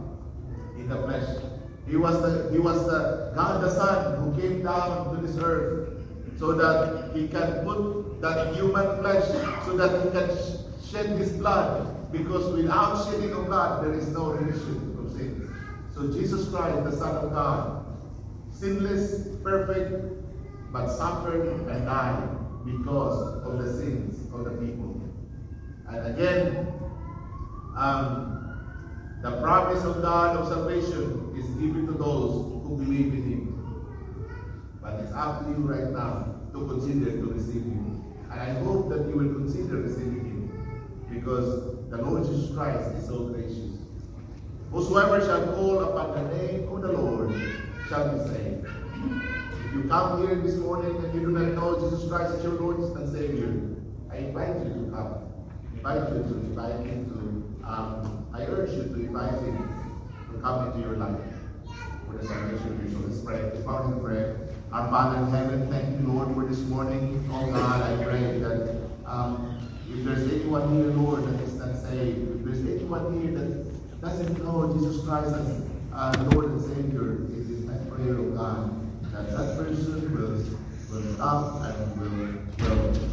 in 0.78 0.90
the 0.90 0.98
flesh. 1.04 1.44
He 1.88 1.98
was 1.98 2.22
the 2.22 2.52
He 2.52 2.60
was 2.60 2.86
the 2.86 3.32
God 3.36 3.64
the 3.64 3.70
Son 3.70 4.24
who 4.24 4.42
came 4.42 4.64
down 4.64 5.16
to 5.16 5.22
this 5.26 5.38
earth 5.38 5.90
so 6.40 6.54
that 6.54 7.16
he 7.16 7.28
can 7.28 7.64
put 7.64 8.20
that 8.22 8.56
human 8.56 8.98
flesh, 9.00 9.28
so 9.66 9.78
that 9.78 10.04
he 10.04 10.10
can 10.10 10.28
shed 10.92 11.18
his 11.18 11.32
blood 11.34 12.12
because 12.12 12.52
without 12.54 13.06
shedding 13.06 13.32
of 13.32 13.46
blood, 13.46 13.86
there 13.86 13.94
is 13.94 14.08
no 14.10 14.32
remission 14.32 14.98
of 15.00 15.12
sin. 15.12 15.54
So 15.94 16.12
Jesus 16.12 16.50
Christ, 16.50 16.84
the 16.84 16.92
Son 16.92 17.16
of 17.16 17.32
God, 17.32 17.86
sinless, 18.52 19.28
perfect, 19.44 20.04
but 20.74 20.90
suffered 20.90 21.48
and 21.70 21.86
died 21.86 22.28
because 22.66 23.44
of 23.46 23.64
the 23.64 23.74
sins 23.78 24.32
of 24.34 24.44
the 24.44 24.52
people. 24.52 25.00
And 25.88 26.08
again, 26.08 26.68
um, 27.78 28.41
the 29.22 29.40
promise 29.42 29.84
of 29.84 30.02
God 30.02 30.38
of 30.38 30.48
salvation 30.48 31.34
is 31.38 31.46
given 31.62 31.86
to 31.88 31.94
those 31.94 32.64
who 32.64 32.78
believe 32.78 33.14
in 33.14 33.24
Him. 33.24 33.42
But 34.82 35.00
it's 35.00 35.14
up 35.14 35.46
to 35.46 35.50
you 35.50 35.58
right 35.58 35.92
now 35.92 36.36
to 36.54 36.68
consider 36.68 37.12
to 37.12 37.34
receive 37.34 37.64
Him. 37.64 38.04
And 38.32 38.40
I 38.42 38.54
hope 38.64 38.90
that 38.90 39.08
you 39.08 39.16
will 39.16 39.34
consider 39.36 39.78
receiving 39.78 40.26
Him 40.26 41.08
because 41.14 41.90
the 41.90 41.98
Lord 41.98 42.26
Jesus 42.26 42.56
Christ 42.56 42.96
is 42.96 43.06
so 43.06 43.26
gracious. 43.26 43.78
Whosoever 44.72 45.20
shall 45.20 45.54
call 45.54 45.84
upon 45.84 46.14
the 46.14 46.38
name 46.38 46.68
of 46.70 46.82
the 46.82 46.94
Lord 46.94 47.34
shall 47.90 48.18
be 48.18 48.28
saved. 48.34 48.66
If 49.66 49.74
you 49.74 49.84
come 49.90 50.26
here 50.26 50.36
this 50.36 50.56
morning 50.56 50.96
and 50.96 51.14
you 51.14 51.20
do 51.20 51.32
not 51.32 51.54
know 51.54 51.80
Jesus 51.80 52.10
Christ 52.10 52.34
as 52.36 52.44
your 52.44 52.54
Lord 52.54 52.80
and 52.80 53.12
Savior, 53.12 53.72
I 54.12 54.18
invite 54.18 54.66
you 54.66 54.74
to 54.74 54.92
come. 54.92 55.32
I 55.86 55.98
invite 55.98 56.14
you 56.14 56.24
to 56.24 56.40
invite 56.40 56.86
him 56.86 57.06
to, 57.12 57.41
um, 57.66 58.28
I 58.34 58.44
urge 58.44 58.72
you 58.72 58.84
to 58.84 58.94
invite 58.94 59.34
him 59.42 59.58
to 60.32 60.40
come 60.40 60.68
into 60.68 60.80
your 60.80 60.98
life 60.98 61.20
for 62.08 62.18
the 62.18 62.28
salvation 62.28 62.74
of 62.74 62.84
your 62.84 62.92
soul. 62.92 63.10
Let's 63.10 63.22
pray. 63.22 63.42
Let's 63.44 63.60
bow 63.60 63.92
in 63.92 64.00
prayer. 64.02 64.38
Our 64.72 64.90
Father 64.90 65.20
in 65.20 65.28
heaven, 65.32 65.70
thank 65.70 66.00
you, 66.00 66.08
Lord, 66.08 66.34
for 66.34 66.46
this 66.46 66.60
morning. 66.60 67.28
Oh 67.32 67.52
God, 67.52 67.82
I 67.82 68.04
pray 68.04 68.40
that 68.40 68.82
um, 69.06 69.58
if 69.90 70.06
there's 70.06 70.32
anyone 70.32 70.74
here, 70.76 70.86
Lord, 70.94 71.26
that 71.26 71.42
is 71.42 71.56
not 71.56 71.76
saved, 71.76 72.40
if 72.40 72.46
there's 72.46 72.60
anyone 72.60 73.22
here 73.22 73.32
that 73.38 74.02
doesn't 74.02 74.44
know 74.44 74.74
Jesus 74.74 75.06
Christ 75.06 75.36
as 75.36 75.62
uh, 75.94 76.30
Lord 76.32 76.52
and 76.52 76.62
Savior, 76.62 77.24
it 77.26 77.52
is 77.52 77.66
my 77.66 77.76
prayer, 77.94 78.18
oh 78.18 78.32
God, 78.32 79.12
that 79.12 79.30
that 79.32 79.58
person 79.58 80.14
will, 80.16 80.40
will 80.90 81.14
stop 81.16 81.62
and 81.64 82.02
will, 82.02 82.70
will 82.70 83.11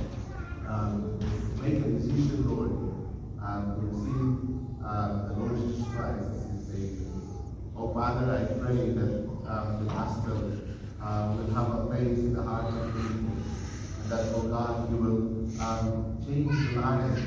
um, 3.48 3.64
to 3.74 3.86
receive 3.88 4.84
uh, 4.84 5.28
the 5.28 5.34
Lord 5.40 5.56
Jesus 5.56 5.86
Christ 5.94 6.20
as 6.36 6.50
his 6.52 6.66
Savior. 6.68 7.08
Oh 7.76 7.94
Father, 7.94 8.28
I 8.36 8.44
pray 8.60 8.90
that 8.90 9.28
um, 9.48 9.84
the 9.84 9.90
gospel 9.90 10.52
uh, 11.02 11.34
will 11.36 11.54
have 11.54 11.74
a 11.80 11.86
place 11.86 12.18
in 12.18 12.34
the 12.34 12.42
heart 12.42 12.66
of 12.66 12.74
the 12.74 13.00
people, 13.00 13.36
and 14.02 14.10
that, 14.10 14.26
oh 14.34 14.42
God, 14.48 14.90
you 14.90 14.96
will 14.96 15.62
um, 15.62 16.22
change 16.26 16.74
the 16.74 16.80
lives, 16.80 17.22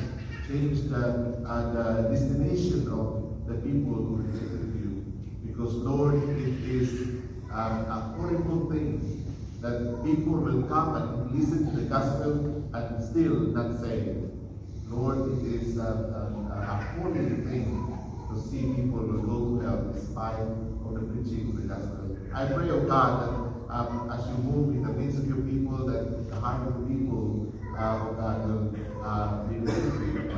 change 0.48 0.82
the, 0.90 1.42
uh, 1.48 1.74
the 1.74 2.10
destination 2.10 2.88
of 2.92 3.48
the 3.48 3.56
people 3.56 3.96
who 3.96 4.22
rejected 4.22 4.76
you. 4.80 5.04
Because, 5.46 5.74
Lord, 5.74 6.16
it 6.30 6.70
is 6.70 7.24
um, 7.52 7.86
a 7.90 8.14
horrible 8.16 8.70
thing 8.70 9.26
that 9.62 10.04
people 10.06 10.34
will 10.34 10.64
come 10.64 10.96
and 10.96 11.32
listen 11.32 11.72
to 11.72 11.80
the 11.82 11.90
gospel 11.90 12.70
and 12.74 13.04
still 13.04 13.40
not 13.58 13.80
saved. 13.82 14.41
Lord, 14.92 15.40
it 15.40 15.62
is 15.62 15.78
a, 15.78 16.22
holy 17.00 17.30
thing 17.48 17.98
to 18.30 18.40
see 18.40 18.74
people 18.76 19.00
will 19.00 19.24
go 19.24 19.60
to 19.60 19.66
hell 19.66 19.92
despite 19.94 20.36
of 20.36 20.94
the 20.94 21.00
preaching 21.08 21.50
of 21.50 21.62
the 21.62 21.68
gospel. 21.68 22.18
I 22.34 22.46
pray, 22.46 22.70
oh 22.70 22.82
God, 22.82 23.22
that 23.22 23.74
um, 23.74 24.12
as 24.12 24.28
you 24.28 24.36
move 24.44 24.76
in 24.76 24.84
the 24.84 24.94
midst 24.94 25.20
of 25.20 25.28
your 25.28 25.42
people, 25.42 25.86
that 25.88 26.30
the 26.30 26.36
heart 26.36 26.68
of 26.68 26.82
the 26.82 26.88
people, 26.88 27.54
uh, 27.78 28.00
God, 28.20 28.46
will 28.46 28.76
uh, 29.04 29.44
be 29.46 29.60
listening 29.60 30.30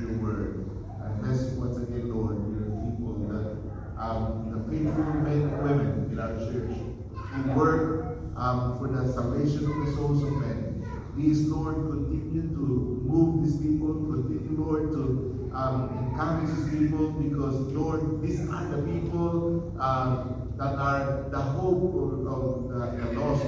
your 0.00 0.18
word. 0.18 0.68
And 1.02 1.22
bless 1.22 1.52
you 1.52 1.60
once 1.60 1.76
again, 1.76 2.10
Lord, 2.10 2.42
your 2.50 2.74
people, 2.74 3.22
the, 3.30 4.02
um, 4.02 4.50
the 4.50 4.58
faithful 4.70 5.14
men 5.22 5.42
and 5.42 5.62
women 5.62 6.08
in 6.10 6.18
our 6.18 6.34
church 6.50 6.76
who 7.14 7.52
work 7.52 8.18
um, 8.36 8.78
for 8.78 8.88
the 8.88 9.12
salvation 9.12 9.70
of 9.70 9.86
the 9.86 9.92
souls 9.92 10.22
of 10.24 10.32
men. 10.32 10.71
Please, 11.14 11.46
Lord, 11.46 11.74
continue 11.74 12.48
to 12.56 13.02
move 13.04 13.44
these 13.44 13.58
people, 13.58 13.92
continue, 13.92 14.56
Lord, 14.56 14.92
to 14.92 15.50
um, 15.52 16.08
encourage 16.08 16.48
these 16.48 16.88
people 16.88 17.10
because, 17.12 17.54
Lord, 17.76 18.22
these 18.22 18.48
are 18.48 18.64
the 18.64 18.80
people 18.80 19.76
um, 19.78 20.54
that 20.56 20.74
are 20.78 21.28
the 21.28 21.38
hope 21.38 21.82
of, 21.84 22.26
of 22.26 22.68
the, 22.68 23.04
the 23.04 23.20
lost 23.20 23.44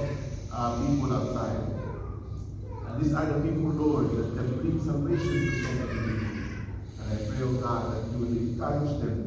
uh, 0.53 0.77
people 0.77 1.11
outside. 1.11 1.57
And 2.85 3.03
these 3.03 3.15
are 3.15 3.25
the 3.25 3.41
people, 3.41 3.71
Lord, 3.71 4.11
that 4.11 4.35
can 4.37 4.59
bring 4.61 4.79
salvation 4.85 5.49
to 5.49 5.63
so 5.63 5.73
many 5.73 6.19
people. 6.19 6.37
And 7.01 7.13
I 7.13 7.25
pray, 7.25 7.41
oh 7.41 7.53
God, 7.65 7.93
that 7.93 8.11
you 8.11 8.17
will 8.19 8.37
encourage 8.37 9.01
them 9.01 9.17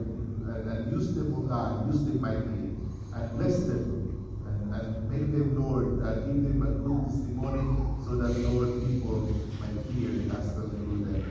and, 0.47 0.71
and 0.71 0.93
use 0.93 1.13
them, 1.13 1.35
oh 1.37 1.43
God, 1.43 1.93
use 1.93 2.05
them 2.05 2.21
mightily 2.21 2.71
and 3.15 3.37
bless 3.37 3.59
them 3.65 4.15
and, 4.47 4.75
and 4.75 5.11
make 5.11 5.27
them, 5.33 5.59
Lord, 5.61 6.07
uh, 6.07 6.21
give 6.21 6.43
them 6.45 6.63
a 6.63 6.71
good 6.87 7.05
testimony 7.11 7.98
so 8.09 8.17
that 8.17 8.33
lower 8.41 8.81
people 8.89 9.29
might 9.61 9.85
hear. 9.93 10.09
The 10.09 10.65
rule 10.81 11.05
there. 11.05 11.23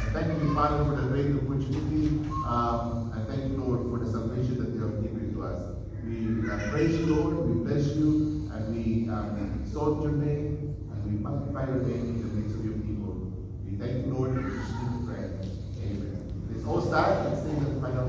I 0.00 0.10
thank 0.16 0.42
you, 0.42 0.54
Father, 0.54 0.82
for 0.84 0.96
the 0.96 1.08
great 1.08 1.36
opportunity. 1.36 2.24
Um, 2.48 3.12
I 3.14 3.20
thank 3.28 3.52
you, 3.52 3.58
Lord, 3.60 3.90
for 3.90 4.02
the 4.02 4.10
salvation 4.10 4.56
that 4.64 4.72
you 4.72 4.80
have 4.80 5.02
given 5.02 5.34
to 5.34 5.44
us. 5.44 5.76
We 6.02 6.48
uh, 6.50 6.70
praise 6.70 6.98
you, 6.98 7.14
Lord. 7.14 7.36
We 7.36 7.64
bless 7.68 7.94
you. 7.96 8.48
And 8.54 8.74
we 8.74 9.08
um, 9.10 9.60
exalt 9.62 10.02
your 10.02 10.12
name. 10.12 10.74
And 10.90 11.04
we 11.04 11.22
magnify 11.22 11.66
your 11.66 11.82
name 11.84 12.16
in 12.16 12.22
the 12.22 12.34
midst 12.34 12.56
of 12.56 12.64
your 12.64 12.80
people. 12.80 13.28
We 13.68 13.76
thank 13.76 14.06
you, 14.06 14.14
Lord, 14.14 14.32
for 14.32 14.40
your 14.40 15.04
prayer. 15.04 15.36
Amen. 15.84 16.48
Let's 16.50 16.66
all 16.66 16.80
start 16.80 17.26
and 17.26 17.36
sing 17.36 17.74
the 17.74 17.80
final 17.80 18.08